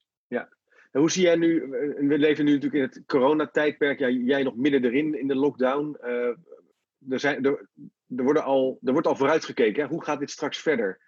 En 0.92 1.00
hoe 1.00 1.12
zie 1.12 1.24
jij 1.24 1.36
nu, 1.36 1.62
eh, 1.62 2.08
we 2.08 2.18
leven 2.18 2.46
nu 2.46 2.54
natuurlijk 2.54 2.84
in 2.84 2.90
het 2.90 3.06
coronatijdperk, 3.06 4.00
ja, 4.00 4.10
jij 4.10 4.44
nog 4.44 4.56
midden 4.56 4.84
erin 4.84 5.20
in 5.20 5.28
de 5.28 5.36
lockdown. 5.36 5.98
Eh, 6.02 6.28
er, 7.10 7.20
zijn, 7.20 7.46
er, 7.46 7.68
er, 8.16 8.24
worden 8.24 8.44
al, 8.44 8.80
er 8.84 8.92
wordt 8.92 9.08
al 9.08 9.16
vooruitgekeken, 9.16 9.84
hè? 9.84 9.90
hoe 9.90 10.04
gaat 10.04 10.20
dit 10.20 10.32
straks 10.32 10.58
verder? 10.58 11.00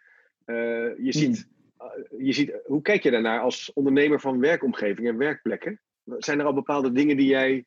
Eh, 0.46 0.56
je, 0.98 1.12
ziet, 1.14 1.48
eh, 1.78 1.88
je 2.18 2.34
ziet, 2.34 2.54
hoe 2.66 2.82
kijk 2.82 3.04
je 3.04 3.12
daarnaar 3.12 3.40
als 3.40 3.74
ondernemer 3.74 4.20
van 4.20 4.40
werkomgeving 4.40 5.08
en 5.08 5.18
werkplekken? 5.18 5.82
Zijn 6.18 6.40
er 6.40 6.46
al 6.46 6.54
bepaalde 6.54 6.92
dingen 6.92 7.18
die 7.18 7.28
jij, 7.28 7.66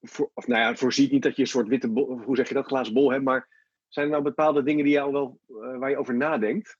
voor, 0.00 0.30
of 0.34 0.46
nou 0.46 0.60
ja, 0.60 0.76
voorziet 0.76 1.10
niet 1.10 1.22
dat 1.22 1.36
je 1.36 1.42
een 1.42 1.48
soort 1.48 1.68
witte, 1.68 1.88
bol, 1.88 2.20
hoe 2.20 2.36
zeg 2.36 2.48
je 2.48 2.54
dat, 2.54 2.66
glazen 2.66 2.94
bol 2.94 3.12
hebt, 3.12 3.24
maar 3.24 3.48
zijn 3.88 4.06
er 4.06 4.12
nou 4.12 4.22
bepaalde 4.22 4.62
dingen 4.62 4.84
die 4.84 4.92
je 4.92 5.00
al 5.00 5.12
wel, 5.12 5.40
eh, 5.48 5.78
waar 5.78 5.90
je 5.90 5.96
over 5.96 6.16
nadenkt? 6.16 6.76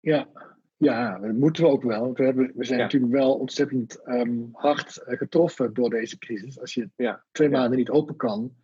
Ja, 0.00 0.28
ja, 0.76 1.18
dat 1.18 1.32
moeten 1.32 1.62
we 1.64 1.68
ook 1.70 1.82
wel. 1.82 2.00
Want 2.00 2.18
we, 2.18 2.24
hebben, 2.24 2.52
we 2.54 2.64
zijn 2.64 2.78
Ja. 2.78 2.84
natuurlijk 2.84 3.12
wel 3.12 3.34
ontzettend 3.34 4.02
ehm, 4.02 4.38
hard 4.52 4.96
eh, 4.96 5.18
getroffen 5.18 5.74
door 5.74 5.90
deze 5.90 6.18
crisis. 6.18 6.60
Als 6.60 6.74
je 6.74 6.88
Ja, 6.96 7.24
twee 7.30 7.48
maanden 7.48 7.78
niet 7.78 7.90
open 7.90 8.16
kan, 8.16 8.54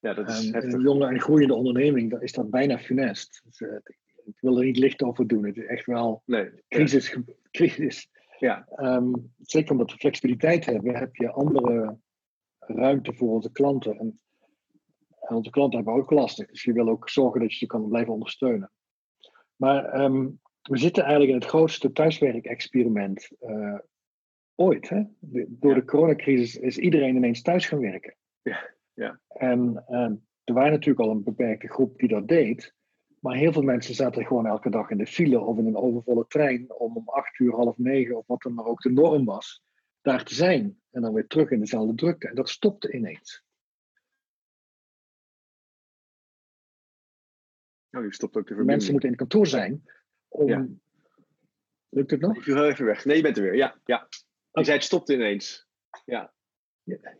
Ja, 0.00 0.14
dat 0.14 0.28
is 0.28 0.50
ehm, 0.50 0.70
een 0.70 0.80
jonge 0.80 1.06
en 1.06 1.20
groeiende 1.20 1.54
onderneming, 1.54 2.10
dan 2.10 2.22
is 2.22 2.32
dat 2.32 2.50
bijna 2.50 2.78
funest. 2.78 3.40
Dus, 3.44 3.60
eh, 3.60 3.76
ik 4.24 4.36
wil 4.40 4.58
er 4.58 4.64
niet 4.64 4.78
licht 4.78 5.02
over 5.02 5.26
doen. 5.26 5.44
Het 5.46 5.56
is 5.56 5.64
echt 5.66 5.86
wel 5.86 6.22
Nee, 6.24 6.44
ja. 6.44 6.50
crisis. 6.68 7.16
crisis. 7.50 8.08
Ja. 8.38 8.66
Ehm, 8.68 9.12
zeker 9.40 9.70
omdat 9.72 9.90
we 9.92 9.98
flexibiliteit 9.98 10.66
hebben, 10.66 10.94
heb 10.96 11.16
je 11.16 11.30
andere 11.32 11.98
ruimte 12.58 13.12
voor 13.14 13.28
onze 13.28 13.52
klanten. 13.52 13.98
En, 13.98 14.20
en 15.20 15.36
onze 15.36 15.50
klanten 15.50 15.76
hebben 15.78 15.96
ook 15.96 16.10
lastig. 16.10 16.46
Dus 16.46 16.62
je 16.62 16.72
wil 16.72 16.88
ook 16.88 17.08
zorgen 17.08 17.40
dat 17.40 17.50
je 17.52 17.56
ze 17.58 17.66
kan 17.66 17.88
blijven 17.88 18.12
ondersteunen. 18.12 18.70
Maar 19.56 19.84
ehm, 19.84 20.28
we 20.62 20.78
zitten 20.78 21.02
eigenlijk 21.02 21.32
in 21.32 21.38
het 21.38 21.48
grootste 21.48 21.92
thuiswerkexperiment 21.92 23.30
eh, 23.40 23.78
ooit. 24.54 24.88
Hè? 24.88 25.02
De- 25.18 25.46
door 25.48 25.70
Ja. 25.74 25.76
de 25.78 25.84
coronacrisis 25.84 26.56
is 26.56 26.78
iedereen 26.78 27.16
ineens 27.16 27.42
thuis 27.42 27.66
gaan 27.66 27.80
werken. 27.80 28.16
Ja, 28.42 28.70
ja. 28.94 29.20
En 29.28 29.84
eh, 29.86 30.10
er 30.44 30.54
waren 30.54 30.72
natuurlijk 30.72 31.00
al 31.06 31.10
een 31.10 31.22
beperkte 31.24 31.68
groep 31.68 31.98
die 31.98 32.08
dat 32.08 32.28
deed. 32.28 32.76
Maar 33.20 33.36
heel 33.36 33.52
veel 33.52 33.62
mensen 33.62 33.94
zaten 33.94 34.26
gewoon 34.26 34.46
elke 34.46 34.70
dag 34.70 34.90
in 34.90 34.98
de 34.98 35.06
file 35.06 35.40
of 35.40 35.58
in 35.58 35.66
een 35.66 35.76
overvolle 35.76 36.26
trein 36.26 36.72
om 36.74 36.96
om 36.96 37.08
acht 37.08 37.38
uur, 37.38 37.54
half 37.54 37.78
negen 37.78 38.16
of 38.16 38.26
wat 38.26 38.42
dan 38.42 38.54
maar 38.54 38.64
ook 38.64 38.80
de 38.80 38.90
norm 38.90 39.24
was, 39.24 39.62
daar 40.00 40.24
te 40.24 40.34
zijn. 40.34 40.80
En 40.90 41.02
dan 41.02 41.12
weer 41.12 41.26
terug 41.26 41.50
in 41.50 41.58
dezelfde 41.60 41.94
drukte. 41.94 42.28
En 42.28 42.34
dat 42.34 42.48
stopte 42.48 42.92
ineens. 42.92 43.42
Oh, 47.90 48.04
je 48.04 48.14
stopt 48.14 48.36
ook 48.36 48.46
de 48.46 48.54
Mensen 48.54 48.90
moeten 48.90 49.10
in 49.10 49.16
het 49.18 49.28
kantoor 49.28 49.46
zijn 49.46 49.82
om. 50.28 50.48
Ja. 50.48 50.66
Lukt 51.88 52.10
het 52.10 52.20
nog? 52.20 52.36
Ik 52.36 52.44
heel 52.44 52.68
even 52.68 52.84
weg. 52.84 53.04
Nee, 53.04 53.16
je 53.16 53.22
bent 53.22 53.36
er 53.36 53.42
weer. 53.42 53.56
Ja, 53.56 53.78
ja. 53.84 54.08
Je 54.52 54.64
zei 54.64 54.76
het 54.76 54.86
stopt 54.86 55.08
ineens. 55.08 55.66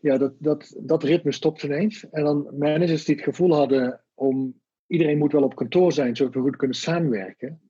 Ja, 0.00 0.18
dat, 0.18 0.34
dat, 0.38 0.76
dat 0.78 1.02
ritme 1.02 1.32
stopt 1.32 1.62
ineens. 1.62 2.08
En 2.10 2.24
dan 2.24 2.58
managers 2.58 3.04
die 3.04 3.14
het 3.14 3.24
gevoel 3.24 3.54
hadden 3.54 4.04
om 4.14 4.60
iedereen 4.86 5.18
moet 5.18 5.32
wel 5.32 5.42
op 5.42 5.54
kantoor 5.54 5.92
zijn, 5.92 6.16
zodat 6.16 6.34
we 6.34 6.40
goed 6.40 6.56
kunnen 6.56 6.76
samenwerken. 6.76 7.60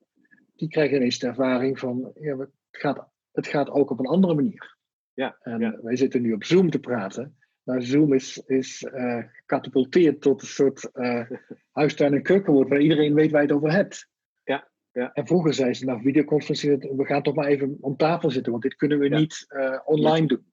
Die 0.56 0.68
krijgen 0.68 0.96
ineens 0.96 1.18
de 1.18 1.26
ervaring 1.26 1.78
van 1.78 2.12
ja, 2.14 2.36
het, 2.38 2.50
gaat, 2.70 3.08
het 3.32 3.46
gaat 3.46 3.70
ook 3.70 3.90
op 3.90 3.98
een 3.98 4.06
andere 4.06 4.34
manier. 4.34 4.76
Ja, 5.12 5.38
En 5.40 5.60
ja. 5.60 5.78
wij 5.82 5.96
zitten 5.96 6.22
nu 6.22 6.32
op 6.32 6.44
Zoom 6.44 6.70
te 6.70 6.80
praten. 6.80 7.36
Zoom 7.76 8.12
is, 8.12 8.38
is 8.46 8.82
eh, 8.84 9.22
gecatapulteerd 9.32 10.20
tot 10.20 10.40
een 10.42 10.46
soort 10.48 10.90
eh 10.92 11.30
huistuin- 11.72 12.14
en 12.14 12.22
keukenwoord 12.22 12.68
waar 12.68 12.80
iedereen 12.80 13.14
weet 13.14 13.30
waar 13.30 13.42
je 13.42 13.46
het 13.48 13.56
over 13.56 13.72
hebt. 13.72 14.08
Ja, 14.44 14.68
ja. 14.92 15.12
En 15.12 15.26
vroeger 15.26 15.54
zei 15.54 15.74
ze, 15.74 15.84
nou, 15.84 16.00
videoconferencing, 16.02 16.96
we 16.96 17.04
gaan 17.04 17.22
toch 17.22 17.34
maar 17.34 17.46
even 17.46 17.76
om 17.80 17.96
tafel 17.96 18.30
zitten, 18.30 18.50
want 18.52 18.64
dit 18.64 18.74
kunnen 18.76 18.98
we 18.98 19.08
Ja. 19.08 19.18
niet 19.18 19.44
eh, 19.48 19.78
online 19.84 20.26
doen. 20.26 20.52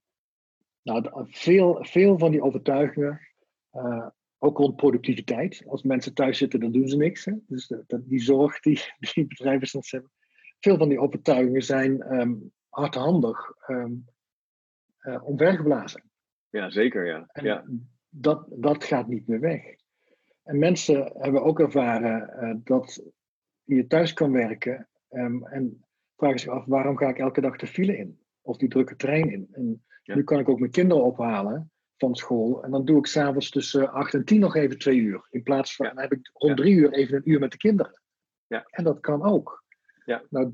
Nou, 0.82 1.25
veel, 1.30 1.78
veel 1.86 2.17
van 2.17 2.32
die 2.32 2.41
overtuigingen, 2.41 3.19
ook 4.38 4.58
rond 4.58 4.75
productiviteit. 4.75 5.63
Als 5.67 5.84
mensen 5.84 6.13
thuis 6.13 6.38
zitten, 6.38 6.60
dan 6.60 6.71
doen 6.71 6.88
ze 6.88 6.97
niks. 6.97 7.25
Hè? 7.25 7.34
Dus 7.47 7.67
de- 7.67 7.84
de- 7.88 8.08
die 8.08 8.19
zorg 8.21 8.60
die, 8.60 8.80
die 9.13 9.28
bedrijven 9.28 9.67
soms 9.67 9.91
hebben. 9.91 10.12
Veel 10.60 10.78
van 10.78 10.89
die 10.89 10.99
overtuigingen 10.99 11.62
zijn 11.62 12.01
ehm, 12.01 12.34
hardhandig 12.69 13.51
eh, 13.58 13.86
omvergeblazen. 15.23 16.04
Ja, 16.56 16.70
zeker. 16.70 17.06
Ja. 17.06 17.26
En 17.32 17.44
ja. 17.44 17.63
dat, 18.10 18.46
dat 18.50 18.84
gaat 18.84 19.08
niet 19.08 19.28
meer 19.28 19.39
weg. 19.39 19.62
En 20.44 20.60
mensen 20.60 21.12
hebben 21.13 21.44
ook 21.44 21.60
ervaren 21.60 22.30
eh, 22.30 22.56
dat 22.63 23.12
je 23.63 23.88
thuis 23.88 24.13
kan 24.13 24.32
werken 24.32 24.88
ehm, 25.10 25.44
en 25.44 25.86
vragen 26.18 26.39
zich 26.39 26.50
af 26.50 26.65
waarom 26.65 26.98
ga 26.98 27.10
ik 27.10 27.20
elke 27.20 27.41
dag 27.41 27.56
de 27.56 27.68
file 27.68 27.98
in? 27.98 28.20
Of 28.41 28.58
die 28.58 28.70
drukke 28.70 28.96
trein 28.96 29.32
in? 29.32 29.48
En 29.52 29.84
Ja. 30.02 30.15
nu 30.15 30.24
kan 30.24 30.39
ik 30.39 30.50
ook 30.50 30.60
mijn 30.60 30.72
kinderen 30.72 31.04
ophalen 31.04 31.72
van 31.98 32.15
school 32.15 32.63
en 32.63 32.72
dan 32.72 32.86
doe 32.86 32.98
ik 32.98 33.06
s'avonds 33.06 33.50
tussen 33.50 33.91
8 33.91 34.13
en 34.13 34.26
10 34.26 34.39
nog 34.39 34.56
even 34.56 34.78
twee 34.78 34.98
uur. 34.98 35.28
In 35.30 35.44
plaats 35.44 35.76
van, 35.76 35.86
Ja. 35.86 35.94
dan 35.94 36.02
heb 36.02 36.12
ik 36.12 36.30
rond 36.34 36.58
drie 36.58 36.76
uur 36.76 36.91
even 36.91 37.15
een 37.15 37.30
uur 37.30 37.39
met 37.39 37.52
de 37.52 37.58
kinderen. 37.58 38.02
Ja. 38.48 38.65
En 38.70 38.84
dat 38.84 39.00
kan 39.00 39.24
ook. 39.24 39.63
Ja. 40.06 40.24
Nou, 40.30 40.54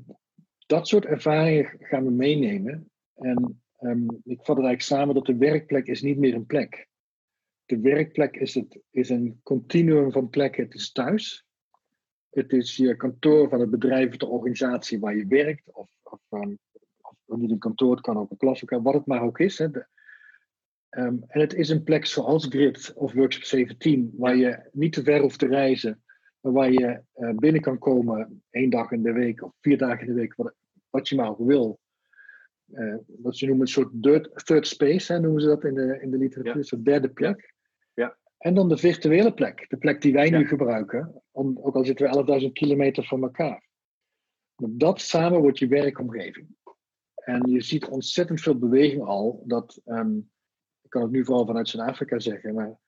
dat 0.66 0.88
soort 0.88 1.04
ervaringen 1.04 1.76
gaan 1.78 2.04
we 2.04 2.10
meenemen. 2.10 2.90
En 3.14 3.61
ehm, 3.82 4.08
ik 4.24 4.36
vat 4.36 4.56
het 4.56 4.66
eigenlijk 4.66 4.82
samen 4.82 5.14
dat 5.14 5.26
de 5.26 5.36
werkplek 5.36 5.86
is 5.86 6.02
niet 6.02 6.18
meer 6.18 6.34
een 6.34 6.46
plek. 6.46 6.88
De 7.64 7.80
werkplek 7.80 8.36
is, 8.36 8.54
het, 8.54 8.80
is 8.90 9.08
een 9.08 9.40
continuum 9.42 10.12
van 10.12 10.28
plekken. 10.28 10.64
Het 10.64 10.74
is 10.74 10.92
thuis. 10.92 11.46
Het 12.30 12.52
is 12.52 12.76
je 12.76 12.96
kantoor 12.96 13.48
van 13.48 13.60
het 13.60 13.70
bedrijf 13.70 14.08
of 14.08 14.16
de 14.16 14.26
organisatie 14.26 15.00
waar 15.00 15.16
je 15.16 15.26
werkt. 15.26 15.62
Of, 15.72 15.90
of, 16.02 16.20
ehm, 16.28 16.54
niet 17.26 17.50
een 17.50 17.58
kantoor, 17.58 17.90
het 17.90 18.00
kan 18.00 18.18
ook 18.18 18.30
een 18.30 18.36
klaslokaal, 18.36 18.82
wat 18.82 18.94
het 18.94 19.06
maar 19.06 19.22
ook 19.22 19.38
is. 19.38 19.58
Hè. 19.58 19.68
Ehm, 20.88 21.16
en 21.26 21.40
het 21.40 21.54
is 21.54 21.68
een 21.68 21.82
plek 21.82 22.06
zoals 22.06 22.46
Grid 22.46 22.92
of 22.94 23.12
Workshop 23.12 23.42
17, 23.42 24.12
waar 24.16 24.36
je 24.36 24.68
niet 24.72 24.92
te 24.92 25.02
ver 25.02 25.20
hoeft 25.20 25.38
te 25.38 25.46
reizen, 25.46 26.02
maar 26.40 26.52
waar 26.52 26.72
je 26.72 27.02
eh, 27.12 27.30
binnen 27.34 27.60
kan 27.60 27.78
komen 27.78 28.42
één 28.50 28.70
dag 28.70 28.90
in 28.90 29.02
de 29.02 29.12
week 29.12 29.42
of 29.42 29.52
vier 29.60 29.78
dagen 29.78 30.00
in 30.00 30.06
de 30.06 30.20
week, 30.20 30.34
wat, 30.34 30.54
wat 30.90 31.08
je 31.08 31.16
maar 31.16 31.28
ook 31.28 31.46
wil. 31.46 31.80
Eh, 32.72 32.94
wat 33.06 33.36
ze 33.36 33.46
noemen 33.46 33.66
een 33.66 33.72
soort 33.72 33.90
third, 34.00 34.46
third 34.46 34.66
space, 34.66 35.12
hè, 35.12 35.20
noemen 35.20 35.40
ze 35.40 35.46
dat 35.46 35.64
in 35.64 35.74
de, 35.74 35.98
in 36.00 36.10
de 36.10 36.16
literatuur, 36.18 36.56
een 36.56 36.64
soort 36.64 36.84
derde 36.84 37.10
plek. 37.10 37.54
Ja. 37.94 38.16
En 38.38 38.54
dan 38.54 38.68
de 38.68 38.76
virtuele 38.76 39.34
plek, 39.34 39.66
de 39.68 39.76
plek 39.76 40.02
die 40.02 40.12
wij 40.12 40.30
nu 40.30 40.46
gebruiken, 40.46 41.22
om, 41.30 41.58
ook 41.58 41.74
al 41.74 41.84
zitten 41.84 42.26
we 42.26 42.40
11.000 42.40 42.52
kilometer 42.52 43.04
van 43.04 43.22
elkaar. 43.22 43.68
Dat 44.56 45.00
samen 45.00 45.40
wordt 45.40 45.58
je 45.58 45.66
werkomgeving. 45.66 46.46
En 47.14 47.50
je 47.50 47.60
ziet 47.60 47.88
ontzettend 47.88 48.40
veel 48.40 48.58
beweging 48.58 49.02
al. 49.02 49.42
Dat, 49.46 49.80
ehm, 49.84 50.16
ik 50.82 50.90
kan 50.90 51.02
het 51.02 51.10
nu 51.10 51.24
vooral 51.24 51.46
vanuit 51.46 51.68
Zuid-Afrika 51.68 52.18
zeggen, 52.18 52.54
maar 52.54 52.78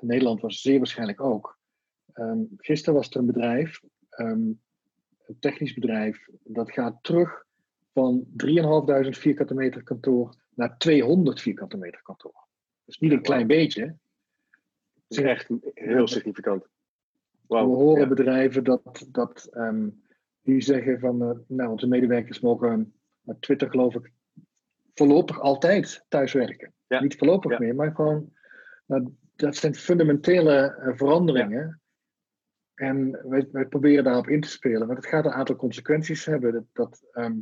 Nederland 0.00 0.40
was 0.40 0.60
zeer 0.60 0.78
waarschijnlijk 0.78 1.20
ook. 1.20 1.58
Ehm, 2.12 2.38
gisteren 2.56 2.94
was 2.94 3.10
er 3.10 3.16
een 3.16 3.26
bedrijf, 3.26 3.80
ehm, 4.08 4.52
een 5.26 5.36
technisch 5.38 5.74
bedrijf, 5.74 6.28
dat 6.44 6.72
gaat 6.72 6.98
terug 7.02 7.48
van 7.92 8.24
3.500 8.36 9.08
vierkante 9.18 9.54
meter 9.54 9.82
kantoor 9.82 10.34
naar 10.54 10.78
200 10.78 11.40
vierkante 11.40 11.76
meter 11.76 12.02
kantoor. 12.02 12.46
Dus 12.84 12.98
niet 12.98 13.12
een 13.12 13.22
klein 13.22 13.46
beetje. 13.46 13.82
Het 15.08 15.18
is 15.18 15.24
echt 15.24 15.48
heel 15.74 16.06
significant. 16.06 16.66
We 17.48 17.56
horen 17.56 18.00
Ja. 18.02 18.08
bedrijven 18.08 18.64
dat, 18.64 19.06
dat 19.08 19.48
ehm, 19.50 19.88
die 20.42 20.60
zeggen 20.60 21.00
van, 21.00 21.22
eh, 21.22 21.38
nou, 21.46 21.70
onze 21.70 21.86
medewerkers 21.86 22.40
mogen, 22.40 22.94
met 23.20 23.42
Twitter 23.42 23.70
geloof 23.70 23.94
ik, 23.94 24.12
voorlopig 24.94 25.40
altijd 25.40 26.04
thuiswerken. 26.08 26.72
Ja. 26.86 27.00
Niet 27.00 27.16
voorlopig 27.16 27.50
Ja. 27.50 27.58
meer, 27.58 27.74
maar 27.74 27.94
gewoon, 27.94 28.32
nou, 28.86 29.14
dat 29.36 29.56
zijn 29.56 29.74
fundamentele 29.74 30.74
eh, 30.74 30.96
veranderingen. 30.96 31.80
En 32.74 33.28
wij, 33.28 33.48
wij 33.52 33.66
proberen 33.66 34.04
daarop 34.04 34.28
in 34.28 34.40
te 34.40 34.48
spelen, 34.48 34.86
maar 34.86 34.96
het 34.96 35.06
gaat 35.06 35.24
een 35.24 35.30
aantal 35.32 35.56
consequenties 35.56 36.24
hebben. 36.24 36.52
Dat, 36.52 36.64
dat 36.72 37.02
ehm, 37.12 37.38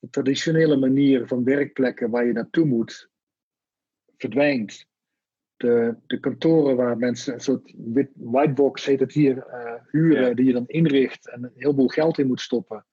de 0.00 0.08
traditionele 0.10 0.76
manier 0.76 1.26
van 1.26 1.44
werkplekken 1.44 2.10
waar 2.10 2.26
je 2.26 2.32
naartoe 2.32 2.64
moet, 2.64 3.10
verdwijnt. 4.16 4.88
de, 5.56 5.96
de 6.06 6.20
kantoren 6.20 6.76
waar 6.76 6.96
mensen 6.96 7.34
een 7.34 7.40
soort 7.40 7.74
wit- 7.76 8.10
whitebox 8.14 8.84
heet 8.84 9.00
het 9.00 9.12
hier, 9.12 9.38
eh, 9.46 9.82
huren, 9.90 10.28
Ja. 10.28 10.34
die 10.34 10.44
je 10.44 10.52
dan 10.52 10.66
inricht 10.66 11.28
en 11.30 11.42
een 11.44 11.52
heleboel 11.54 11.88
geld 11.88 12.18
in 12.18 12.26
moet 12.26 12.40
stoppen. 12.40 12.86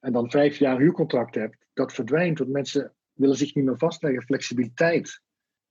En 0.00 0.12
dan 0.12 0.30
vijf 0.30 0.56
jaar 0.56 0.78
huurcontract 0.78 1.34
hebt, 1.34 1.66
dat 1.72 1.92
verdwijnt, 1.92 2.38
want 2.38 2.50
mensen 2.50 2.94
willen 3.12 3.36
zich 3.36 3.54
niet 3.54 3.64
meer 3.64 3.78
vastleggen. 3.78 4.22
Flexibiliteit 4.22 5.20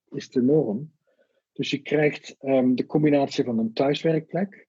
is 0.09 0.29
de 0.29 0.41
norm. 0.41 0.91
Dus 1.51 1.69
je 1.69 1.77
krijgt 1.81 2.35
ehm, 2.39 2.75
de 2.75 2.85
combinatie 2.85 3.43
van 3.43 3.57
een 3.59 3.73
thuiswerkplek. 3.73 4.67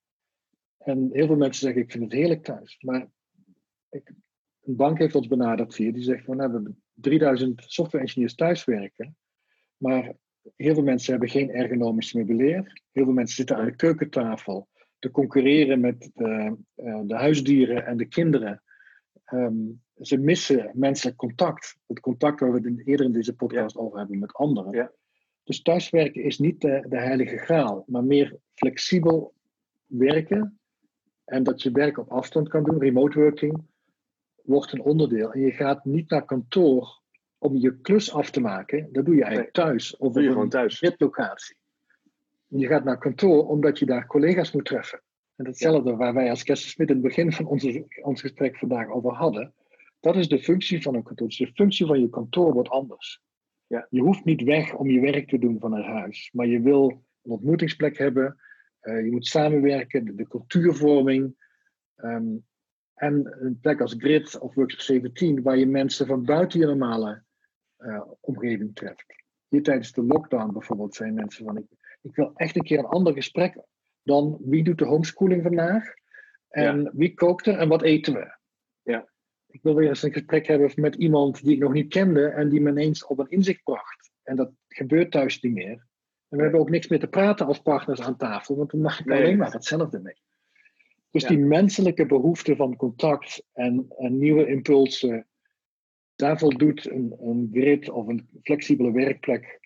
En 0.78 1.08
heel 1.12 1.26
veel 1.26 1.36
mensen 1.36 1.62
zeggen, 1.62 1.82
ik 1.82 1.90
vind 1.90 2.04
het 2.04 2.12
heerlijk 2.12 2.44
thuis. 2.44 2.76
Maar 2.80 3.08
ik, 3.90 4.12
een 4.64 4.76
bank 4.76 4.98
heeft 4.98 5.14
ons 5.14 5.26
benaderd 5.26 5.76
hier, 5.76 5.92
die 5.92 6.02
zegt 6.02 6.24
van, 6.24 6.36
nou, 6.36 6.48
we 6.48 6.54
hebben 6.54 6.82
3000 6.94 7.62
software 7.66 8.04
engineers 8.04 8.34
thuiswerken. 8.34 9.16
Maar 9.76 10.14
heel 10.56 10.74
veel 10.74 10.82
mensen 10.82 11.10
hebben 11.10 11.28
geen 11.28 11.50
ergonomisch 11.50 12.12
meubilair. 12.12 12.82
Heel 12.92 13.04
veel 13.04 13.12
mensen 13.12 13.36
zitten 13.36 13.56
aan 13.56 13.64
de 13.64 13.76
keukentafel 13.76 14.68
te 14.98 15.10
concurreren 15.10 15.80
met 15.80 16.10
de, 16.14 16.56
eh, 16.74 17.00
de 17.04 17.14
huisdieren 17.14 17.86
en 17.86 17.96
de 17.96 18.06
kinderen. 18.06 18.62
Ehm, 19.24 19.54
ze 20.00 20.18
missen 20.18 20.70
menselijk 20.74 21.16
contact. 21.16 21.78
Het 21.86 22.00
contact 22.00 22.40
waar 22.40 22.52
we 22.52 22.68
het 22.68 22.86
eerder 22.86 23.06
in 23.06 23.12
deze 23.12 23.34
podcast 23.34 23.76
over 23.76 23.98
hebben 23.98 24.18
met 24.18 24.32
anderen. 24.32 24.72
Ja. 24.72 24.92
Dus 25.44 25.62
thuiswerken 25.62 26.22
is 26.22 26.38
niet 26.38 26.60
de, 26.60 26.86
de 26.88 26.98
heilige 26.98 27.36
graal, 27.36 27.84
maar 27.86 28.04
meer 28.04 28.36
flexibel 28.54 29.34
werken. 29.86 30.58
En 31.24 31.42
dat 31.42 31.62
je 31.62 31.70
werk 31.70 31.98
op 31.98 32.10
afstand 32.10 32.48
kan 32.48 32.64
doen, 32.64 32.78
remote 32.78 33.18
working, 33.18 33.64
wordt 34.44 34.72
een 34.72 34.82
onderdeel. 34.82 35.32
En 35.32 35.40
je 35.40 35.50
gaat 35.50 35.84
niet 35.84 36.10
naar 36.10 36.24
kantoor 36.24 37.00
om 37.38 37.56
je 37.56 37.80
klus 37.80 38.12
af 38.12 38.30
te 38.30 38.40
maken. 38.40 38.88
Dat 38.92 39.04
doe 39.04 39.14
je 39.14 39.22
eigenlijk 39.22 39.52
thuis. 39.54 39.96
Of 39.96 40.12
Doe 40.12 40.22
je 40.22 40.28
op 40.28 40.34
gewoon 40.34 40.48
thuis. 40.48 40.78
zitlocatie. 40.78 41.56
Je 42.46 42.66
gaat 42.66 42.84
naar 42.84 42.98
kantoor 42.98 43.48
omdat 43.48 43.78
je 43.78 43.86
daar 43.86 44.06
collega's 44.06 44.52
moet 44.52 44.64
treffen. 44.64 45.02
En 45.36 45.46
hetzelfde 45.46 45.96
waar 45.96 46.14
wij 46.14 46.30
als 46.30 46.40
Smit 46.44 46.88
in 46.88 46.94
het 46.94 47.04
begin 47.04 47.32
van 47.32 47.46
onze, 47.46 47.86
ons 48.02 48.20
gesprek 48.20 48.56
vandaag 48.58 48.88
over 48.88 49.12
hadden. 49.12 49.54
Dat 50.00 50.16
is 50.16 50.28
de 50.28 50.38
functie 50.38 50.82
van 50.82 50.94
een 50.94 51.02
kantoor. 51.02 51.26
Dus 51.28 51.36
de 51.38 51.52
functie 51.54 51.86
van 51.86 52.00
je 52.00 52.08
kantoor 52.08 52.52
wordt 52.52 52.68
anders. 52.68 53.22
Ja. 53.66 53.86
Je 53.90 54.00
hoeft 54.00 54.24
niet 54.24 54.42
weg 54.42 54.74
om 54.74 54.90
je 54.90 55.00
werk 55.00 55.28
te 55.28 55.38
doen 55.38 55.60
vanuit 55.60 55.84
huis. 55.84 56.30
Maar 56.32 56.46
je 56.46 56.60
wil 56.60 56.88
een 57.22 57.30
ontmoetingsplek 57.30 57.98
hebben. 57.98 58.36
eh, 58.80 59.04
je 59.04 59.10
moet 59.10 59.26
samenwerken, 59.26 60.04
de, 60.04 60.14
de 60.14 60.28
cultuurvorming. 60.28 61.34
ehm, 61.96 62.24
en 62.94 63.36
een 63.40 63.58
plek 63.60 63.80
als 63.80 63.94
Grid 63.98 64.38
of 64.38 64.54
Workshop 64.54 64.80
17, 64.80 65.42
waar 65.42 65.56
je 65.56 65.66
mensen 65.66 66.06
van 66.06 66.24
buiten 66.24 66.60
je 66.60 66.66
normale 66.66 67.22
eh, 67.76 68.02
omgeving 68.20 68.74
treft. 68.74 69.04
Hier 69.48 69.62
tijdens 69.62 69.92
de 69.92 70.02
lockdown 70.02 70.52
bijvoorbeeld 70.52 70.94
zijn 70.94 71.14
mensen 71.14 71.44
van: 71.44 71.56
ik, 71.56 71.66
ik 72.02 72.16
wil 72.16 72.32
echt 72.34 72.56
een 72.56 72.62
keer 72.62 72.78
een 72.78 72.84
ander 72.84 73.12
gesprek 73.12 73.56
dan 74.02 74.38
wie 74.40 74.64
doet 74.64 74.78
de 74.78 74.84
homeschooling 74.84 75.42
vandaag 75.42 75.84
en 76.48 76.90
wie 76.92 77.14
kookt 77.14 77.46
er 77.46 77.58
en 77.58 77.68
wat 77.68 77.82
eten 77.82 78.12
we. 78.12 78.36
Ja. 78.82 79.08
Ik 79.46 79.62
wil 79.62 79.74
weer 79.74 79.88
eens 79.88 80.02
een 80.02 80.12
gesprek 80.12 80.46
hebben 80.46 80.72
met 80.74 80.94
iemand 80.94 81.42
die 81.42 81.54
ik 81.54 81.60
nog 81.60 81.72
niet 81.72 81.88
kende 81.88 82.28
en 82.28 82.48
die 82.48 82.60
me 82.60 82.70
ineens 82.70 83.06
op 83.06 83.18
een 83.18 83.28
inzicht 83.30 83.62
bracht. 83.62 84.10
En 84.22 84.36
dat 84.36 84.52
gebeurt 84.68 85.10
thuis 85.10 85.40
niet 85.40 85.52
meer. 85.52 85.86
En 86.28 86.36
we 86.36 86.42
hebben 86.42 86.60
ook 86.60 86.70
niks 86.70 86.88
meer 86.88 87.00
te 87.00 87.06
praten 87.06 87.46
als 87.46 87.62
partners 87.62 88.00
aan 88.00 88.16
tafel, 88.16 88.56
want 88.56 88.70
dan 88.70 88.80
mag 88.80 89.00
ik 89.00 89.06
Nee. 89.06 89.18
alleen 89.18 89.36
maar 89.36 89.52
hetzelfde 89.52 90.00
mee. 90.00 90.22
Dus 91.14 91.22
Ja. 91.22 91.28
die 91.28 91.38
menselijke 91.38 92.06
behoefte 92.06 92.56
van 92.56 92.76
contact 92.76 93.44
en, 93.52 93.86
en 93.98 94.18
nieuwe 94.18 94.46
impulsen, 94.46 95.26
daar 96.16 96.38
voldoet 96.38 96.90
een, 96.90 97.14
een 97.20 97.48
grid 97.52 97.90
of 97.90 98.06
een 98.06 98.28
flexibele 98.42 98.92
werkplek 98.92 99.60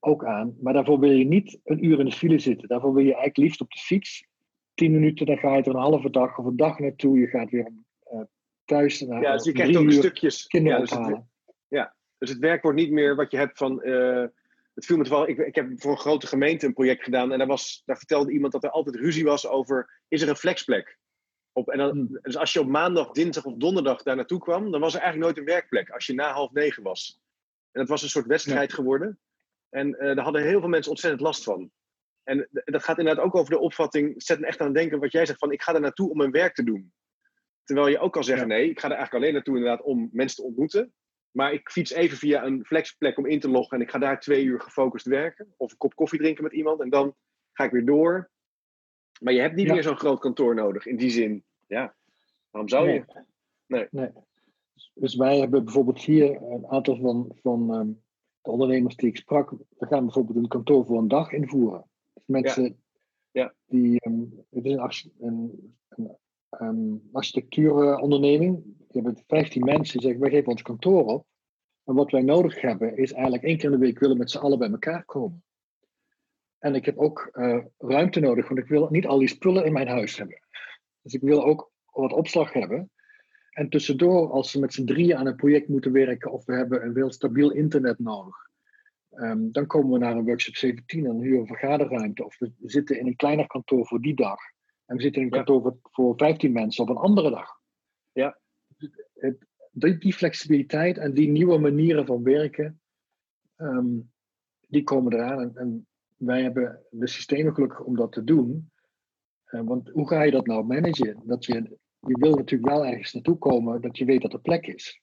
ook 0.00 0.24
aan. 0.24 0.56
Maar 0.60 0.72
daarvoor 0.72 0.98
wil 0.98 1.10
je 1.10 1.24
niet 1.24 1.58
een 1.64 1.84
uur 1.84 1.98
in 1.98 2.04
de 2.04 2.12
file 2.12 2.38
zitten. 2.38 2.68
Daarvoor 2.68 2.92
wil 2.92 3.02
je 3.02 3.08
eigenlijk 3.14 3.36
liefst 3.36 3.60
op 3.60 3.70
de 3.70 3.78
fiets. 3.78 4.26
Tien 4.74 4.92
minuten, 4.92 5.26
dan 5.26 5.38
ga 5.38 5.56
je 5.56 5.62
er 5.62 5.68
een 5.68 5.80
halve 5.80 6.10
dag 6.10 6.38
of 6.38 6.44
een 6.44 6.56
dag 6.56 6.78
naartoe. 6.78 7.18
Je 7.18 7.26
gaat 7.26 7.50
weer 7.50 7.72
eh, 8.02 8.20
thuis 8.64 9.00
naar 9.00 9.22
Ja, 9.22 9.32
dus 9.32 9.44
je 9.44 9.52
krijgt 9.52 9.76
ook 9.76 9.90
stukjes. 9.92 10.46
kinderen 10.46 10.78
Ja, 10.78 10.84
dus, 10.84 10.90
het, 10.90 11.00
ophalen. 11.00 11.30
dus 12.18 12.30
het 12.30 12.38
werk 12.38 12.62
wordt 12.62 12.78
niet 12.78 12.90
meer 12.90 13.16
wat 13.16 13.30
je 13.30 13.36
hebt 13.36 13.58
van. 13.58 13.82
eh, 13.82 14.24
het 14.74 14.84
viel 14.84 14.96
me 14.96 15.08
wel. 15.08 15.28
Ik, 15.28 15.38
ik 15.38 15.54
heb 15.54 15.80
voor 15.80 15.90
een 15.90 15.98
grote 15.98 16.26
gemeente 16.26 16.66
een 16.66 16.72
project 16.72 17.04
gedaan 17.04 17.32
en 17.32 17.38
daar, 17.38 17.46
was, 17.46 17.82
daar 17.84 17.98
vertelde 17.98 18.32
iemand 18.32 18.52
dat 18.52 18.64
er 18.64 18.70
altijd 18.70 18.96
ruzie 18.96 19.24
was 19.24 19.46
over: 19.46 20.02
is 20.08 20.22
er 20.22 20.28
een 20.28 20.36
flexplek? 20.36 20.98
Op, 21.52 21.68
en 21.68 21.78
dan, 21.78 21.90
Hmm. 21.90 22.18
Dus 22.22 22.36
als 22.36 22.52
je 22.52 22.60
op 22.60 22.66
maandag, 22.66 23.10
dinsdag 23.10 23.44
of 23.44 23.54
donderdag 23.56 24.02
daar 24.02 24.16
naartoe 24.16 24.40
kwam, 24.40 24.70
dan 24.70 24.80
was 24.80 24.94
er 24.94 25.00
eigenlijk 25.00 25.32
nooit 25.32 25.38
een 25.38 25.54
werkplek 25.54 25.90
als 25.90 26.06
je 26.06 26.14
na 26.14 26.32
half 26.32 26.52
negen 26.52 26.82
was. 26.82 27.20
En 27.70 27.80
het 27.80 27.88
was 27.88 28.02
een 28.02 28.08
soort 28.08 28.26
wedstrijd 28.26 28.72
geworden. 28.72 29.18
En 29.68 29.98
eh, 29.98 30.14
daar 30.14 30.24
hadden 30.24 30.42
heel 30.42 30.60
veel 30.60 30.68
mensen 30.68 30.90
ontzettend 30.90 31.22
last 31.22 31.44
van. 31.44 31.70
En 32.22 32.48
dat 32.50 32.84
gaat 32.84 32.98
inderdaad 32.98 33.24
ook 33.24 33.34
over 33.34 33.52
de 33.52 33.58
opvatting, 33.58 34.22
zet 34.22 34.40
me 34.40 34.46
echt 34.46 34.60
aan 34.60 34.66
het 34.66 34.76
denken 34.76 35.00
wat 35.00 35.12
jij 35.12 35.26
zegt 35.26 35.38
van 35.38 35.52
ik 35.52 35.62
ga 35.62 35.74
er 35.74 35.80
naartoe 35.80 36.10
om 36.10 36.16
mijn 36.16 36.30
werk 36.30 36.54
te 36.54 36.64
doen. 36.64 36.92
Terwijl 37.64 37.88
je 37.88 37.98
ook 37.98 38.12
kan 38.12 38.24
zeggen, 38.24 38.48
nee, 38.48 38.70
ik 38.70 38.80
ga 38.80 38.86
er 38.86 38.94
eigenlijk 38.94 39.24
alleen 39.24 39.34
naartoe 39.34 39.56
inderdaad 39.56 39.82
om 39.82 40.08
mensen 40.12 40.36
te 40.36 40.42
ontmoeten. 40.42 40.92
Maar 41.32 41.52
ik 41.52 41.70
fiets 41.70 41.90
even 41.92 42.16
via 42.18 42.44
een 42.44 42.64
flexplek 42.64 43.18
om 43.18 43.26
in 43.26 43.40
te 43.40 43.48
loggen 43.48 43.76
en 43.76 43.82
ik 43.82 43.90
ga 43.90 43.98
daar 43.98 44.20
twee 44.20 44.44
uur 44.44 44.60
gefocust 44.60 45.06
werken. 45.06 45.54
Of 45.56 45.70
een 45.70 45.76
kop 45.76 45.94
koffie 45.94 46.18
drinken 46.18 46.42
met 46.42 46.52
iemand 46.52 46.80
en 46.80 46.90
dan 46.90 47.14
ga 47.52 47.64
ik 47.64 47.70
weer 47.70 47.84
door. 47.84 48.30
Maar 49.20 49.32
je 49.32 49.40
hebt 49.40 49.54
niet 49.54 49.66
Ja. 49.66 49.72
meer 49.72 49.82
zo'n 49.82 49.96
groot 49.98 50.20
kantoor 50.20 50.54
nodig 50.54 50.86
in 50.86 50.96
die 50.96 51.10
zin. 51.10 51.44
Ja, 51.66 51.94
waarom 52.50 52.70
zou 52.70 52.90
je? 52.90 53.04
Nee. 53.66 53.86
Nee. 53.90 54.10
Dus 54.94 55.14
wij 55.16 55.38
hebben 55.38 55.64
bijvoorbeeld 55.64 56.00
hier 56.00 56.42
een 56.42 56.66
aantal 56.66 56.96
van, 56.96 57.36
van 57.42 57.74
ehm, 57.74 57.90
de 58.42 58.50
ondernemers 58.50 58.96
die 58.96 59.08
ik 59.08 59.16
sprak. 59.16 59.50
We 59.50 59.86
gaan 59.86 60.04
bijvoorbeeld 60.04 60.36
een 60.36 60.48
kantoor 60.48 60.86
voor 60.86 60.98
een 60.98 61.08
dag 61.08 61.32
invoeren. 61.32 61.84
Dus 62.12 62.24
mensen 62.26 62.82
Ja. 63.30 63.54
die. 63.66 64.00
ehm, 64.00 64.20
het 64.50 64.64
is 64.64 64.72
een, 64.72 65.12
een, 65.20 65.76
een 65.88 66.16
ehm, 66.58 66.94
architectuuronderneming. 67.12 68.62
Die 68.64 69.02
hebben 69.02 69.22
15 69.26 69.64
mensen 69.64 69.92
die 69.92 70.02
zeggen: 70.02 70.20
wij 70.20 70.30
geven 70.30 70.52
ons 70.52 70.62
kantoor 70.62 71.04
op. 71.04 71.26
En 71.84 71.94
wat 71.94 72.10
wij 72.10 72.22
nodig 72.22 72.60
hebben 72.60 72.96
is 72.96 73.12
eigenlijk 73.12 73.44
één 73.44 73.56
keer 73.56 73.64
in 73.64 73.78
de 73.78 73.86
week 73.86 73.98
willen 73.98 74.18
met 74.18 74.30
z'n 74.30 74.38
allen 74.38 74.58
bij 74.58 74.70
elkaar 74.70 75.04
komen. 75.04 75.44
En 76.58 76.74
ik 76.74 76.84
heb 76.84 76.98
ook 76.98 77.28
eh, 77.32 77.58
ruimte 77.78 78.20
nodig, 78.20 78.48
want 78.48 78.60
ik 78.60 78.68
wil 78.68 78.88
niet 78.90 79.06
al 79.06 79.18
die 79.18 79.28
spullen 79.28 79.64
in 79.64 79.72
mijn 79.72 79.88
huis 79.88 80.16
hebben. 80.16 80.40
Dus 81.02 81.14
ik 81.14 81.20
wil 81.20 81.44
ook 81.44 81.70
wat 81.92 82.12
opslag 82.12 82.52
hebben. 82.52 82.90
En 83.50 83.68
tussendoor, 83.68 84.30
als 84.30 84.50
ze 84.50 84.60
met 84.60 84.72
z'n 84.72 84.84
drieën 84.84 85.16
aan 85.16 85.26
een 85.26 85.36
project 85.36 85.68
moeten 85.68 85.92
werken 85.92 86.32
of 86.32 86.44
we 86.44 86.54
hebben 86.54 86.84
een 86.84 86.96
heel 86.96 87.12
stabiel 87.12 87.52
internet 87.52 87.98
nodig, 87.98 88.36
ehm, 89.10 89.50
dan 89.50 89.66
komen 89.66 89.92
we 89.92 89.98
naar 89.98 90.16
een 90.16 90.24
workshop 90.24 90.54
17 90.54 91.06
en 91.06 91.20
huren 91.20 91.32
we 91.32 91.38
een 91.38 91.46
vergaderruimte. 91.46 92.24
Of 92.24 92.38
we 92.38 92.52
zitten 92.60 92.98
in 92.98 93.06
een 93.06 93.16
kleiner 93.16 93.46
kantoor 93.46 93.86
voor 93.86 94.00
die 94.00 94.14
dag. 94.14 94.40
En 94.92 94.98
we 94.98 95.04
zitten 95.04 95.22
in 95.22 95.28
een 95.28 95.34
Ja. 95.38 95.42
kantoor 95.44 95.62
voor, 95.62 95.90
voor 95.90 96.16
15 96.16 96.52
mensen 96.52 96.82
op 96.84 96.90
een 96.90 96.96
andere 96.96 97.30
dag. 97.30 97.48
Ja. 98.12 98.38
Het, 99.14 99.46
die, 99.70 99.98
die 99.98 100.12
flexibiliteit 100.12 100.98
en 100.98 101.14
die 101.14 101.28
nieuwe 101.28 101.58
manieren 101.58 102.06
van 102.06 102.22
werken, 102.22 102.80
ehm, 103.56 104.00
die 104.68 104.82
komen 104.82 105.12
eraan. 105.12 105.40
En, 105.40 105.56
en 105.56 105.86
wij 106.16 106.42
hebben 106.42 106.86
de 106.90 107.08
systemen 107.08 107.54
gelukkig 107.54 107.80
om 107.80 107.96
dat 107.96 108.12
te 108.12 108.24
doen. 108.24 108.70
Eh, 109.44 109.60
want 109.64 109.88
hoe 109.88 110.08
ga 110.08 110.22
je 110.22 110.30
dat 110.30 110.46
nou 110.46 110.64
managen? 110.64 111.22
Dat 111.24 111.44
je, 111.44 111.78
je 111.98 112.18
wil 112.18 112.34
natuurlijk 112.34 112.70
wel 112.70 112.86
ergens 112.86 113.12
naartoe 113.12 113.38
komen 113.38 113.80
dat 113.80 113.98
je 113.98 114.04
weet 114.04 114.22
dat 114.22 114.32
er 114.32 114.40
plek 114.40 114.66
is. 114.66 115.00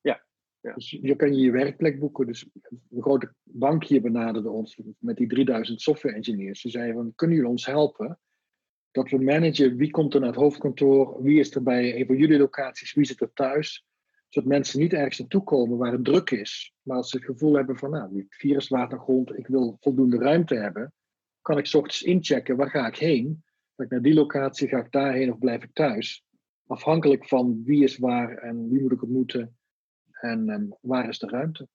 Ja, 0.00 0.24
ja. 0.60 0.74
Dus 0.74 0.90
je 0.90 1.16
kan 1.16 1.34
je 1.34 1.40
je 1.42 1.50
werkplek 1.50 1.98
boeken. 1.98 2.26
Dus 2.26 2.48
een 2.90 3.02
grote 3.02 3.34
bank 3.42 3.84
hier 3.84 4.02
benaderde 4.02 4.50
ons 4.50 4.80
met 4.98 5.16
die 5.16 5.28
3000 5.28 5.80
software 5.80 6.14
engineers. 6.14 6.60
Ze 6.60 6.68
zeiden 6.68 6.94
van, 6.94 7.12
kunnen 7.14 7.36
jullie 7.36 7.50
ons 7.50 7.66
helpen? 7.66 8.18
Dat 8.90 9.10
we 9.10 9.18
managen 9.18 9.76
wie 9.76 9.90
komt 9.90 10.14
er 10.14 10.20
naar 10.20 10.28
het 10.28 10.38
hoofdkantoor, 10.38 11.22
wie 11.22 11.38
is 11.40 11.54
er 11.54 11.62
bij 11.62 12.00
een 12.00 12.06
van 12.06 12.16
jullie 12.16 12.38
locaties, 12.38 12.94
wie 12.94 13.04
zit 13.04 13.20
er 13.20 13.32
thuis. 13.32 13.86
Zodat 14.28 14.48
mensen 14.48 14.80
niet 14.80 14.92
ergens 14.92 15.18
naartoe 15.18 15.42
komen 15.44 15.78
waar 15.78 15.92
het 15.92 16.04
druk 16.04 16.30
is. 16.30 16.74
Maar 16.82 16.96
als 16.96 17.10
ze 17.10 17.16
het 17.16 17.26
gevoel 17.26 17.54
hebben 17.54 17.76
van, 17.76 17.90
nou, 17.90 18.12
die 18.12 18.26
virus 18.28 18.68
laat 18.68 18.90
naar 18.90 18.98
grond, 19.00 19.38
ik 19.38 19.46
wil 19.46 19.76
voldoende 19.80 20.18
ruimte 20.18 20.54
hebben. 20.54 20.92
Kan 21.42 21.58
ik 21.58 21.66
's 21.66 21.74
ochtends 21.74 22.02
inchecken, 22.02 22.56
waar 22.56 22.70
ga 22.70 22.86
ik 22.86 22.96
heen? 22.96 23.42
Ga 23.76 23.84
ik 23.84 23.90
naar 23.90 24.02
die 24.02 24.14
locatie, 24.14 24.68
ga 24.68 24.78
ik 24.78 24.90
daarheen 24.92 25.32
of 25.32 25.38
blijf 25.38 25.62
ik 25.62 25.72
thuis? 25.72 26.24
Afhankelijk 26.66 27.26
van 27.28 27.62
wie 27.64 27.82
is 27.82 27.98
waar 27.98 28.36
en 28.36 28.68
wie 28.70 28.80
moet 28.80 28.92
ik 28.92 29.02
ontmoeten 29.02 29.56
en 30.12 30.48
ehm, 30.48 30.66
waar 30.80 31.08
is 31.08 31.18
de 31.18 31.26
ruimte. 31.26 31.68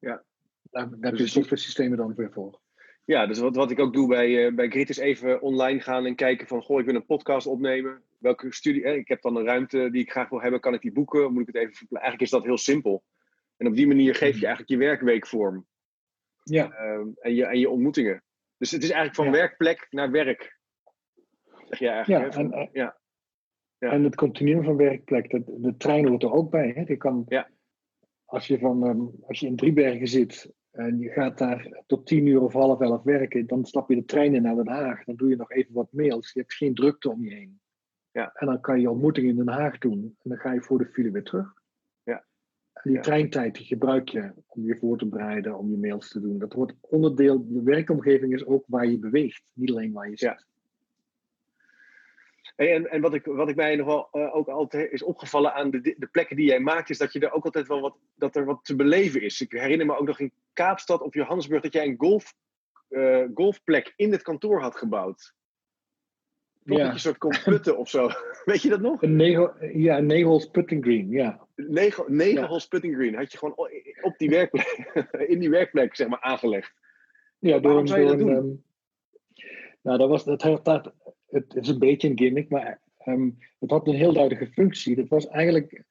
Ja. 0.00 0.24
Daar, 0.62 0.90
daar 0.90 0.98
heb 1.00 1.00
Dus 1.10 1.18
je 1.18 1.24
het- 1.24 1.32
software 1.32 1.60
systemen 1.60 1.98
dan 1.98 2.14
weer 2.14 2.32
voor. 2.32 2.60
Ja, 3.04 3.26
dus 3.26 3.38
wat, 3.38 3.56
wat 3.56 3.70
ik 3.70 3.78
ook 3.78 3.92
doe 3.92 4.08
bij, 4.08 4.46
eh, 4.46 4.54
bij 4.54 4.68
Grit 4.68 4.88
is 4.88 4.96
even 4.96 5.40
online 5.40 5.80
gaan 5.80 6.06
en 6.06 6.14
kijken 6.14 6.46
van, 6.46 6.62
goh, 6.62 6.80
ik 6.80 6.86
wil 6.86 6.94
een 6.94 7.06
podcast 7.06 7.46
opnemen. 7.46 8.02
Welke 8.18 8.52
studie, 8.54 8.84
eh, 8.84 8.96
ik 8.96 9.08
heb 9.08 9.22
dan 9.22 9.36
een 9.36 9.44
ruimte 9.44 9.90
die 9.90 10.02
ik 10.02 10.10
graag 10.10 10.28
wil 10.28 10.40
hebben, 10.42 10.60
kan 10.60 10.74
ik 10.74 10.80
die 10.80 10.92
boeken? 10.92 11.32
Moet 11.32 11.48
ik 11.48 11.54
het 11.54 11.56
even 11.56 11.86
Eigenlijk 11.90 12.22
is 12.22 12.30
dat 12.30 12.44
heel 12.44 12.58
simpel. 12.58 13.04
En 13.56 13.66
op 13.66 13.74
die 13.74 13.86
manier 13.86 14.14
geef 14.14 14.34
je 14.38 14.46
eigenlijk 14.46 14.68
je 14.68 14.76
werkweek 14.86 15.26
vorm 15.26 15.66
Ja, 16.42 16.70
ehm, 16.70 17.08
en, 17.20 17.34
je, 17.34 17.44
en 17.46 17.58
je 17.58 17.70
ontmoetingen. 17.70 18.22
Dus 18.58 18.70
het 18.70 18.82
is 18.82 18.90
eigenlijk 18.90 19.16
van 19.16 19.24
Ja. 19.26 19.30
werkplek 19.32 19.86
naar 19.90 20.10
werk. 20.10 20.58
Zeg 21.68 21.78
je 21.78 21.88
eigenlijk, 21.88 22.24
Ja? 22.24 22.32
Van- 22.32 22.52
en, 22.52 22.58
eh, 22.60 22.68
ja. 22.72 22.98
Ja. 23.78 23.90
en 23.90 24.04
het 24.04 24.14
continuum 24.14 24.64
van 24.64 24.76
werkplek, 24.76 25.30
dat, 25.30 25.42
de 25.46 25.76
trein 25.76 26.08
hoort 26.08 26.22
er 26.22 26.32
ook 26.32 26.50
bij. 26.50 26.72
Hè? 26.74 26.82
Je 26.86 26.96
kan, 26.96 27.24
Ja. 27.28 27.50
als, 28.24 28.46
je 28.46 28.58
van, 28.58 28.86
ehm, 28.86 29.00
als 29.26 29.40
je 29.40 29.46
in 29.46 29.56
Driebergen 29.56 30.06
zit 30.08 30.52
en 30.74 30.98
je 30.98 31.08
gaat 31.08 31.38
daar 31.38 31.82
tot 31.86 32.06
tien 32.06 32.26
uur 32.26 32.40
of 32.40 32.52
half 32.52 32.80
elf 32.80 33.02
werken, 33.02 33.46
dan 33.46 33.64
stap 33.64 33.88
je 33.88 33.94
de 33.94 34.04
trein 34.04 34.34
in 34.34 34.42
naar 34.42 34.54
Den 34.54 34.68
Haag. 34.68 35.04
Dan 35.04 35.16
doe 35.16 35.28
je 35.28 35.36
nog 35.36 35.50
even 35.52 35.74
wat 35.74 35.92
mails. 35.92 36.32
Je 36.32 36.40
hebt 36.40 36.54
geen 36.54 36.74
drukte 36.74 37.10
om 37.10 37.24
je 37.24 37.34
heen. 37.34 37.60
Ja. 38.10 38.32
En 38.34 38.46
dan 38.46 38.60
kan 38.60 38.80
je 38.80 38.90
ontmoeting 38.90 39.28
in 39.28 39.36
Den 39.36 39.48
Haag 39.48 39.78
doen. 39.78 40.02
En 40.22 40.30
dan 40.30 40.38
ga 40.38 40.52
je 40.52 40.62
voor 40.62 40.78
de 40.78 40.86
file 40.92 41.10
weer 41.10 41.22
terug. 41.22 41.52
Ja. 42.02 42.24
En 42.72 42.82
die 42.82 42.92
Ja. 42.92 43.00
treintijd 43.00 43.54
die 43.54 43.66
gebruik 43.66 44.08
je 44.08 44.32
om 44.46 44.66
je 44.66 44.76
voor 44.76 44.98
te 44.98 45.06
bereiden, 45.06 45.58
om 45.58 45.70
je 45.70 45.76
mails 45.76 46.08
te 46.08 46.20
doen. 46.20 46.38
Dat 46.38 46.52
wordt 46.52 46.74
onderdeel, 46.80 47.46
de 47.48 47.62
werkomgeving 47.62 48.32
is 48.32 48.46
ook 48.46 48.64
waar 48.66 48.86
je 48.86 48.98
beweegt, 48.98 49.42
niet 49.52 49.70
alleen 49.70 49.92
waar 49.92 50.10
je 50.10 50.16
zit. 50.16 50.28
Ja. 50.28 50.53
Hey, 52.54 52.74
en 52.74 52.90
en 52.90 53.00
wat, 53.00 53.14
ik, 53.14 53.24
wat 53.24 53.48
ik 53.48 53.56
mij 53.56 53.76
nog 53.76 53.86
wel 53.86 54.08
eh, 54.12 54.36
ook 54.36 54.48
altijd 54.48 54.92
is 54.92 55.02
opgevallen 55.02 55.54
aan 55.54 55.70
de, 55.70 55.80
de 55.98 56.06
plekken 56.06 56.36
die 56.36 56.46
jij 56.46 56.60
maakt, 56.60 56.90
is 56.90 56.98
dat 56.98 57.12
je 57.12 57.20
er 57.20 57.32
ook 57.32 57.44
altijd 57.44 57.66
wel 57.66 57.80
wat, 57.80 57.96
dat 58.14 58.36
er 58.36 58.44
wat 58.44 58.64
te 58.64 58.76
beleven 58.76 59.22
is. 59.22 59.40
Ik 59.40 59.52
herinner 59.52 59.86
me 59.86 59.98
ook 59.98 60.06
nog 60.06 60.20
in 60.20 60.32
Kaapstad 60.52 61.00
of 61.00 61.14
Johannesburg 61.14 61.62
dat 61.62 61.72
jij 61.72 61.86
een 61.86 61.98
golf, 61.98 62.34
eh, 62.88 63.24
golfplek 63.34 63.92
in 63.96 64.12
het 64.12 64.22
kantoor 64.22 64.60
had 64.60 64.76
gebouwd. 64.76 65.34
Toch 66.64 66.76
Ja. 66.76 66.82
dat 66.82 66.86
je 66.86 66.92
een 66.92 66.98
soort 66.98 67.18
kon 67.18 67.34
putten 67.44 67.76
of 67.78 67.88
zo. 67.88 68.08
Weet 68.44 68.62
je 68.62 68.68
dat 68.68 68.80
nog? 68.80 69.02
Een 69.02 69.16
negen, 69.16 69.80
ja, 69.80 69.98
een 69.98 70.06
negenholes 70.06 70.46
putting 70.46 70.84
green, 70.84 71.10
ja. 71.10 71.46
Negen, 71.54 72.18
Ja. 72.18 72.60
putting 72.68 72.94
green 72.94 73.14
had 73.14 73.32
je 73.32 73.38
gewoon 73.38 73.70
op 74.02 74.18
die 74.18 74.30
werkplek, 74.30 74.92
in 75.32 75.38
die 75.38 75.50
werkplek 75.50 75.96
zeg 75.96 76.08
maar 76.08 76.20
aangelegd. 76.20 76.72
Ja, 77.38 77.58
door 77.58 77.86
dat 77.86 77.96
een, 77.98 78.28
ehm, 78.28 78.46
nou, 79.82 79.98
dat 79.98 80.08
was, 80.08 80.24
dat, 80.24 80.60
dat, 80.64 80.92
het 81.34 81.54
is 81.56 81.68
een 81.68 81.78
beetje 81.78 82.08
een 82.08 82.18
gimmick, 82.18 82.48
maar 82.50 82.80
ehm, 82.98 83.30
het 83.58 83.70
had 83.70 83.86
een 83.86 83.94
heel 83.94 84.12
duidelijke 84.12 84.52
functie. 84.52 84.96
Dat 84.96 85.08
was 85.08 85.26
eigenlijk, 85.28 85.84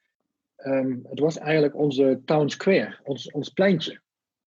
ehm, 0.55 0.97
het 1.03 1.19
was 1.19 1.37
eigenlijk 1.37 1.75
onze 1.75 2.21
town 2.25 2.47
square, 2.47 2.99
ons, 3.03 3.31
ons 3.31 3.49
pleintje. 3.49 4.01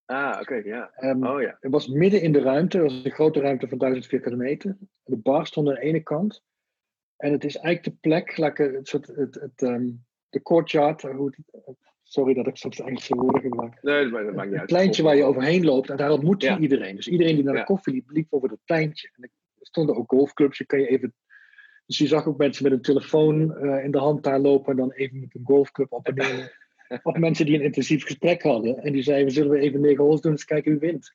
Ah, 0.05 0.39
oké, 0.41 0.55
ja. 0.55 0.91
Ehm, 0.95 1.27
Oh 1.27 1.41
ja. 1.41 1.57
Het 1.61 1.73
was 1.73 1.87
midden 1.89 2.23
in 2.23 2.33
de 2.33 2.41
ruimte, 2.41 2.79
het 2.79 2.93
was 2.93 3.05
een 3.05 3.11
grote 3.11 3.41
ruimte 3.41 3.69
van 3.69 3.79
1000 3.79 4.07
vierkante 4.07 4.37
meter. 4.39 4.77
De 5.05 5.17
bar 5.17 5.47
stond 5.47 5.69
aan 5.69 5.75
de 5.75 5.81
ene 5.81 6.01
kant. 6.03 6.43
En 7.17 7.33
het 7.33 7.45
is 7.45 7.57
eigenlijk 7.57 7.85
de 8.03 8.09
plek, 8.09 8.37
like, 8.37 8.63
het, 8.63 8.89
soort, 8.89 9.07
het, 9.07 9.35
het, 9.35 9.59
de 10.29 10.43
courtyard, 10.43 11.03
hoe 11.03 11.27
het- 11.37 11.77
sorry 12.03 12.35
dat 12.35 12.47
ik 12.47 12.57
soms 12.57 12.81
Engelse 12.81 13.15
woorden 13.15 13.41
gebruik. 13.43 13.83
Nee, 13.83 14.11
dat, 14.11 14.35
maakt- 14.35 14.51
niet 14.51 14.59
uit. 14.59 14.67
pleintje 14.67 15.03
waar 15.03 15.17
je 15.17 15.23
overheen 15.25 15.65
loopt 15.65 15.91
en 15.91 15.97
daar 15.97 16.11
ontmoet 16.11 16.43
je 16.43 16.49
Ja. 16.49 16.59
iedereen. 16.59 16.97
Dus 16.97 17.09
iedereen 17.09 17.35
die 17.35 17.45
naar 17.45 17.53
de 17.53 17.59
Ja. 17.59 17.65
koffie 17.65 17.93
liep, 17.95 18.11
liep 18.11 18.27
over 18.31 18.49
dat 18.49 18.59
pleintje. 18.65 19.11
En 19.17 19.31
stonden 19.67 19.97
ook 19.97 20.11
golfclubs, 20.11 20.59
je 20.59 20.67
kan 20.67 20.81
je 20.81 20.87
even... 20.87 21.15
Dus 21.87 21.99
je 21.99 22.07
zag 22.07 22.27
ook 22.27 22.39
mensen 22.39 22.63
met 22.63 22.73
een 22.73 22.83
telefoon 22.83 23.57
eh, 23.57 23.85
in 23.85 23.91
de 23.91 23.99
hand 23.99 24.23
daar 24.23 24.39
lopen 24.39 24.71
en 24.71 24.77
dan 24.77 24.93
even 24.93 25.21
met 25.21 25.35
een 25.35 25.45
golfclub 25.45 25.93
op 25.93 26.07
en 26.07 26.15
neer. 26.15 26.69
of 27.03 27.17
mensen 27.17 27.47
die 27.47 27.55
een 27.55 27.65
intensief 27.65 28.05
gesprek 28.05 28.43
hadden 28.43 28.79
en 28.79 28.93
die 28.93 29.03
zeiden, 29.03 29.33
zullen 29.33 29.51
we 29.51 29.59
even 29.59 29.81
negen 29.81 30.05
holes 30.05 30.21
doen, 30.21 30.33
eens 30.33 30.45
kijken 30.45 30.71
wie 30.71 30.91
wint. 30.91 31.15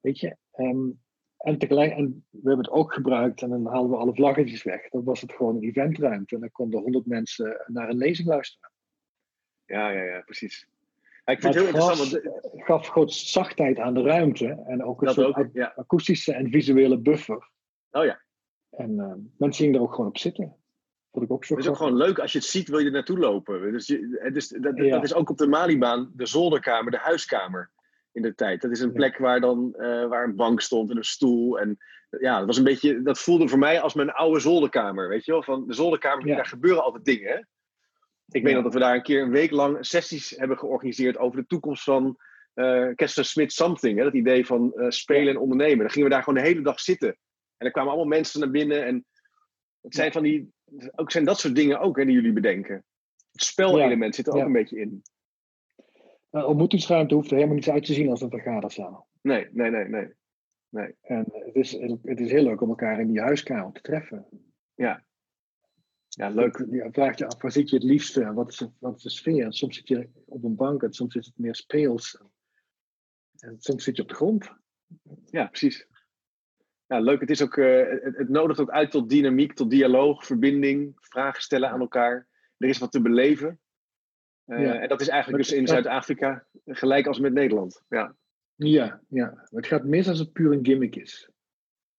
Weet 0.00 0.20
je? 0.20 0.36
Ehm, 0.52 0.90
en 1.36 1.58
tegelijk, 1.58 1.92
en 1.92 2.24
we 2.30 2.48
hebben 2.48 2.64
het 2.64 2.74
ook 2.74 2.92
gebruikt 2.92 3.42
en 3.42 3.48
dan 3.48 3.66
haalden 3.66 3.90
we 3.90 3.96
alle 3.96 4.14
vlaggetjes 4.14 4.62
weg. 4.62 4.88
Dan 4.88 5.04
was 5.04 5.20
het 5.20 5.32
gewoon 5.32 5.56
een 5.56 5.62
eventruimte 5.62 6.34
en 6.34 6.40
dan 6.40 6.50
konden 6.50 6.80
honderd 6.80 7.06
mensen 7.06 7.64
naar 7.66 7.88
een 7.88 7.96
lezing 7.96 8.28
luisteren. 8.28 8.70
Ja, 9.64 9.90
ja, 9.90 10.02
ja, 10.02 10.20
precies. 10.20 10.68
Ja, 11.24 11.32
ik 11.32 11.40
vind 11.40 11.54
het 11.54 11.64
het 11.64 11.72
heel 11.72 11.82
gras 11.82 12.00
interessant. 12.00 12.42
Want, 12.52 12.64
gaf 12.64 12.88
groot 12.88 13.12
zachtheid 13.12 13.78
aan 13.78 13.94
de 13.94 14.02
ruimte 14.02 14.62
en 14.66 14.84
ook 14.84 15.00
een 15.00 15.06
dat 15.06 15.14
soort 15.14 15.26
ook, 15.26 15.36
ac- 15.36 15.54
ja. 15.54 15.72
akoestische 15.76 16.32
en 16.32 16.50
visuele 16.50 16.98
buffer. 16.98 17.50
Oh 17.96 18.04
ja. 18.04 18.22
En 18.70 19.00
eh, 19.00 19.12
mensen 19.38 19.64
gingen 19.64 19.74
er 19.80 19.86
ook 19.86 19.94
gewoon 19.94 20.06
op 20.06 20.18
zitten. 20.18 20.56
Vond 21.12 21.24
ik 21.24 21.30
ook 21.30 21.44
zo 21.44 21.54
Het 21.54 21.64
is 21.64 21.70
ook 21.70 21.76
gewoon 21.76 21.96
leuk 21.96 22.18
als 22.18 22.32
je 22.32 22.38
het 22.38 22.46
ziet, 22.46 22.68
wil 22.68 22.78
je 22.78 22.84
er 22.86 22.90
naartoe 22.92 23.18
lopen. 23.18 23.72
Dus 23.72 23.86
je, 23.86 24.18
het 24.22 24.36
is, 24.36 24.48
dat, 24.48 24.76
Ja. 24.76 24.90
dat 24.94 25.04
is 25.04 25.14
ook 25.14 25.30
op 25.30 25.38
de 25.38 25.46
Malibaan 25.46 26.10
de 26.14 26.26
zolderkamer, 26.26 26.90
de 26.90 26.98
huiskamer 26.98 27.70
in 28.12 28.22
de 28.22 28.34
tijd. 28.34 28.60
Dat 28.62 28.70
is 28.70 28.80
een 28.80 28.88
Ja. 28.88 28.94
plek 28.94 29.18
waar 29.18 29.40
dan 29.40 29.74
eh, 29.74 30.06
waar 30.06 30.24
een 30.24 30.36
bank 30.36 30.60
stond 30.60 30.90
en 30.90 30.96
een 30.96 31.04
stoel. 31.04 31.58
En 31.60 31.76
ja, 32.20 32.38
dat 32.38 32.46
was 32.46 32.56
een 32.56 32.64
beetje, 32.64 33.02
dat 33.02 33.18
voelde 33.18 33.48
voor 33.48 33.58
mij 33.58 33.80
als 33.80 33.94
mijn 33.94 34.10
oude 34.12 34.40
zolderkamer. 34.40 35.08
Weet 35.08 35.24
je 35.24 35.32
wel? 35.32 35.42
Van 35.42 35.66
de 35.66 35.74
zolderkamer, 35.74 36.26
Ja. 36.26 36.36
daar 36.36 36.46
gebeuren 36.46 36.82
altijd 36.84 37.04
dingen. 37.04 37.28
Hè? 37.32 37.38
Ik 38.28 38.42
weet 38.42 38.54
nog 38.54 38.62
dat 38.62 38.72
we 38.72 38.78
daar 38.78 38.94
een 38.94 39.02
keer 39.02 39.22
een 39.22 39.30
week 39.30 39.50
lang 39.50 39.86
sessies 39.86 40.30
hebben 40.30 40.58
georganiseerd 40.58 41.18
over 41.18 41.40
de 41.40 41.46
toekomst 41.46 41.82
van 41.82 42.16
eh 42.54 42.88
Kester 42.94 43.24
Smith 43.24 43.52
Something. 43.52 43.98
Hè? 43.98 44.04
Dat 44.04 44.14
idee 44.14 44.46
van 44.46 44.72
spelen 44.88 45.34
en 45.34 45.40
ondernemen. 45.40 45.78
Dan 45.78 45.90
gingen 45.90 46.08
we 46.08 46.14
daar 46.14 46.22
gewoon 46.22 46.42
de 46.42 46.48
hele 46.48 46.62
dag 46.62 46.80
zitten. 46.80 47.16
En 47.56 47.66
er 47.66 47.70
kwamen 47.72 47.90
allemaal 47.92 48.08
mensen 48.16 48.40
naar 48.40 48.50
binnen. 48.50 48.86
En 48.86 49.04
het 49.80 49.94
zijn 49.94 50.12
van 50.12 50.22
die, 50.22 50.52
ook 50.94 51.10
zijn 51.10 51.24
dat 51.24 51.38
soort 51.38 51.54
dingen 51.54 51.80
ook 51.80 51.96
hè, 51.96 52.04
die 52.04 52.14
jullie 52.14 52.32
bedenken. 52.32 52.84
Het 53.32 53.42
spelelement 53.42 54.14
zit 54.14 54.26
er 54.26 54.32
ook 54.32 54.38
Ja. 54.38 54.44
een 54.44 54.52
beetje 54.52 54.80
in. 54.80 55.02
Ontmoetingsruimte 56.30 57.14
hoeft 57.14 57.28
er 57.30 57.34
helemaal 57.34 57.56
niet 57.56 57.68
uit 57.70 57.84
te 57.84 57.92
zien 57.92 58.10
als 58.10 58.20
een 58.20 58.30
vergaderzaal. 58.30 59.08
Nee, 59.22 59.48
nee, 59.52 59.70
nee, 59.70 60.12
nee. 60.68 60.94
En 61.00 61.24
het 61.32 61.54
is, 61.54 61.72
het 62.02 62.20
is 62.20 62.30
heel 62.30 62.42
leuk 62.42 62.60
om 62.60 62.68
elkaar 62.68 63.00
in 63.00 63.08
die 63.08 63.20
huiskamer 63.20 63.72
te 63.72 63.80
treffen. 63.80 64.26
Ja, 64.74 65.04
leuk. 66.28 66.66
Je 66.70 66.88
vraagt 66.90 67.18
je 67.18 67.26
af, 67.26 67.42
waar 67.42 67.52
zit 67.52 67.70
je 67.70 67.76
het 67.76 67.84
liefste? 67.84 68.32
Wat 68.32 68.48
is, 68.48 68.66
wat 68.78 68.96
is 68.96 69.02
de 69.02 69.10
sfeer? 69.10 69.44
En 69.44 69.52
soms 69.52 69.76
zit 69.76 69.88
je 69.88 70.08
op 70.26 70.44
een 70.44 70.56
bank 70.56 70.82
en 70.82 70.92
soms 70.92 71.14
is 71.14 71.26
het 71.26 71.38
meer 71.38 71.54
speels. 71.54 72.22
En 73.38 73.56
soms 73.58 73.84
zit 73.84 73.96
je 73.96 74.02
op 74.02 74.08
de 74.08 74.14
grond. 74.14 74.50
Ja, 75.26 75.46
precies. 75.46 75.86
Ja, 76.86 77.00
leuk. 77.00 77.20
Het, 77.20 77.30
is 77.30 77.42
ook, 77.42 77.56
eh, 77.56 77.88
het, 78.02 78.16
het 78.16 78.28
nodigt 78.28 78.60
ook 78.60 78.70
uit 78.70 78.90
tot 78.90 79.10
dynamiek, 79.10 79.52
tot 79.52 79.70
dialoog, 79.70 80.26
verbinding, 80.26 80.96
vragen 81.00 81.42
stellen 81.42 81.70
aan 81.70 81.80
elkaar. 81.80 82.26
Er 82.58 82.68
is 82.68 82.78
wat 82.78 82.92
te 82.92 83.00
beleven. 83.02 83.60
Eh, 84.44 84.60
Ja. 84.62 84.80
En 84.80 84.88
dat 84.88 85.00
is 85.00 85.08
eigenlijk 85.08 85.42
dus 85.42 85.52
in 85.52 85.66
Zuid-Afrika 85.66 86.46
gelijk 86.64 87.06
als 87.06 87.18
met 87.18 87.32
Nederland. 87.32 87.82
Ja, 87.88 88.14
Ja, 88.54 89.00
ja. 89.08 89.24
Maar 89.26 89.46
het 89.50 89.66
gaat 89.66 89.84
mis 89.84 90.08
als 90.08 90.18
het 90.18 90.32
puur 90.32 90.52
een 90.52 90.64
gimmick 90.64 90.96
is. 90.96 91.28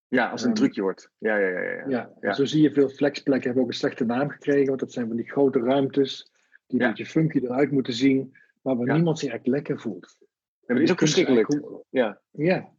ja 0.07 0.29
als 0.29 0.41
het 0.41 0.49
een 0.49 0.55
Ehm, 0.55 0.63
trucje 0.63 0.81
wordt. 0.81 1.11
Ja, 1.17 1.37
ja, 1.37 1.47
ja. 1.47 1.83
ja, 1.87 2.11
ja. 2.21 2.33
Zo 2.33 2.45
zie 2.45 2.61
je 2.61 2.71
veel 2.71 2.89
flexplekken 2.89 3.45
hebben 3.45 3.63
ook 3.63 3.69
een 3.69 3.75
slechte 3.77 4.05
naam 4.05 4.29
gekregen, 4.29 4.67
want 4.67 4.79
dat 4.79 4.91
zijn 4.91 5.07
van 5.07 5.15
die 5.15 5.29
grote 5.31 5.59
ruimtes 5.59 6.31
die 6.67 6.81
een 6.81 6.87
beetje 6.87 7.05
funky 7.05 7.37
eruit 7.39 7.71
moeten 7.71 7.93
zien, 7.93 8.37
maar 8.61 8.75
waar 8.77 8.93
niemand 8.95 9.19
zich 9.19 9.31
echt 9.31 9.47
lekker 9.47 9.79
voelt. 9.79 10.15
Ja, 10.19 10.25
maar 10.65 10.75
dat 10.75 10.85
is 10.85 10.91
ook 10.91 10.97
verschrikkelijk. 10.99 11.61
Ja, 11.89 12.21
Ja, 12.31 12.69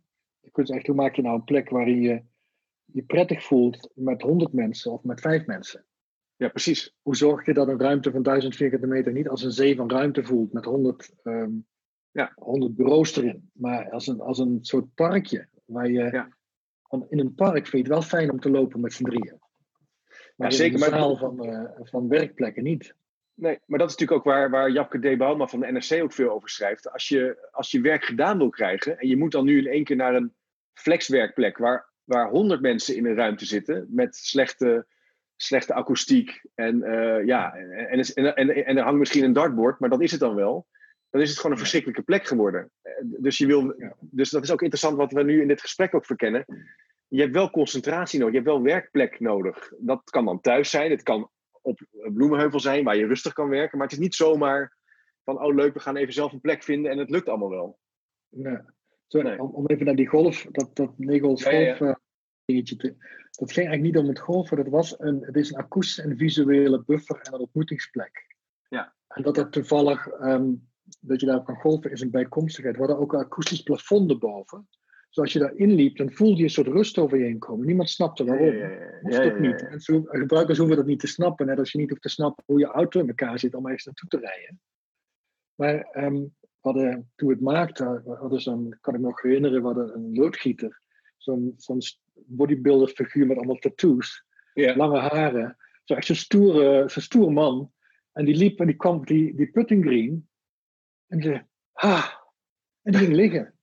je 0.41 0.51
kunt 0.51 0.71
echt, 0.71 0.87
hoe 0.87 0.97
maak 0.97 1.15
je 1.15 1.23
nou 1.23 1.35
een 1.35 1.45
plek 1.45 1.69
waarin 1.71 2.01
je 2.01 2.23
je 2.85 3.03
prettig 3.03 3.43
voelt 3.45 3.91
met 3.95 4.23
100 4.23 4.53
mensen 4.53 4.93
of 4.93 5.03
met 5.03 5.21
5 5.21 5.47
mensen? 5.47 5.85
ja, 6.37 6.49
precies. 6.49 6.95
Hoe 7.03 7.17
zorg 7.17 7.47
je 7.47 7.55
dat 7.55 7.69
een 7.69 7.81
ruimte 7.81 8.11
van 8.11 8.23
1000 8.23 8.57
vierkante 8.57 8.87
meter 8.87 9.13
niet 9.13 9.29
als 9.29 9.43
een 9.43 9.51
zee 9.51 9.77
van 9.77 9.91
ruimte 9.91 10.25
voelt 10.25 10.53
met 10.53 10.65
100, 10.65 11.13
ehm, 11.23 11.51
Ja. 12.11 12.33
100 12.35 12.77
bureaus 12.77 13.17
erin, 13.17 13.51
maar 13.53 13.91
als 13.91 14.07
een, 14.07 14.21
als 14.21 14.39
een 14.39 14.59
soort 14.61 14.95
parkje 14.95 15.49
waar 15.65 15.91
je 15.91 16.09
Ja. 16.13 16.37
in 17.09 17.19
een 17.19 17.35
park 17.35 17.67
vind 17.67 17.71
je 17.71 17.79
het 17.79 17.89
wel 17.89 18.03
fijn 18.03 18.31
om 18.33 18.41
te 18.41 18.51
lopen 18.51 18.81
met 18.81 18.93
z'n 18.93 19.05
drieën. 19.05 19.39
Maar 20.37 20.53
zeker, 20.53 20.73
in 20.75 20.79
maar- 20.81 20.89
zaal 20.89 21.17
van, 21.17 21.45
eh, 21.45 21.65
van 21.83 22.09
werkplekken 22.09 22.63
niet. 22.63 22.95
Nee, 23.39 23.59
maar 23.67 23.79
dat 23.79 23.89
is 23.89 23.97
natuurlijk 23.97 24.27
ook 24.27 24.35
waar, 24.35 24.51
waar 24.51 24.71
Japke 24.71 24.99
D. 24.99 25.19
Bauma 25.19 25.47
van 25.47 25.61
de 25.61 25.73
NRC 25.73 26.03
ook 26.03 26.13
veel 26.13 26.31
over 26.31 26.49
schrijft. 26.49 26.93
Als 26.93 27.09
je, 27.09 27.49
als 27.51 27.71
je 27.71 27.81
werk 27.81 28.05
gedaan 28.05 28.39
wil 28.39 28.49
krijgen 28.49 28.99
en 28.99 29.09
je 29.09 29.17
moet 29.17 29.33
dan 29.33 29.45
nu 29.45 29.59
in 29.59 29.67
één 29.67 29.85
keer 29.85 29.97
naar 29.97 30.15
een 30.15 30.35
flexwerkplek 30.73 31.59
waar, 31.59 31.89
waar 32.05 32.29
100 32.31 32.61
mensen 32.61 32.97
in 32.97 33.07
een 33.07 33.15
ruimte 33.15 33.45
zitten 33.45 33.87
met 33.91 34.17
slechte, 34.17 34.87
slechte 35.37 35.75
akoestiek 35.75 36.45
en, 36.55 36.83
eh, 36.83 37.27
ja, 37.27 37.55
en, 37.55 38.01
en, 38.01 38.35
en, 38.35 38.65
en, 38.65 38.77
er 38.77 38.83
hangt 38.83 38.99
misschien 38.99 39.25
een 39.25 39.33
dartboard, 39.33 39.81
maar 39.81 39.91
dat 39.91 40.03
is 40.03 40.11
het 40.11 40.21
dan 40.21 40.35
wel. 40.35 40.67
Dan 41.11 41.21
is 41.21 41.29
het 41.29 41.37
gewoon 41.37 41.53
een 41.53 41.59
verschrikkelijke 41.59 42.03
plek 42.03 42.27
geworden. 42.27 42.71
Eh, 42.83 42.93
Dus, 43.01 43.39
je 43.39 43.47
wil, 43.47 43.75
dus 44.01 44.31
dat 44.31 44.43
is 44.43 44.51
ook 44.51 44.63
interessant 44.63 44.97
wat 44.97 45.13
we 45.13 45.23
nu 45.23 45.41
in 45.41 45.49
dit 45.49 45.61
gesprek 45.61 45.95
ook 45.95 46.07
verkennen. 46.07 46.45
Je 47.09 47.21
hebt 47.21 47.35
wel 47.35 47.51
concentratie 47.51 48.19
nodig, 48.19 48.35
je 48.35 48.41
hebt 48.41 48.53
wel 48.53 48.63
werkplek 48.63 49.21
nodig. 49.21 49.73
Dat 49.79 50.11
kan 50.11 50.25
dan 50.25 50.41
thuis 50.41 50.71
zijn, 50.71 50.91
het 50.91 51.03
kan 51.03 51.31
op 51.69 51.87
Bloemenheuvel 52.15 52.61
zijn 52.61 52.85
waar 52.85 52.97
je 52.97 53.07
rustig 53.07 53.33
kan 53.33 53.49
werken. 53.49 53.79
Maar 53.79 53.87
het 53.87 53.97
is 53.97 54.03
niet 54.03 54.15
zomaar 54.15 54.77
van, 55.25 55.43
oh 55.43 55.55
leuk, 55.55 55.75
we 55.75 55.81
gaan 55.81 55.97
even 55.97 56.13
zelf 56.13 56.33
een 56.33 56.41
plek 56.41 56.63
vinden 56.63 56.91
en 56.91 56.99
het 56.99 57.11
lukt 57.11 57.29
allemaal 57.29 57.51
wel. 57.51 57.79
Nee. 58.29 58.59
Om, 59.41 59.51
om 59.51 59.67
even 59.67 59.87
naar 59.87 59.97
die 59.97 60.07
golf, 60.07 60.47
dat, 60.51 60.77
dat 60.77 60.99
Negels 60.99 61.43
Ja, 61.43 61.51
ja, 61.51 61.59
ja. 61.59 61.77
golf 61.77 61.91
eh, 61.91 61.97
dingetje 62.45 62.77
te. 62.77 62.97
Dat 63.31 63.53
ging 63.53 63.67
eigenlijk 63.67 63.83
niet 63.83 64.05
om 64.05 64.09
het 64.09 64.19
golfen, 64.19 64.57
dat 64.57 64.69
was 64.69 64.95
een, 64.99 65.23
het 65.25 65.37
is 65.37 65.51
een 65.51 65.61
akoestische 65.61 66.03
en 66.03 66.17
visuele 66.17 66.83
buffer 66.85 67.21
en 67.21 67.35
een 67.35 67.41
ontmoetingsplek. 67.41 68.37
Ja. 68.69 68.95
En 69.09 69.23
dat 69.23 69.35
dat 69.35 69.53
toevallig, 69.53 70.07
ehm, 70.07 70.53
dat 71.01 71.21
je 71.21 71.27
daar 71.27 71.43
kan 71.43 71.57
golfen, 71.57 71.91
is 71.91 72.01
een 72.01 72.11
bijkomstigheid. 72.11 72.75
We 72.77 72.81
hadden 72.81 73.01
ook 73.01 73.13
een 73.13 73.19
akoestisch 73.19 73.63
plafond 73.63 74.11
erboven. 74.11 74.69
Zoals 75.09 75.33
je 75.33 75.39
daarin 75.39 75.73
liep, 75.73 75.97
dan 75.97 76.13
voelde 76.13 76.37
je 76.37 76.43
een 76.43 76.51
soort 76.51 76.67
rust 76.67 76.99
over 76.99 77.19
je 77.19 77.25
heen 77.25 77.39
komen. 77.39 77.67
Niemand 77.67 77.91
snapte 77.91 78.25
waarom. 78.25 78.55
Moest 79.01 79.21
ook 79.21 79.39
niet. 79.39 79.67
En 79.69 79.81
zo, 79.81 80.03
gebruikers 80.03 80.59
hoeven 80.59 80.77
dat 80.77 80.87
niet 80.87 81.01
te 81.01 81.07
snappen. 81.07 81.47
Net 81.47 81.59
als 81.59 81.73
je 81.73 81.79
niet 81.79 81.89
hoeft 81.91 82.03
te 82.03 82.09
snappen 82.09 82.45
hoe 82.47 82.59
je 82.59 82.67
auto 82.67 83.01
in 83.01 83.09
elkaar 83.09 83.39
zit 83.39 83.55
om 83.55 83.65
ergens 83.65 83.85
naartoe 83.85 84.09
te 84.09 84.19
rijden. 84.19 84.61
Maar 85.55 85.81
ehm, 85.81 86.25
hadden, 86.61 87.11
toen 87.17 87.29
we 87.29 87.35
het 87.35 87.43
maakten, 87.43 88.03
hadden 88.05 88.41
zo'n, 88.41 88.77
kan 88.81 88.95
ik 88.95 89.01
me 89.01 89.07
nog 89.07 89.23
herinneren, 89.23 89.61
we 89.61 89.67
hadden 89.67 89.95
een 89.95 90.15
loodgieter. 90.15 90.81
Zo'n 91.17 91.55
zo'n 91.57 91.81
bodybuilder 92.15 92.89
figuur 92.89 93.27
met 93.27 93.37
allemaal 93.37 93.57
tattoos. 93.57 94.25
Lange 94.55 94.99
haren. 94.99 95.57
Zo 95.85 95.95
echt 95.95 96.07
zo'n 96.07 96.17
stoere, 96.17 96.89
zo'n 96.89 97.03
stoer 97.03 97.33
man. 97.33 97.73
En 98.13 98.25
die 98.25 98.37
liep 98.37 98.61
en 98.61 98.67
die 98.67 98.77
kwam 98.77 99.05
die, 99.05 99.35
die 99.35 99.51
putting 99.51 99.85
green. 99.85 100.29
En 101.07 101.19
die 101.19 101.29
zei, 101.29 101.47
ha. 101.73 102.27
En 102.83 102.93
die 102.93 103.01
ging 103.01 103.15
liggen. 103.15 103.58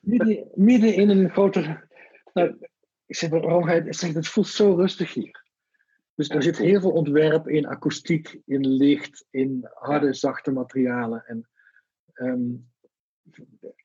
Midden, 0.00 0.48
midden 0.54 0.94
in 0.94 1.08
een 1.08 1.30
grotere. 1.30 1.88
Nou, 2.32 2.56
ik 3.06 3.16
zeg, 3.16 3.30
waarom 3.30 3.64
ga 3.64 3.72
je 3.72 3.84
ik 3.84 3.94
zeg, 3.94 4.12
het 4.12 4.28
voelt 4.28 4.46
zo 4.46 4.74
rustig 4.74 5.14
hier. 5.14 5.46
Dus 6.14 6.28
er 6.28 6.42
zit 6.42 6.58
heel 6.58 6.80
veel 6.80 6.90
ontwerp 6.90 7.48
in 7.48 7.66
akoestiek, 7.66 8.40
in 8.44 8.66
licht, 8.66 9.26
in 9.30 9.68
harde, 9.74 10.14
zachte 10.14 10.50
materialen. 10.50 11.24
En 11.26 11.48
ehm, 12.12 12.54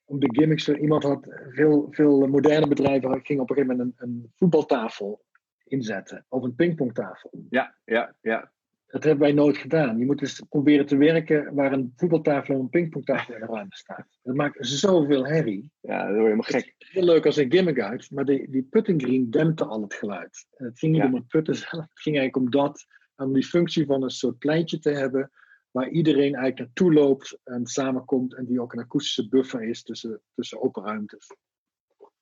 om 0.05 0.19
de 0.19 0.29
gimmicks, 0.31 0.69
iemand 0.69 1.03
had 1.03 1.25
veel, 1.49 1.87
veel 1.91 2.27
moderne 2.27 2.67
bedrijven 2.67 3.25
gingen 3.25 3.41
op 3.41 3.49
een 3.49 3.55
gegeven 3.55 3.77
moment 3.77 4.01
een, 4.01 4.09
een 4.09 4.31
voetbaltafel 4.35 5.23
inzetten 5.63 6.25
of 6.29 6.43
een 6.43 6.55
pingpongtafel. 6.55 7.31
Ja, 7.49 7.75
ja, 7.85 8.15
ja. 8.21 8.51
Dat 8.93 9.03
hebben 9.03 9.21
wij 9.23 9.31
nooit 9.31 9.57
gedaan. 9.57 9.97
Je 9.97 10.05
moet 10.05 10.19
dus 10.19 10.41
proberen 10.49 10.85
te 10.85 10.97
werken 10.97 11.53
waar 11.55 11.71
een 11.71 11.93
voetbaltafel 11.95 12.53
en 12.53 12.59
een 12.59 12.69
pingpongtafel 12.69 13.33
in 13.33 13.39
de 13.39 13.45
ruimte 13.45 13.77
staat. 13.77 14.07
Dat 14.23 14.35
maakt 14.35 14.57
zoveel 14.59 15.25
herrie. 15.25 15.71
Ja, 15.79 15.97
dat 15.97 16.05
word 16.05 16.17
je 16.17 16.23
helemaal 16.23 16.41
gek. 16.61 16.75
Heel 16.77 17.03
leuk 17.03 17.25
als 17.25 17.37
een 17.37 17.51
gimmick 17.51 17.79
uit, 17.79 18.11
maar 18.11 18.25
die, 18.25 18.49
die 18.49 18.63
putting 18.63 19.01
green 19.01 19.29
dempte 19.29 19.65
al 19.65 19.81
het 19.81 19.93
geluid. 19.93 20.45
En 20.55 20.65
het 20.65 20.79
ging 20.79 20.91
niet 20.91 21.01
Ja. 21.01 21.07
om 21.07 21.13
het 21.15 21.27
putten 21.27 21.55
zelf, 21.55 21.83
het 21.83 21.99
ging 22.01 22.17
eigenlijk 22.17 22.45
om 22.45 22.61
dat, 22.61 22.85
om 23.15 23.33
die 23.33 23.43
functie 23.45 23.85
van 23.85 24.03
een 24.03 24.09
soort 24.09 24.37
pleintje 24.37 24.79
te 24.79 24.89
hebben, 24.89 25.31
waar 25.71 25.89
iedereen 25.89 26.35
eigenlijk 26.35 26.57
naartoe 26.57 26.93
loopt 26.93 27.39
en 27.43 27.65
samenkomt 27.65 28.35
en 28.35 28.45
die 28.45 28.61
ook 28.61 28.73
een 28.73 28.79
akoestische 28.83 29.29
buffer 29.29 29.63
is 29.63 29.83
tussen, 29.83 30.21
tussen 30.35 30.61
open 30.61 30.83
ruimtes. 30.83 31.27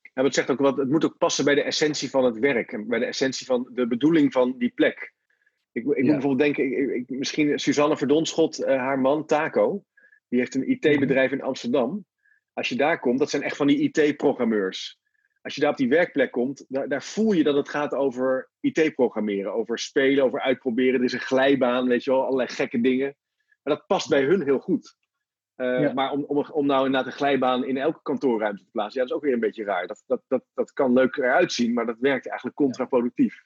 Ja, 0.01 0.11
maar 0.13 0.23
het 0.23 0.33
zegt 0.33 0.49
ook 0.49 0.59
wat, 0.59 0.77
het 0.77 0.89
moet 0.89 1.05
ook 1.05 1.17
passen 1.17 1.45
bij 1.45 1.55
de 1.55 1.63
essentie 1.63 2.09
van 2.09 2.23
het 2.23 2.39
werk. 2.39 2.71
En 2.71 2.87
bij 2.87 2.99
de 2.99 3.05
essentie 3.05 3.45
van 3.45 3.69
de 3.73 3.87
bedoeling 3.87 4.31
van 4.31 4.55
die 4.57 4.71
plek. 4.75 5.13
Ik, 5.71 5.81
ik 5.81 5.85
moet 5.85 5.95
bijvoorbeeld 6.05 6.39
denken, 6.55 6.63
ik, 6.79 6.89
ik- 7.09 7.17
misschien 7.19 7.59
Suzanne 7.59 7.97
Verdonschot, 7.97 8.63
eh, 8.63 8.77
haar 8.77 8.99
man 8.99 9.25
Taco, 9.25 9.83
die 10.29 10.39
heeft 10.39 10.55
een 10.55 10.69
IT-bedrijf 10.71 11.31
in 11.31 11.41
Amsterdam. 11.41 12.05
Als 12.53 12.69
je 12.69 12.75
daar 12.75 12.99
komt, 12.99 13.19
dat 13.19 13.29
zijn 13.29 13.43
echt 13.43 13.55
van 13.55 13.67
die 13.67 13.91
IT-programmeurs. 13.91 14.99
Als 15.41 15.55
je 15.55 15.61
daar 15.61 15.69
op 15.69 15.77
die 15.77 15.89
werkplek 15.89 16.31
komt, 16.31 16.65
daar, 16.67 16.87
daar 16.89 17.03
voel 17.03 17.31
je 17.31 17.43
dat 17.43 17.55
het 17.55 17.69
gaat 17.69 17.93
over 17.93 18.49
IT-programmeren, 18.59 19.53
over 19.53 19.79
spelen, 19.79 20.23
over 20.23 20.41
uitproberen. 20.41 20.99
Er 20.99 21.05
is 21.05 21.13
een 21.13 21.19
glijbaan, 21.19 21.87
weet 21.87 22.03
je 22.03 22.11
wel, 22.11 22.23
allerlei 22.23 22.49
gekke 22.49 22.81
dingen. 22.81 23.15
Maar 23.63 23.75
dat 23.75 23.87
past 23.87 24.09
bij 24.09 24.23
hun 24.23 24.43
heel 24.43 24.59
goed. 24.59 24.95
Eh, 25.55 25.81
Ja. 25.81 25.93
Maar 25.93 26.11
om, 26.11 26.23
om, 26.23 26.45
om 26.51 26.65
nou 26.65 26.85
inderdaad 26.85 27.11
een 27.11 27.17
glijbaan 27.17 27.65
in 27.65 27.77
elke 27.77 27.99
kantoorruimte 28.01 28.63
te 28.63 28.69
plaatsen, 28.71 29.01
ja, 29.01 29.07
dat 29.07 29.09
is 29.09 29.15
ook 29.17 29.23
weer 29.25 29.33
een 29.33 29.39
beetje 29.47 29.63
raar. 29.63 29.87
Dat, 29.87 30.03
dat, 30.07 30.21
dat, 30.27 30.43
dat 30.53 30.73
kan 30.73 30.93
leuk 30.93 31.17
eruit 31.17 31.51
zien, 31.53 31.73
maar 31.73 31.85
dat 31.85 31.99
werkt 31.99 32.27
eigenlijk 32.27 32.55
contraproductief. 32.57 33.43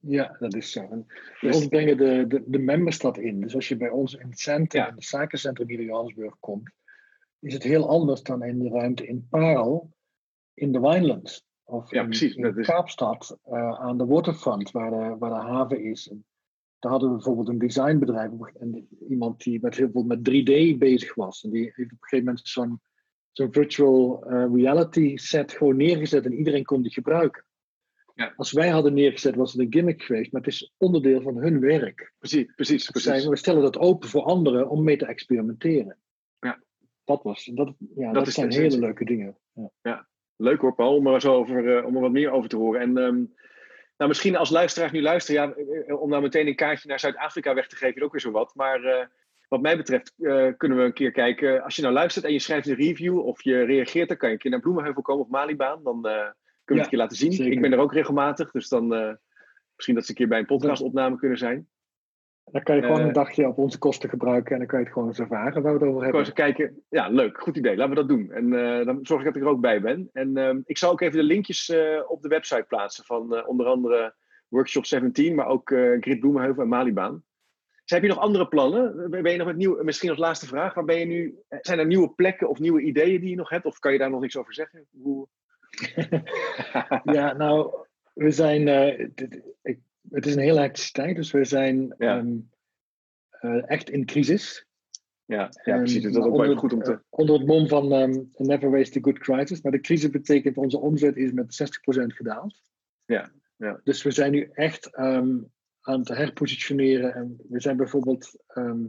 Ja, 0.00 0.36
dat 0.38 0.54
is 0.54 0.72
zo. 0.72 0.80
En 0.90 1.06
Dus- 1.40 1.56
ons 1.56 1.66
brengen 1.68 1.96
de, 1.96 2.24
de, 2.28 2.42
de 2.46 2.58
members 2.58 2.98
dat 2.98 3.18
in. 3.18 3.40
Dus 3.40 3.54
als 3.54 3.68
je 3.68 3.76
bij 3.76 3.90
ons 3.90 4.14
in 4.14 4.28
het 4.28 4.38
centrum, 4.38 4.82
Ja. 4.82 4.88
in 4.88 4.94
het 4.94 5.04
zakencentrum 5.04 5.68
hier 5.68 5.80
in 5.80 5.86
Johannesburg 5.86 6.36
komt, 6.40 6.70
is 7.38 7.52
het 7.52 7.62
heel 7.62 7.88
anders 7.88 8.22
dan 8.22 8.42
in 8.44 8.58
de 8.58 8.68
ruimte 8.68 9.06
in 9.06 9.26
Parel, 9.30 9.90
in 10.54 10.72
de 10.72 10.80
Winelands. 10.80 11.44
Of 11.64 11.90
Ja, 11.90 12.00
in, 12.00 12.06
precies, 12.08 12.34
in 12.34 12.42
dat 12.42 12.56
is- 12.56 12.66
Kaapstad, 12.66 13.38
eh, 13.44 13.80
aan 13.80 13.98
de 13.98 14.06
waterfront, 14.06 14.70
waar 14.70 14.90
de, 14.90 15.16
waar 15.18 15.30
de 15.30 15.46
haven 15.50 15.82
is. 15.84 16.08
En 16.10 16.24
daar 16.78 16.90
hadden 16.90 17.08
we 17.10 17.14
bijvoorbeeld 17.14 17.48
een 17.48 17.58
designbedrijf, 17.58 18.30
en 18.58 18.88
iemand 19.08 19.42
die 19.42 19.58
met 19.62 19.74
heel 19.76 19.90
veel 19.90 20.02
met 20.02 20.24
3D 20.24 20.78
bezig 20.78 21.14
was. 21.14 21.44
En 21.44 21.50
die 21.50 21.62
heeft 21.62 21.76
op 21.78 21.90
een 21.90 21.96
gegeven 22.00 22.24
moment 22.24 22.48
zo'n 22.48 22.80
zo'n 23.32 23.52
virtual 23.52 24.24
eh, 24.26 24.46
reality 24.54 25.16
set 25.16 25.52
gewoon 25.52 25.76
neergezet 25.76 26.24
en 26.24 26.32
iedereen 26.32 26.64
kon 26.64 26.82
die 26.82 26.92
gebruiken. 26.92 27.44
Ja. 28.20 28.32
Als 28.36 28.52
wij 28.52 28.68
hadden 28.68 28.94
neergezet, 28.94 29.34
was 29.34 29.52
het 29.52 29.60
een 29.60 29.72
gimmick 29.72 30.02
geweest, 30.02 30.32
maar 30.32 30.42
het 30.42 30.50
is 30.50 30.72
onderdeel 30.76 31.20
van 31.20 31.36
hun 31.36 31.60
werk. 31.60 32.12
Precies, 32.18 32.52
precies, 32.54 32.82
Het 32.82 32.90
precies. 32.92 33.10
zijn- 33.10 33.30
we 33.30 33.36
stellen 33.36 33.62
dat 33.62 33.78
open 33.78 34.08
voor 34.08 34.22
anderen 34.22 34.68
om 34.68 34.84
mee 34.84 34.96
te 34.96 35.06
experimenteren. 35.06 35.96
Ja. 36.40 36.60
Dat, 37.04 37.22
was, 37.22 37.44
dat, 37.44 37.74
ja, 37.94 38.04
Dat 38.04 38.14
dat, 38.14 38.26
is 38.26 38.34
zijn 38.34 38.52
hele 38.52 38.78
leuke 38.78 39.04
dingen. 39.04 39.36
Ja. 39.82 40.08
Leuk 40.36 40.60
hoor, 40.60 40.74
Paul, 40.74 40.96
om 40.96 41.06
er, 41.06 41.20
zo 41.20 41.34
over, 41.34 41.76
eh, 41.76 41.86
om 41.86 41.94
er 41.94 42.00
wat 42.00 42.10
meer 42.10 42.30
over 42.30 42.48
te 42.48 42.56
horen. 42.56 42.80
En 42.80 42.96
ehm, 42.98 43.24
nou, 43.96 44.08
misschien 44.08 44.36
als 44.36 44.50
luisteraar 44.50 44.92
nu 44.92 45.02
luisteren, 45.02 45.42
ja, 45.42 45.54
eh, 45.86 46.00
om 46.00 46.08
nou 46.08 46.22
meteen 46.22 46.46
een 46.46 46.54
kaartje 46.56 46.88
naar 46.88 47.00
Zuid-Afrika 47.00 47.54
weg 47.54 47.66
te 47.68 47.76
geven, 47.76 47.96
is 47.96 48.02
ook 48.02 48.12
weer 48.12 48.20
zo 48.20 48.30
wat. 48.30 48.54
Maar 48.54 48.84
eh, 48.84 49.06
wat 49.48 49.60
mij 49.60 49.76
betreft 49.76 50.14
eh, 50.18 50.48
kunnen 50.56 50.78
we 50.78 50.84
een 50.84 50.92
keer 50.92 51.10
kijken. 51.10 51.62
Als 51.62 51.76
je 51.76 51.82
nou 51.82 51.94
luistert 51.94 52.24
en 52.24 52.32
je 52.32 52.38
schrijft 52.38 52.66
een 52.68 52.74
review 52.74 53.18
of 53.18 53.42
je 53.42 53.62
reageert, 53.62 54.08
dan 54.08 54.16
kan 54.16 54.28
je 54.28 54.34
een 54.34 54.40
keer 54.40 54.50
naar 54.50 54.60
Bloemenheuvel 54.60 55.02
komen 55.02 55.24
of 55.24 55.30
Malibaan. 55.30 55.82
Dan 55.82 56.06
eh, 56.06 56.28
kunnen 56.70 56.74
we 56.74 56.74
het 56.74 56.82
een 56.82 56.88
keer 56.88 56.98
laten 56.98 57.16
zien. 57.16 57.32
zeker. 57.32 57.52
Ik 57.52 57.60
ben 57.60 57.72
er 57.72 57.78
ook 57.84 57.92
regelmatig, 57.92 58.50
dus 58.50 58.68
dan 58.68 58.94
eh, 58.94 59.14
misschien 59.74 59.94
dat 59.94 60.04
ze 60.04 60.10
een 60.10 60.16
keer 60.16 60.28
bij 60.28 60.38
een 60.38 60.46
podcastopname 60.46 61.16
kunnen 61.16 61.38
zijn. 61.38 61.68
Dan 62.44 62.62
kan 62.62 62.76
je 62.76 62.82
gewoon 62.82 63.00
Eh, 63.00 63.06
een 63.06 63.12
dagje 63.12 63.48
op 63.48 63.58
onze 63.58 63.78
kosten 63.78 64.08
gebruiken 64.08 64.52
en 64.52 64.58
dan 64.58 64.66
kan 64.66 64.78
je 64.78 64.84
het 64.84 64.94
gewoon 64.94 65.08
eens 65.08 65.18
ervaren 65.18 65.62
waar 65.62 65.72
we 65.72 65.78
het 65.78 65.88
over 65.88 65.88
Gewoon 65.88 66.02
hebben. 66.02 66.20
eens 66.20 66.32
kijken. 66.32 66.82
Ja, 66.88 67.08
leuk. 67.08 67.40
Goed 67.40 67.56
idee. 67.56 67.76
Laten 67.76 67.94
we 67.94 68.00
dat 68.00 68.08
doen. 68.08 68.30
En 68.32 68.52
eh, 68.78 68.86
dan 68.86 68.98
zorg 69.02 69.20
ik 69.20 69.26
dat 69.26 69.36
ik 69.36 69.42
er 69.42 69.48
ook 69.48 69.60
bij 69.60 69.80
ben. 69.80 70.08
En 70.12 70.36
ehm, 70.36 70.60
ik 70.64 70.78
zal 70.78 70.90
ook 70.90 71.00
even 71.00 71.16
de 71.16 71.22
linkjes 71.22 71.68
eh, 71.68 72.00
op 72.06 72.22
de 72.22 72.28
website 72.28 72.64
plaatsen 72.68 73.04
van 73.04 73.34
eh, 73.36 73.48
onder 73.48 73.66
andere 73.66 74.14
Workshop 74.48 74.86
17, 74.86 75.34
maar 75.34 75.46
ook 75.46 75.70
eh 75.70 75.96
Grit 76.00 76.20
Bloemenheuvel 76.20 76.62
en 76.62 76.68
Malibaan. 76.68 77.24
Dus 77.84 77.90
heb 77.98 78.02
je 78.02 78.08
nog 78.08 78.18
andere 78.24 78.48
plannen? 78.48 79.10
Ben 79.10 79.32
je 79.32 79.38
nog 79.38 79.46
met 79.46 79.56
nieuw, 79.56 79.82
misschien 79.82 80.10
als 80.10 80.18
laatste 80.18 80.46
vraag, 80.46 80.74
waar 80.74 80.84
ben 80.84 80.98
je 80.98 81.04
nu? 81.06 81.38
Zijn 81.48 81.78
er 81.78 81.86
nieuwe 81.86 82.10
plekken 82.10 82.48
of 82.48 82.58
nieuwe 82.58 82.80
ideeën 82.82 83.20
die 83.20 83.30
je 83.30 83.36
nog 83.36 83.48
hebt? 83.48 83.64
Of 83.64 83.78
kan 83.78 83.92
je 83.92 83.98
daar 83.98 84.10
nog 84.10 84.20
niks 84.20 84.36
over 84.36 84.54
zeggen? 84.54 84.86
Hoe... 85.02 85.28
Ja, 87.04 87.32
nou, 87.32 87.74
we 88.14 88.30
zijn. 88.30 88.68
eh, 88.68 89.08
dit- 89.14 89.42
ik, 89.62 89.78
het 90.10 90.26
is 90.26 90.34
een 90.34 90.40
hele 90.42 90.60
hectische 90.60 90.92
tijd, 90.92 91.16
dus 91.16 91.30
we 91.30 91.44
zijn 91.44 91.94
Ja. 91.98 92.18
ehm, 92.18 92.36
eh, 93.30 93.70
echt 93.70 93.90
in 93.90 94.04
crisis. 94.06 94.66
ja, 95.24 95.48
ja, 95.64 95.72
En, 95.74 95.78
precies. 95.78 96.02
Dus 96.02 96.12
dat 96.12 96.24
is 96.24 96.30
ook 96.30 96.36
wel 96.36 96.56
goed 96.56 96.72
om 96.72 96.82
te. 96.82 96.92
eh, 96.92 96.98
onder 97.08 97.36
het 97.38 97.46
mom 97.46 97.68
van 97.68 97.92
ehm, 97.92 98.22
Never 98.36 98.70
Waste 98.70 98.98
a 98.98 99.02
Good 99.02 99.18
Crisis. 99.18 99.60
Maar 99.62 99.72
de 99.72 99.80
crisis 99.80 100.10
betekent 100.10 100.56
onze 100.56 100.78
omzet 100.78 101.16
is 101.16 101.32
met 101.32 101.54
60% 101.54 102.12
gedaald. 102.14 102.60
Ja, 103.04 103.30
ja. 103.56 103.80
Dus 103.84 104.02
we 104.02 104.10
zijn 104.10 104.32
nu 104.32 104.48
echt 104.52 104.94
ehm, 104.94 105.36
aan 105.80 105.98
het 105.98 106.08
herpositioneren. 106.08 107.14
En 107.14 107.40
we 107.48 107.60
zijn 107.60 107.76
bijvoorbeeld. 107.76 108.42
ehm, 108.46 108.84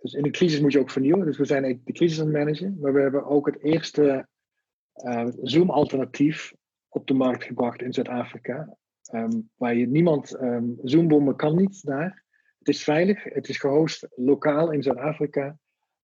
dus 0.00 0.12
in 0.12 0.24
een 0.24 0.32
crisis 0.32 0.60
moet 0.60 0.72
je 0.72 0.78
ook 0.78 0.90
vernieuwen. 0.90 1.26
Dus 1.26 1.38
we 1.38 1.44
zijn 1.44 1.80
de 1.84 1.92
crisis 1.92 2.20
aan 2.20 2.26
het 2.26 2.34
managen. 2.36 2.76
Maar 2.80 2.92
we 2.92 3.00
hebben 3.00 3.24
ook 3.26 3.46
het 3.46 3.62
eerste 3.62 4.28
Zoom-alternatief 5.42 6.54
op 6.88 7.06
de 7.06 7.14
markt 7.14 7.44
gebracht 7.44 7.82
in 7.82 7.92
Zuid-Afrika. 7.92 8.76
Ehm, 9.02 9.40
waar 9.56 9.74
je 9.74 9.86
niemand. 9.86 10.34
ehm 10.36 10.64
Zoombommen 10.82 11.36
kan 11.36 11.56
niet 11.56 11.84
daar. 11.84 12.24
Het 12.58 12.68
is 12.68 12.84
veilig. 12.84 13.24
Het 13.24 13.48
is 13.48 13.58
gehost 13.58 14.08
lokaal 14.14 14.70
in 14.72 14.82
Zuid-Afrika. 14.82 15.58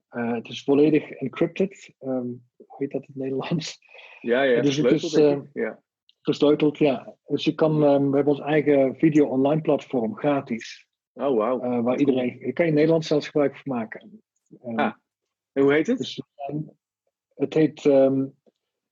Eh, 0.09 0.33
het 0.33 0.49
is 0.49 0.63
volledig 0.65 1.11
encrypted. 1.11 1.95
Ehm, 1.99 2.27
hoe 2.57 2.77
heet 2.79 2.91
dat 2.91 3.01
in 3.01 3.09
het 3.13 3.17
Nederlands? 3.23 3.79
Ja, 4.21 4.43
ja, 4.43 4.63
dus 4.63 4.77
het 4.77 4.93
is, 4.93 5.15
ik. 5.15 5.43
ja. 5.53 5.83
Versleuteld, 6.23 6.79
ja. 6.79 7.17
Dus 7.27 7.45
je 7.45 7.55
kan, 7.55 7.79
we 7.79 7.87
hebben 8.17 8.27
ons 8.27 8.41
eigen 8.41 8.97
video-online 8.97 9.61
platform 9.61 10.17
gratis. 10.17 10.87
Oh, 11.13 11.37
wauw. 11.37 11.61
eh, 11.61 11.81
waar 11.83 11.99
iedereen, 11.99 12.39
je 12.39 12.53
kan 12.53 12.67
je 12.67 12.73
Nederlands 12.73 13.07
zelfs 13.07 13.27
gebruik 13.27 13.57
van 13.57 13.77
maken. 13.77 14.23
Ah, 14.63 14.93
En 15.53 15.63
hoe 15.63 15.73
heet 15.73 15.87
het? 15.87 15.99
dus 15.99 16.23
het 17.35 17.55
heet 17.55 17.85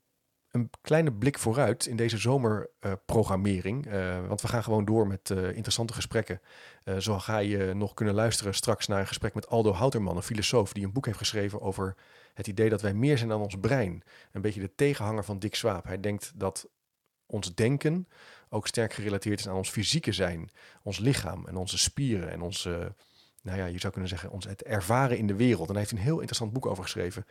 een 0.54 0.70
kleine 0.82 1.12
blik 1.12 1.40
vooruit 1.40 1.86
in 1.86 1.96
deze 1.96 2.18
zomerprogrammering. 2.18 3.88
Uh, 3.88 4.28
want 4.28 4.42
we 4.42 4.48
gaan 4.48 4.64
gewoon 4.64 4.86
door 4.86 5.08
met 5.08 5.30
uh, 5.30 5.48
interessante 5.48 5.94
gesprekken. 5.94 6.42
Uh, 6.86 6.98
zo 6.98 7.20
ga 7.20 7.38
je 7.38 7.74
nog 7.74 7.94
kunnen 7.94 8.14
luisteren 8.14 8.54
straks 8.54 8.88
naar 8.88 9.00
een 9.00 9.08
gesprek 9.08 9.34
met 9.34 9.48
Aldo 9.48 9.72
Houterman, 9.72 10.16
een 10.16 10.24
filosoof 10.24 10.74
die 10.74 10.86
een 10.86 10.92
boek 10.92 11.06
heeft 11.06 11.18
geschreven 11.18 11.62
over 11.62 11.96
het 12.34 12.48
idee 12.48 12.70
dat 12.70 12.82
wij 12.82 12.94
meer 12.94 13.18
zijn 13.18 13.30
dan 13.30 13.42
ons 13.42 13.56
brein. 13.60 14.04
Een 14.32 14.42
beetje 14.42 14.60
de 14.60 14.76
tegenhanger 14.76 15.24
van 15.24 15.40
Dick 15.40 15.56
Swaap. 15.56 15.84
Hij 15.84 16.00
denkt 16.00 16.32
dat 16.36 16.68
ons 17.26 17.56
denken 17.56 18.08
ook 18.50 18.68
sterk 18.68 18.94
gerelateerd 18.94 19.40
is 19.40 19.48
aan 19.48 19.56
ons 19.56 19.70
fysieke 19.70 20.12
zijn, 20.12 20.50
ons 20.84 21.00
lichaam 21.00 21.48
en 21.48 21.56
onze 21.56 21.78
spieren 21.78 22.32
en 22.32 22.42
onze, 22.42 22.96
nou 23.42 23.58
ja, 23.58 23.66
je 23.66 23.80
zou 23.80 23.92
kunnen 23.92 24.10
zeggen, 24.10 24.30
ons 24.30 24.46
het 24.46 24.64
ervaren 24.64 25.18
in 25.18 25.28
de 25.28 25.36
wereld. 25.36 25.68
En 25.68 25.76
hij 25.76 25.80
heeft 25.82 25.92
een 25.92 26.04
heel 26.04 26.18
interessant 26.18 26.54
boek 26.54 26.66
over 26.66 26.84
geschreven. 26.84 27.26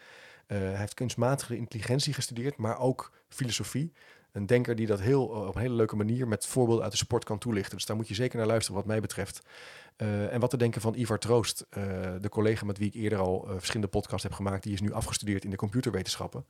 Uh, 0.52 0.58
hij 0.58 0.76
heeft 0.76 0.94
kunstmatige 0.94 1.56
intelligentie 1.56 2.14
gestudeerd, 2.14 2.56
maar 2.56 2.78
ook 2.78 3.12
filosofie. 3.28 3.92
Een 4.32 4.46
denker 4.46 4.76
die 4.76 4.86
dat 4.86 5.00
heel, 5.00 5.34
eh, 5.34 5.46
op 5.46 5.54
een 5.54 5.60
hele 5.60 5.74
leuke 5.74 5.96
manier 5.96 6.28
met 6.28 6.46
voorbeelden 6.46 6.82
uit 6.82 6.92
de 6.92 6.98
sport 6.98 7.24
kan 7.24 7.38
toelichten. 7.38 7.76
Dus 7.76 7.86
daar 7.86 7.96
moet 7.96 8.08
je 8.08 8.14
zeker 8.14 8.38
naar 8.38 8.46
luisteren 8.46 8.76
wat 8.76 8.86
mij 8.86 9.00
betreft. 9.00 9.42
Uh, 9.96 10.32
en 10.32 10.40
wat 10.40 10.50
te 10.50 10.56
denken 10.56 10.80
van 10.80 10.94
Ivar 10.94 11.18
Troost, 11.18 11.66
de 12.20 12.28
collega 12.28 12.64
met 12.64 12.78
wie 12.78 12.86
ik 12.86 12.94
eerder 12.94 13.18
al 13.18 13.44
verschillende 13.48 13.88
podcasts 13.88 14.22
heb 14.22 14.32
gemaakt. 14.32 14.62
Die 14.62 14.72
is 14.72 14.80
nu 14.80 14.92
afgestudeerd 14.92 15.44
in 15.44 15.50
de 15.50 15.56
computerwetenschappen 15.56 16.46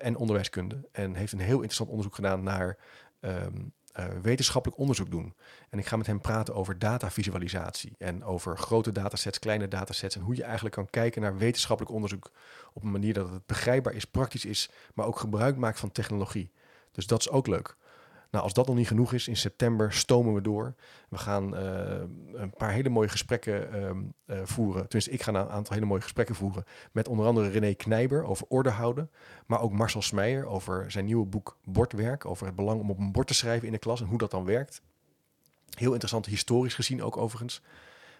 en 0.00 0.16
onderwijskunde. 0.16 0.88
En 0.92 1.14
heeft 1.14 1.32
een 1.32 1.38
heel 1.38 1.54
interessant 1.54 1.88
onderzoek 1.88 2.14
gedaan 2.14 2.42
naar 2.42 2.76
um, 3.20 3.72
uh, 3.98 4.06
wetenschappelijk 4.22 4.80
onderzoek 4.80 5.10
doen. 5.10 5.34
En 5.70 5.78
ik 5.78 5.86
ga 5.86 5.96
met 5.96 6.06
hem 6.06 6.20
praten 6.20 6.54
over 6.54 6.78
datavisualisatie 6.78 7.94
en 7.98 8.24
over 8.24 8.58
grote 8.58 8.92
datasets, 8.92 9.38
kleine 9.38 9.68
datasets 9.68 10.16
en 10.16 10.22
hoe 10.22 10.36
je 10.36 10.42
eigenlijk 10.42 10.74
kan 10.74 10.90
kijken 10.90 11.22
naar 11.22 11.36
wetenschappelijk 11.36 11.94
onderzoek 11.94 12.30
op 12.72 12.82
een 12.82 12.90
manier 12.90 13.14
dat 13.14 13.30
het 13.30 13.46
begrijpbaar 13.46 13.94
is, 13.94 14.04
praktisch 14.04 14.44
is, 14.44 14.70
maar 14.94 15.06
ook 15.06 15.18
gebruik 15.18 15.56
maakt 15.56 15.78
van 15.78 15.92
technologie. 15.92 16.50
Dus 16.92 17.06
dat 17.06 17.20
is 17.20 17.30
ook 17.30 17.46
leuk. 17.46 17.76
Nou, 18.34 18.46
als 18.46 18.54
dat 18.54 18.66
nog 18.66 18.76
niet 18.76 18.86
genoeg 18.86 19.12
is, 19.12 19.28
in 19.28 19.36
september 19.36 19.92
stomen 19.92 20.34
we 20.34 20.40
door. 20.40 20.74
We 21.08 21.18
gaan 21.18 21.54
uh, 21.54 22.00
een 22.32 22.50
paar 22.50 22.70
hele 22.70 22.88
mooie 22.88 23.08
gesprekken 23.08 23.68
uh, 23.74 24.36
uh, 24.36 24.42
voeren. 24.44 24.82
Tenminste, 24.82 25.10
ik 25.10 25.22
ga 25.22 25.34
een 25.34 25.48
aantal 25.48 25.74
hele 25.74 25.86
mooie 25.86 26.00
gesprekken 26.00 26.34
voeren. 26.34 26.64
Met 26.92 27.08
onder 27.08 27.26
andere 27.26 27.48
René 27.48 27.74
Knijber 27.74 28.24
over 28.24 28.46
orde 28.48 28.70
houden. 28.70 29.10
Maar 29.46 29.60
ook 29.60 29.72
Marcel 29.72 30.02
Smeijer 30.02 30.46
over 30.46 30.90
zijn 30.90 31.04
nieuwe 31.04 31.26
boek 31.26 31.56
Bordwerk. 31.64 32.24
Over 32.24 32.46
het 32.46 32.54
belang 32.54 32.80
om 32.80 32.90
op 32.90 32.98
een 32.98 33.12
bord 33.12 33.26
te 33.26 33.34
schrijven 33.34 33.66
in 33.66 33.72
de 33.72 33.78
klas 33.78 34.00
en 34.00 34.06
hoe 34.06 34.18
dat 34.18 34.30
dan 34.30 34.44
werkt. 34.44 34.82
Heel 35.70 35.90
interessant, 35.90 36.26
historisch 36.26 36.74
gezien 36.74 37.02
ook 37.02 37.16
overigens. 37.16 37.60
We 37.64 37.70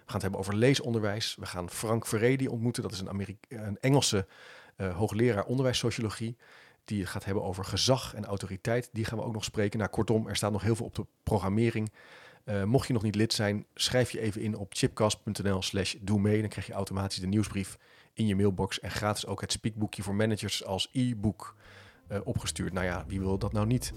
gaan 0.05 0.13
het 0.13 0.21
hebben 0.21 0.39
over 0.39 0.55
leesonderwijs. 0.55 1.35
We 1.39 1.45
gaan 1.45 1.69
Frank 1.69 2.05
Verredi 2.05 2.47
ontmoeten. 2.47 2.83
Dat 2.83 2.91
is 2.91 2.99
een, 2.99 3.09
Amerika 3.09 3.47
een 3.49 3.79
Engelse 3.79 4.27
hoogleraar 4.77 5.45
onderwijssociologie 5.45 6.37
die 6.85 6.99
het 6.99 7.09
gaat 7.09 7.25
hebben 7.25 7.43
over 7.43 7.65
gezag 7.65 8.13
en 8.13 8.25
autoriteit. 8.25 8.89
Die 8.91 9.05
gaan 9.05 9.17
we 9.17 9.23
ook 9.23 9.33
nog 9.33 9.43
spreken. 9.43 9.79
Nou, 9.79 9.91
kortom, 9.91 10.27
er 10.27 10.35
staat 10.35 10.51
nog 10.51 10.61
heel 10.61 10.75
veel 10.75 10.85
op 10.85 10.95
de 10.95 11.05
programmering. 11.23 11.91
Uh, 12.45 12.63
mocht 12.63 12.87
je 12.87 12.93
nog 12.93 13.03
niet 13.03 13.15
lid 13.15 13.33
zijn, 13.33 13.65
schrijf 13.73 14.11
je 14.11 14.19
even 14.19 14.41
in 14.41 14.57
op 14.57 14.73
chipcast.nl 14.73 15.61
slash 15.61 15.95
doe 16.01 16.19
mee. 16.19 16.39
Dan 16.39 16.49
krijg 16.49 16.67
je 16.67 16.73
automatisch 16.73 17.19
de 17.19 17.27
nieuwsbrief 17.27 17.77
in 18.13 18.27
je 18.27 18.35
mailbox. 18.35 18.79
En 18.79 18.91
gratis 18.91 19.25
ook 19.25 19.41
het 19.41 19.51
speakboekje 19.51 20.03
voor 20.03 20.15
managers 20.15 20.65
als 20.65 20.89
e-book 20.91 21.55
uh, 22.11 22.17
opgestuurd. 22.23 22.73
Nou 22.73 22.85
ja, 22.85 23.03
wie 23.07 23.19
wil 23.19 23.37
dat 23.37 23.51
nou 23.51 23.65
niet? 23.65 23.93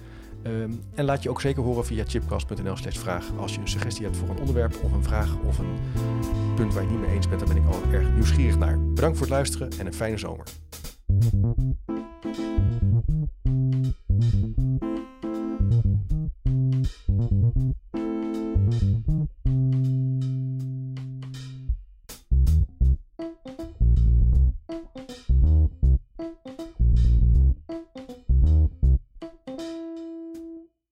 Um, 0.46 0.82
en 0.94 1.04
laat 1.04 1.22
je 1.22 1.30
ook 1.30 1.40
zeker 1.40 1.62
horen 1.62 1.86
via 1.86 2.04
chipcast.nl 2.06 2.76
slash 2.76 2.98
vraag. 2.98 3.30
Als 3.36 3.54
je 3.54 3.60
een 3.60 3.68
suggestie 3.68 4.04
hebt 4.04 4.16
voor 4.16 4.28
een 4.28 4.38
onderwerp 4.38 4.84
of 4.84 4.92
een 4.92 5.04
vraag 5.04 5.36
of 5.36 5.58
een 5.58 5.78
punt 6.54 6.74
waar 6.74 6.82
je 6.82 6.88
niet 6.88 7.00
mee 7.00 7.10
eens 7.10 7.28
bent, 7.28 7.40
dan 7.40 7.48
ben 7.48 7.62
ik 7.62 7.68
al 7.68 7.82
erg 7.92 8.10
nieuwsgierig 8.10 8.58
naar. 8.58 8.80
Bedankt 8.80 9.16
voor 9.16 9.26
het 9.26 9.34
luisteren 9.34 9.70
en 9.78 9.86
een 9.86 9.94
fijne 9.94 10.18
zomer. 10.18 10.46
Thank 11.10 11.72
you. 14.82 14.87